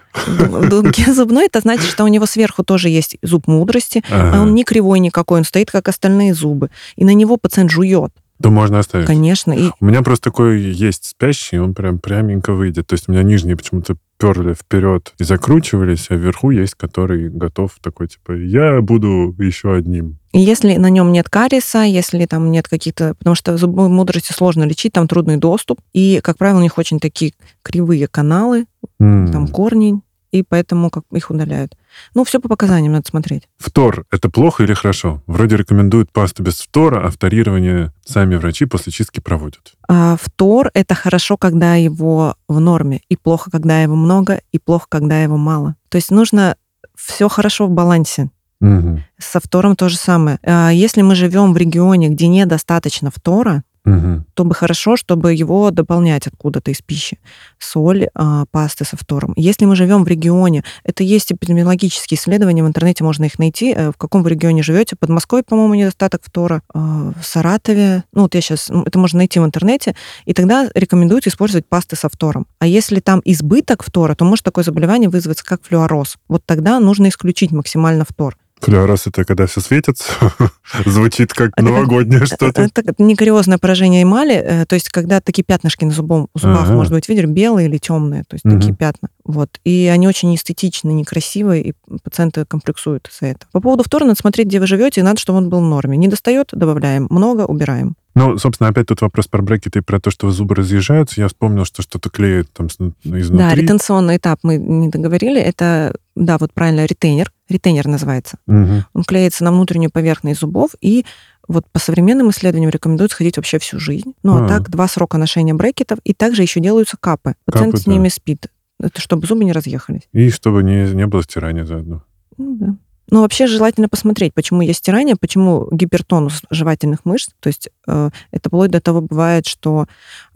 Дуге 0.68 1.12
зубной, 1.12 1.46
это 1.46 1.60
значит, 1.60 1.86
что 1.86 2.04
у 2.04 2.08
него 2.08 2.26
сверху 2.26 2.62
тоже 2.62 2.90
есть 2.90 3.16
зуб 3.22 3.48
мудрости, 3.48 4.04
ага. 4.08 4.36
а 4.36 4.42
он 4.42 4.54
не 4.54 4.62
кривой 4.62 5.00
никакой, 5.00 5.38
он 5.38 5.44
стоит, 5.44 5.70
как 5.70 5.88
остальные 5.88 6.34
зубы. 6.34 6.70
И 6.94 7.04
на 7.04 7.12
него 7.12 7.38
пациент 7.38 7.70
жует. 7.72 8.12
То 8.42 8.50
можно 8.50 8.78
оставить. 8.78 9.06
Конечно. 9.06 9.52
И... 9.52 9.70
У 9.80 9.84
меня 9.84 10.02
просто 10.02 10.30
такой 10.30 10.60
есть 10.60 11.04
спящий, 11.04 11.58
он 11.58 11.74
прям 11.74 11.98
пряменько 11.98 12.52
выйдет. 12.52 12.88
То 12.88 12.94
есть 12.94 13.08
у 13.08 13.12
меня 13.12 13.22
нижние 13.22 13.56
почему-то 13.56 13.96
перли 14.18 14.54
вперед 14.54 15.14
и 15.18 15.24
закручивались, 15.24 16.06
а 16.10 16.14
вверху 16.14 16.50
есть, 16.50 16.74
который 16.74 17.28
готов 17.28 17.72
такой, 17.82 18.08
типа, 18.08 18.32
я 18.32 18.80
буду 18.80 19.34
еще 19.38 19.74
одним. 19.74 20.18
И 20.32 20.40
если 20.40 20.76
на 20.76 20.90
нем 20.90 21.12
нет 21.12 21.28
кариеса, 21.28 21.82
если 21.82 22.24
там 22.26 22.50
нет 22.50 22.68
каких-то... 22.68 23.14
Потому 23.14 23.34
что 23.34 23.56
зубной 23.56 23.88
мудрости 23.88 24.32
сложно 24.32 24.64
лечить, 24.64 24.92
там 24.92 25.08
трудный 25.08 25.36
доступ. 25.36 25.80
И, 25.92 26.20
как 26.22 26.38
правило, 26.38 26.58
у 26.58 26.62
них 26.62 26.78
очень 26.78 27.00
такие 27.00 27.32
кривые 27.62 28.06
каналы, 28.06 28.66
mm. 29.00 29.32
там 29.32 29.48
корни, 29.48 30.00
и 30.32 30.42
поэтому 30.42 30.90
как 30.90 31.04
их 31.12 31.30
удаляют. 31.30 31.76
Ну, 32.14 32.24
все 32.24 32.40
по 32.40 32.48
показаниям 32.48 32.94
надо 32.94 33.06
смотреть. 33.06 33.48
Фтор— 33.58 34.06
это 34.10 34.28
плохо 34.28 34.64
или 34.64 34.74
хорошо? 34.74 35.22
Вроде 35.26 35.56
рекомендуют 35.56 36.10
пасту 36.10 36.42
без 36.42 36.60
фтора, 36.60 37.06
а 37.06 37.10
фторирование 37.10 37.92
сами 38.04 38.36
врачи 38.36 38.64
после 38.64 38.92
чистки 38.92 39.20
проводят. 39.20 39.74
А 39.88 40.16
фтор— 40.16 40.70
это 40.74 40.94
хорошо, 40.94 41.36
когда 41.36 41.74
его 41.76 42.34
в 42.48 42.58
норме, 42.58 43.02
и 43.08 43.16
плохо, 43.16 43.50
когда 43.50 43.82
его 43.82 43.94
много, 43.94 44.40
и 44.50 44.58
плохо, 44.58 44.86
когда 44.88 45.22
его 45.22 45.36
мало. 45.36 45.76
То 45.90 45.96
есть 45.96 46.10
нужно 46.10 46.56
все 46.96 47.28
хорошо 47.28 47.66
в 47.66 47.70
балансе. 47.70 48.30
Угу. 48.60 49.00
Со 49.18 49.40
фтором 49.40 49.76
то 49.76 49.88
же 49.88 49.96
самое. 49.96 50.38
А 50.44 50.70
если 50.70 51.02
мы 51.02 51.14
живем 51.14 51.52
в 51.52 51.56
регионе, 51.56 52.08
где 52.08 52.28
недостаточно 52.28 53.10
фтора, 53.10 53.64
угу. 53.84 54.24
то 54.34 54.44
бы 54.44 54.54
хорошо, 54.54 54.96
чтобы 54.96 55.34
его 55.34 55.70
дополнять 55.70 56.26
откуда-то 56.26 56.70
из 56.70 56.82
пищи. 56.82 57.18
Соль, 57.58 58.08
а, 58.14 58.44
пасты 58.50 58.84
со 58.84 58.96
фтором. 58.96 59.32
Если 59.36 59.64
мы 59.64 59.76
живем 59.76 60.04
в 60.04 60.08
регионе, 60.08 60.64
это 60.84 61.02
есть 61.02 61.32
эпидемиологические 61.32 62.18
исследования, 62.18 62.62
в 62.62 62.66
интернете 62.66 63.04
можно 63.04 63.24
их 63.24 63.38
найти, 63.38 63.72
э, 63.72 63.90
в 63.90 63.96
каком 63.96 64.22
вы 64.22 64.30
регионе 64.30 64.62
живете. 64.62 64.96
Под 64.96 65.08
Москвой, 65.08 65.42
по-моему, 65.42 65.74
недостаток 65.74 66.22
фтора. 66.24 66.62
А, 66.72 67.12
в 67.20 67.24
Саратове, 67.24 68.04
ну 68.12 68.22
вот 68.22 68.34
я 68.34 68.40
сейчас, 68.40 68.70
это 68.70 68.98
можно 68.98 69.18
найти 69.18 69.40
в 69.40 69.44
интернете, 69.44 69.94
и 70.24 70.32
тогда 70.32 70.68
рекомендуют 70.74 71.26
использовать 71.26 71.66
пасты 71.66 71.96
со 71.96 72.08
фтором. 72.08 72.46
А 72.58 72.66
если 72.66 73.00
там 73.00 73.20
избыток 73.24 73.82
фтора, 73.82 74.14
то 74.14 74.24
может 74.24 74.44
такое 74.44 74.64
заболевание 74.64 75.08
вызваться 75.08 75.44
как 75.44 75.62
флюороз. 75.62 76.18
Вот 76.28 76.42
тогда 76.46 76.80
нужно 76.80 77.08
исключить 77.08 77.52
максимально 77.52 78.04
фтор. 78.04 78.36
Флюорос 78.62 79.08
это 79.08 79.24
когда 79.24 79.46
все 79.46 79.60
светится, 79.60 80.12
звучит 80.86 81.32
как 81.32 81.50
это 81.56 81.64
новогоднее 81.64 82.20
как, 82.20 82.28
что-то. 82.34 82.62
Это, 82.62 82.80
это 82.80 83.02
некариозное 83.02 83.58
поражение 83.58 84.04
эмали, 84.04 84.34
э, 84.34 84.66
то 84.66 84.74
есть 84.74 84.88
когда 84.88 85.20
такие 85.20 85.42
пятнышки 85.42 85.84
на 85.84 85.90
зубом, 85.90 86.28
зубах, 86.34 86.64
ага. 86.64 86.74
может 86.74 86.92
быть, 86.92 87.08
видели, 87.08 87.26
белые 87.26 87.68
или 87.68 87.78
темные, 87.78 88.22
то 88.22 88.34
есть 88.34 88.44
угу. 88.44 88.56
такие 88.56 88.74
пятна. 88.74 89.08
Вот. 89.24 89.50
И 89.64 89.90
они 89.92 90.06
очень 90.06 90.34
эстетичные, 90.34 90.94
некрасивые, 90.94 91.62
и 91.62 91.74
пациенты 92.02 92.44
комплексуют 92.44 93.08
из-за 93.08 93.26
этого. 93.26 93.50
По 93.52 93.60
поводу 93.60 93.82
второго 93.84 94.08
надо 94.08 94.20
смотреть, 94.20 94.46
где 94.46 94.60
вы 94.60 94.66
живете, 94.66 95.00
и 95.00 95.04
надо, 95.04 95.20
чтобы 95.20 95.38
он 95.38 95.48
был 95.48 95.60
в 95.60 95.64
норме. 95.64 95.96
Не 95.96 96.08
достает, 96.08 96.48
добавляем. 96.52 97.06
Много, 97.10 97.42
убираем. 97.42 97.96
Ну, 98.14 98.36
собственно, 98.38 98.68
опять 98.68 98.86
тут 98.86 99.00
вопрос 99.00 99.26
про 99.26 99.42
брекеты 99.42 99.78
и 99.78 99.82
про 99.82 100.00
то, 100.00 100.10
что 100.10 100.30
зубы 100.30 100.54
разъезжаются. 100.54 101.20
Я 101.20 101.28
вспомнил, 101.28 101.64
что 101.64 101.82
что-то 101.82 102.10
клеит 102.10 102.52
там 102.52 102.66
изнутри. 102.66 103.22
Да, 103.30 103.54
ретенционный 103.54 104.18
этап 104.18 104.40
мы 104.42 104.56
не 104.56 104.88
договорили. 104.88 105.40
Это, 105.40 105.94
да, 106.14 106.36
вот 106.38 106.52
правильно, 106.52 106.84
ретейнер. 106.84 107.32
Ретейнер 107.48 107.86
называется. 107.86 108.38
Угу. 108.46 108.84
Он 108.92 109.04
клеится 109.04 109.44
на 109.44 109.52
внутреннюю 109.52 109.90
поверхность 109.90 110.40
зубов, 110.40 110.70
и 110.80 111.04
вот 111.48 111.66
по 111.72 111.78
современным 111.78 112.30
исследованиям 112.30 112.70
рекомендуют 112.70 113.12
ходить 113.12 113.36
вообще 113.36 113.58
всю 113.58 113.78
жизнь. 113.78 114.14
Ну, 114.22 114.36
а, 114.36 114.44
а 114.44 114.48
так, 114.48 114.70
два 114.70 114.88
срока 114.88 115.18
ношения 115.18 115.54
брекетов, 115.54 115.98
и 116.04 116.12
также 116.12 116.42
еще 116.42 116.60
делаются 116.60 116.96
капы. 116.98 117.34
Пациент 117.46 117.72
капы, 117.72 117.82
с 117.82 117.86
ними 117.86 118.08
да. 118.08 118.14
спит. 118.14 118.46
Это 118.78 119.00
чтобы 119.00 119.26
зубы 119.26 119.44
не 119.44 119.52
разъехались. 119.52 120.08
И 120.12 120.30
чтобы 120.30 120.62
не, 120.62 120.92
не 120.92 121.06
было 121.06 121.22
стирания 121.22 121.64
заодно. 121.64 122.02
Ну, 122.36 122.56
да. 122.56 122.76
Но 123.12 123.20
вообще 123.20 123.46
желательно 123.46 123.90
посмотреть, 123.90 124.32
почему 124.32 124.62
есть 124.62 124.78
стирание, 124.78 125.16
почему 125.16 125.68
гипертонус 125.70 126.40
жевательных 126.48 127.04
мышц. 127.04 127.28
То 127.40 127.48
есть 127.48 127.68
э, 127.86 128.08
это 128.30 128.48
вплоть 128.48 128.70
до 128.70 128.80
того 128.80 129.02
бывает, 129.02 129.46
что 129.46 129.86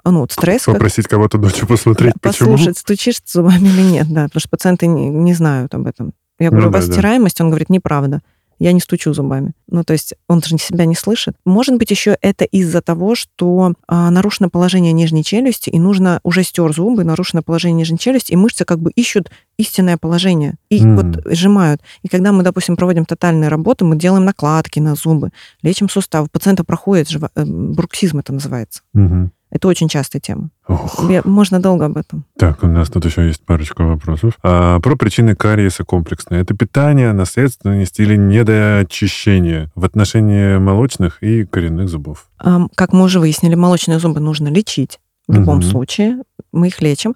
ну, 0.05 0.20
вот 0.20 0.33
стресс... 0.33 0.64
Попросить 0.64 1.09
кого-то 1.09 1.39
ночью 1.39 1.66
посмотреть, 1.66 2.12
да, 2.22 2.29
почему. 2.29 2.53
Послушать, 2.53 2.77
стучишь 2.77 3.22
зубами 3.24 3.66
или 3.66 3.81
нет, 3.81 4.09
да, 4.11 4.24
потому 4.24 4.41
что 4.41 4.51
пациенты 4.51 4.89
не, 4.89 5.09
не 5.09 5.33
знают 5.33 5.74
об 5.74 5.87
этом. 5.87 6.12
Я 6.39 6.51
говорю, 6.51 6.66
Ну 6.66 6.68
у 6.68 6.72
вас 6.74 6.85
да, 6.85 6.89
да. 6.89 6.93
стираемость? 6.93 7.41
Он 7.41 7.49
говорит, 7.49 7.70
неправда. 7.70 8.20
Я 8.59 8.72
не 8.72 8.80
стучу 8.80 9.12
зубами. 9.12 9.52
Ну, 9.68 9.84
то 9.84 9.92
есть 9.92 10.14
он 10.28 10.42
же 10.42 10.57
себя 10.59 10.86
не 10.86 10.94
слышит. 10.94 11.36
Может 11.44 11.76
быть, 11.76 11.90
еще 11.90 12.16
это 12.22 12.44
из-за 12.44 12.80
того, 12.80 13.14
что 13.14 13.74
а, 13.86 14.11
нарушено 14.11 14.48
положение 14.48 14.92
нижней 14.92 15.24
челюсти, 15.24 15.68
и 15.70 15.78
нужно 15.78 16.20
уже 16.22 16.42
стер 16.42 16.72
зубы, 16.72 17.04
нарушено 17.04 17.42
положение 17.42 17.76
нижней 17.78 17.98
челюсти, 17.98 18.32
и 18.32 18.36
мышцы 18.36 18.64
как 18.64 18.80
бы 18.80 18.90
ищут 18.92 19.30
истинное 19.59 19.96
положение. 19.98 20.54
И 20.70 20.82
М. 20.82 20.96
вот 20.96 21.22
сжимают. 21.26 21.82
И 22.02 22.09
когда 22.09 22.32
мы, 22.32 22.42
допустим, 22.42 22.76
проводим 22.76 23.04
тотальную 23.04 23.50
работу, 23.50 23.84
мы 23.84 23.96
делаем 23.96 24.24
накладки 24.24 24.80
на 24.80 24.94
зубы, 24.94 25.30
лечим 25.62 25.88
суставы. 25.88 26.26
У 26.26 26.30
пациента 26.30 26.64
проходит 26.64 27.09
жива- 27.11 27.30
э, 27.34 27.44
бруксизм, 27.44 28.18
это 28.18 28.32
называется. 28.32 28.82
Мгм. 28.94 29.32
Это 29.51 29.68
очень 29.68 29.88
частая 29.88 30.20
тема. 30.20 30.51
Ох. 30.66 31.01
Можно 31.24 31.61
долго 31.61 31.86
об 31.86 31.97
этом. 31.97 32.24
Так, 32.38 32.62
у 32.64 32.66
нас 32.66 32.88
тут 32.90 33.05
еще 33.05 33.26
есть 33.26 33.44
парочка 33.44 33.82
вопросов. 33.84 34.34
А, 34.42 34.80
про 34.80 34.97
причины 34.97 35.34
кариеса 35.36 35.84
комплексные. 35.84 36.40
Это 36.42 36.55
питание, 36.55 37.12
наследственность 37.12 38.01
или 38.01 38.16
недоочищение 38.16 39.70
в 39.74 39.84
отношении 39.84 40.59
молочных 40.59 41.22
и 41.22 41.44
коренных 41.44 41.88
зубов? 41.88 42.28
Ам, 42.38 42.68
Как 42.74 42.92
мы 42.92 43.05
уже 43.05 43.20
выяснили, 43.20 43.55
молочные 43.55 43.99
зубы 43.99 44.20
нужно 44.20 44.49
лечить. 44.49 44.99
В 45.28 45.34
любом 45.34 45.57
Мгм. 45.59 45.64
случае 45.64 46.16
мы 46.53 46.68
их 46.68 46.80
лечим. 46.80 47.14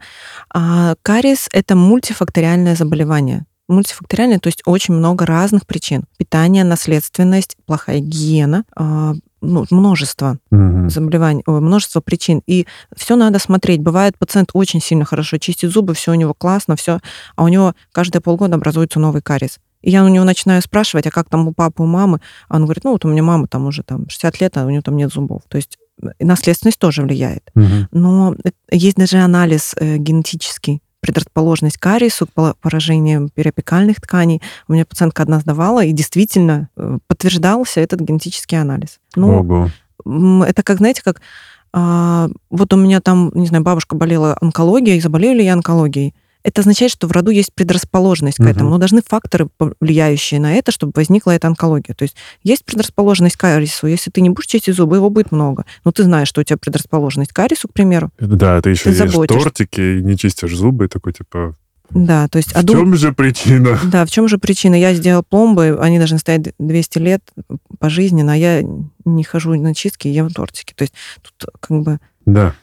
А 0.52 0.94
кариес– 1.02 1.48
это 1.52 1.76
мультифакториальное 1.76 2.74
заболевание. 2.74 3.44
Мультифакториальное, 3.68 4.40
то 4.40 4.48
есть 4.48 4.62
очень 4.66 4.94
много 4.94 5.24
разных 5.26 5.64
причин. 5.64 6.04
Питание, 6.16 6.64
наследственность, 6.64 7.56
плохая 7.66 8.00
гигиена, 8.00 8.64
а, 8.74 9.14
ну, 9.40 9.64
множество 9.70 10.38
Мгм. 10.50 10.90
заболеваний, 10.90 11.42
множество 11.46 12.00
причин. 12.00 12.42
И 12.46 12.66
все 12.96 13.16
надо 13.16 13.38
смотреть. 13.38 13.80
Бывает, 13.80 14.18
пациент 14.18 14.50
очень 14.52 14.80
сильно 14.80 15.04
хорошо 15.04 15.38
чистит 15.38 15.70
зубы, 15.70 15.94
все 15.94 16.12
у 16.12 16.14
него 16.14 16.34
классно, 16.34 16.76
все, 16.76 17.00
а 17.36 17.44
у 17.44 17.48
него 17.48 17.74
каждые 17.92 18.22
полгода 18.22 18.56
образуется 18.56 19.00
новый 19.00 19.22
кариес. 19.22 19.58
И 19.82 19.90
я 19.90 20.04
у 20.04 20.08
него 20.08 20.24
начинаю 20.24 20.60
спрашивать, 20.62 21.06
а 21.06 21.10
как 21.10 21.28
там 21.30 21.48
у 21.48 21.52
папы, 21.52 21.82
у 21.82 21.86
мамы? 21.86 22.20
А 22.48 22.56
он 22.56 22.64
говорит, 22.64 22.84
ну 22.84 22.92
вот 22.92 23.04
у 23.04 23.08
меня 23.08 23.22
мама 23.22 23.46
там 23.46 23.66
уже 23.66 23.82
там 23.82 24.08
60 24.08 24.40
лет, 24.40 24.56
а 24.58 24.66
у 24.66 24.70
нее 24.70 24.82
там 24.82 24.96
нет 24.96 25.10
зубов. 25.12 25.42
То 25.48 25.56
есть 25.56 25.78
э, 26.02 26.08
наследственность 26.20 26.78
тоже 26.78 27.02
влияет. 27.02 27.50
Мгм. 27.54 27.88
Но 27.92 28.34
э, 28.44 28.50
есть 28.70 28.96
даже 28.96 29.18
анализ 29.18 29.74
э, 29.78 29.96
генетический, 29.96 30.82
предрасположенность 31.00 31.78
к 31.78 31.82
кариесу, 31.82 32.26
к 32.26 32.54
поражению 32.60 33.30
периапикальных 33.34 34.00
тканей. 34.00 34.42
У 34.68 34.72
меня 34.72 34.84
пациентка 34.84 35.22
одна 35.22 35.40
сдавала, 35.40 35.84
и 35.84 35.92
действительно 35.92 36.68
э, 36.76 36.98
подтверждался 37.06 37.80
этот 37.80 38.00
генетический 38.00 38.60
анализ. 38.60 39.00
Ну, 39.16 39.40
Ого. 39.40 40.44
Это 40.44 40.62
как, 40.62 40.78
знаете, 40.78 41.02
как 41.02 41.20
а, 41.72 42.28
вот 42.50 42.72
у 42.72 42.76
меня 42.76 43.00
там, 43.00 43.30
не 43.34 43.46
знаю, 43.46 43.62
бабушка 43.62 43.94
болела 43.94 44.36
онкологией, 44.40 45.00
заболели 45.00 45.38
ли 45.38 45.44
я 45.44 45.52
онкологией. 45.52 46.14
Это 46.42 46.62
означает, 46.62 46.90
что 46.90 47.06
в 47.06 47.12
роду 47.12 47.30
есть 47.30 47.52
предрасположенность 47.54 48.38
к 48.38 48.40
Мгм. 48.40 48.48
этому, 48.50 48.70
но 48.70 48.78
должны 48.78 49.02
факторы, 49.06 49.48
влияющие 49.80 50.40
на 50.40 50.54
это, 50.54 50.72
чтобы 50.72 50.92
возникла 50.96 51.32
эта 51.32 51.48
онкология. 51.48 51.94
То 51.94 52.04
есть 52.04 52.16
есть 52.42 52.64
предрасположенность 52.64 53.36
к 53.36 53.40
кариесу. 53.40 53.86
Если 53.86 54.10
ты 54.10 54.20
не 54.20 54.30
будешь 54.30 54.46
чистить 54.46 54.74
зубы, 54.74 54.96
его 54.96 55.10
будет 55.10 55.32
много. 55.32 55.64
Но 55.84 55.92
ты 55.92 56.02
знаешь, 56.04 56.28
что 56.28 56.40
у 56.40 56.44
тебя 56.44 56.56
предрасположенность 56.56 57.32
к 57.32 57.36
кариесу, 57.36 57.68
к 57.68 57.72
примеру. 57.72 58.10
Да, 58.18 58.60
ты 58.62 58.70
еще 58.70 58.84
Ты 58.84 58.90
ешь 59.02 59.12
тортики 59.28 59.98
и 59.98 60.02
не 60.02 60.16
чистишь 60.16 60.56
зубы, 60.56 60.86
и 60.86 60.88
такой 60.88 61.12
типа, 61.12 61.56
Да, 61.90 62.28
то 62.28 62.38
есть... 62.38 62.52
в 62.52 62.56
а 62.56 62.62
дум- 62.62 62.76
чем 62.78 62.94
же 62.94 63.12
причина? 63.12 63.78
Да, 63.84 64.06
в 64.06 64.10
чем 64.10 64.28
же 64.28 64.38
причина? 64.38 64.76
Я 64.76 64.94
сделал 64.94 65.22
пломбы, 65.28 65.76
они 65.80 65.98
должны 65.98 66.18
стоять 66.18 66.54
200 66.58 66.98
лет 66.98 67.22
пожизненно, 67.78 68.32
а 68.32 68.36
я 68.36 68.62
не 69.04 69.24
хожу 69.24 69.54
на 69.60 69.74
чистки, 69.74 70.08
ем 70.08 70.30
тортики. 70.30 70.72
То 70.74 70.82
есть 70.82 70.94
тут 71.20 71.50
как 71.60 71.80
бы 71.82 71.98
Да, 72.26 72.54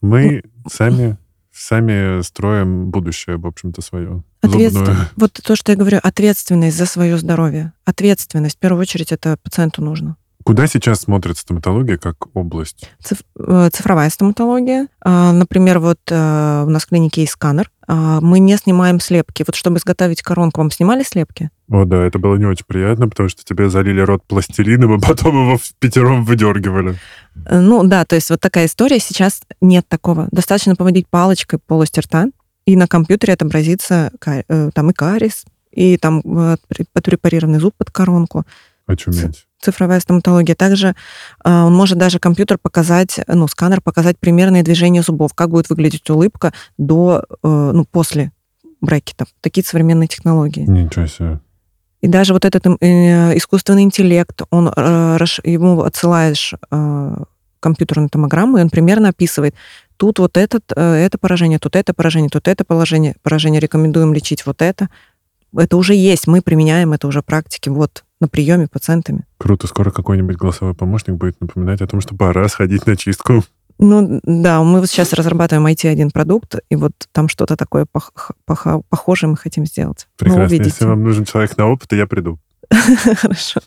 мы 0.00 0.42
сами, 0.70 1.16
сами 1.56 2.22
строим 2.22 2.90
будущее, 2.90 3.36
в 3.38 3.46
общем-то, 3.46 3.82
свое. 3.82 4.22
Ответственность. 4.42 5.00
Вот 5.16 5.32
то, 5.32 5.56
что 5.56 5.72
я 5.72 5.78
говорю, 5.78 5.98
ответственность 6.02 6.76
за 6.76 6.86
свое 6.86 7.16
здоровье. 7.18 7.72
Ответственность, 7.84 8.56
в 8.56 8.60
первую 8.60 8.82
очередь, 8.82 9.12
это 9.12 9.36
пациенту 9.42 9.82
нужно. 9.82 10.16
Куда 10.44 10.68
сейчас 10.68 11.00
смотрит 11.00 11.38
стоматология 11.38 11.96
как 11.98 12.28
область? 12.36 12.88
Циф- 13.02 13.24
э, 13.36 13.68
Цифровая 13.72 14.08
стоматология. 14.10 14.86
А, 15.00 15.32
Например, 15.32 15.80
вот 15.80 15.98
э, 16.08 16.62
у 16.64 16.70
нас 16.70 16.84
в 16.84 16.88
клинике 16.88 17.22
есть 17.22 17.32
сканер. 17.32 17.68
А, 17.88 18.20
Мы 18.20 18.38
не 18.38 18.56
снимаем 18.56 19.00
слепки. 19.00 19.42
Вот 19.44 19.56
чтобы 19.56 19.78
изготовить 19.78 20.22
коронку, 20.22 20.60
вам 20.60 20.70
снимали 20.70 21.02
слепки? 21.02 21.50
О, 21.68 21.84
да, 21.84 22.04
это 22.04 22.18
было 22.18 22.36
не 22.36 22.44
очень 22.44 22.64
приятно, 22.66 23.08
потому 23.08 23.28
что 23.28 23.44
тебе 23.44 23.68
залили 23.68 24.00
рот 24.00 24.22
пластилином, 24.24 24.96
и 24.96 25.00
потом 25.00 25.34
его 25.46 25.58
в 25.58 25.74
пятером 25.80 26.24
выдергивали. 26.24 26.96
Э, 27.46 27.60
Ну 27.60 27.82
да, 27.84 28.04
то 28.04 28.14
есть 28.14 28.30
вот 28.30 28.40
такая 28.40 28.66
история. 28.66 29.00
Сейчас 29.00 29.42
нет 29.60 29.86
такого. 29.88 30.28
Достаточно 30.30 30.76
поводить 30.76 31.08
палочкой 31.08 31.58
по 31.58 31.74
полости 31.74 31.98
рта, 32.00 32.26
и 32.66 32.76
на 32.76 32.86
компьютере 32.86 33.32
отобразится 33.32 34.12
э, 34.26 34.70
там 34.72 34.90
и 34.90 34.92
кариес, 34.92 35.44
и 35.72 35.96
там 35.96 36.20
э, 36.24 36.56
отпрепарированный 36.94 37.58
зуб 37.58 37.74
под 37.76 37.90
коронку. 37.90 38.44
Очуметь. 38.86 39.46
цифровая 39.60 39.98
стоматология. 39.98 40.54
Также 40.54 40.94
он 41.42 41.74
может 41.74 41.98
даже 41.98 42.20
компьютер 42.20 42.56
показать, 42.56 43.18
ну, 43.26 43.48
сканер 43.48 43.80
показать 43.80 44.16
примерные 44.16 44.62
движения 44.62 45.02
зубов, 45.02 45.34
как 45.34 45.50
будет 45.50 45.68
выглядеть 45.68 46.08
улыбка 46.08 46.52
до, 46.78 47.24
ну, 47.42 47.84
после 47.84 48.30
брекетов. 48.80 49.26
Такие 49.40 49.64
современные 49.66 50.06
технологии. 50.06 50.60
Ничего 50.60 51.06
себе. 51.06 51.40
И 52.06 52.08
даже 52.08 52.34
вот 52.34 52.44
этот 52.44 52.64
э, 52.64 53.36
искусственный 53.36 53.82
интеллект, 53.82 54.42
он 54.50 54.68
э, 54.68 55.18
ему 55.42 55.82
отсылаешь 55.82 56.54
э, 56.70 57.16
компьютерную 57.58 58.08
томограмму, 58.10 58.58
и 58.58 58.60
он 58.60 58.70
примерно 58.70 59.08
описывает, 59.08 59.56
тут 59.96 60.20
вот 60.20 60.36
этот, 60.36 60.70
это 60.70 61.18
поражение, 61.18 61.58
тут 61.58 61.74
это 61.74 61.92
поражение, 61.94 62.30
тут 62.30 62.46
это 62.46 62.64
положение, 62.64 63.16
поражение, 63.24 63.58
рекомендуем 63.60 64.14
лечить 64.14 64.46
вот 64.46 64.62
это. 64.62 64.88
Это 65.52 65.76
уже 65.76 65.94
есть, 65.94 66.28
мы 66.28 66.42
применяем 66.42 66.92
это 66.92 67.08
уже 67.08 67.22
в 67.22 67.24
практике, 67.24 67.72
вот, 67.72 68.04
на 68.20 68.28
приеме 68.28 68.68
пациентами. 68.68 69.24
Круто, 69.38 69.66
скоро 69.66 69.90
какой-нибудь 69.90 70.36
голосовой 70.36 70.74
помощник 70.74 71.16
будет 71.16 71.40
напоминать 71.40 71.80
о 71.80 71.88
том, 71.88 72.00
что 72.00 72.14
пора 72.14 72.46
сходить 72.48 72.86
на 72.86 72.96
чистку. 72.96 73.42
Ну 73.78 74.20
да, 74.24 74.62
мы 74.62 74.80
вот 74.80 74.88
сейчас 74.88 75.12
разрабатываем 75.12 75.66
IT-1 75.66 76.10
продукт, 76.12 76.56
и 76.70 76.76
вот 76.76 76.92
там 77.12 77.28
что-то 77.28 77.56
такое 77.56 77.84
пох- 77.84 78.32
пох- 78.48 78.82
похожее 78.88 79.30
мы 79.30 79.36
хотим 79.36 79.66
сделать. 79.66 80.06
Ну, 80.20 80.24
Прекрасно. 80.24 80.54
Если 80.54 80.84
вам 80.86 81.02
нужен 81.02 81.24
человек 81.24 81.56
на 81.56 81.68
опыт, 81.68 81.92
я 81.92 82.06
приду. 82.06 82.38
Хорошо. 82.70 83.60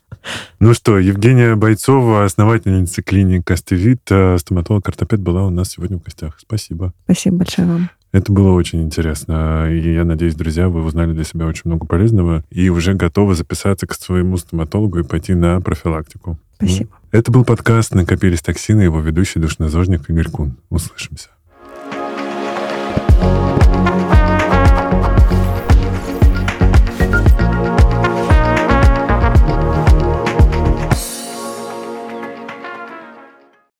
Ну 0.60 0.74
что, 0.74 0.99
Евгения 0.99 1.55
Бойцова, 1.55 2.26
основательница 2.26 3.01
клиники 3.01 3.51
Астевит, 3.51 4.01
стоматолог-ортопед, 4.39 5.22
была 5.22 5.45
у 5.45 5.49
нас 5.49 5.70
сегодня 5.70 5.97
в 5.97 6.03
гостях. 6.03 6.38
Спасибо. 6.39 6.93
Спасибо 7.05 7.38
большое 7.38 7.68
вам. 7.68 7.89
Это 8.12 8.32
было 8.32 8.51
очень 8.51 8.82
интересно. 8.82 9.68
И 9.72 9.93
я 9.93 10.03
надеюсь, 10.03 10.34
друзья, 10.36 10.68
вы 10.68 10.84
узнали 10.84 11.14
для 11.14 11.24
себя 11.24 11.45
очень 11.45 11.62
много 11.66 11.86
полезного 11.86 12.43
и 12.49 12.70
уже 12.70 12.93
готовы 12.95 13.36
записаться 13.36 13.86
к 13.86 13.93
своему 13.93 14.38
стоматологу 14.38 14.99
и 14.99 15.03
пойти 15.03 15.36
на 15.36 15.62
профилактику. 15.62 16.39
Спасибо. 16.55 16.89
Это 17.12 17.32
был 17.32 17.43
подкаст 17.43 17.95
«Накопились 17.95 18.41
токсины», 18.41 18.84
его 18.84 18.99
ведущий 19.01 19.39
душнозожник 19.39 20.07
Игорь 20.10 20.30
Кун. 20.30 20.57
Услышимся. 20.70 21.30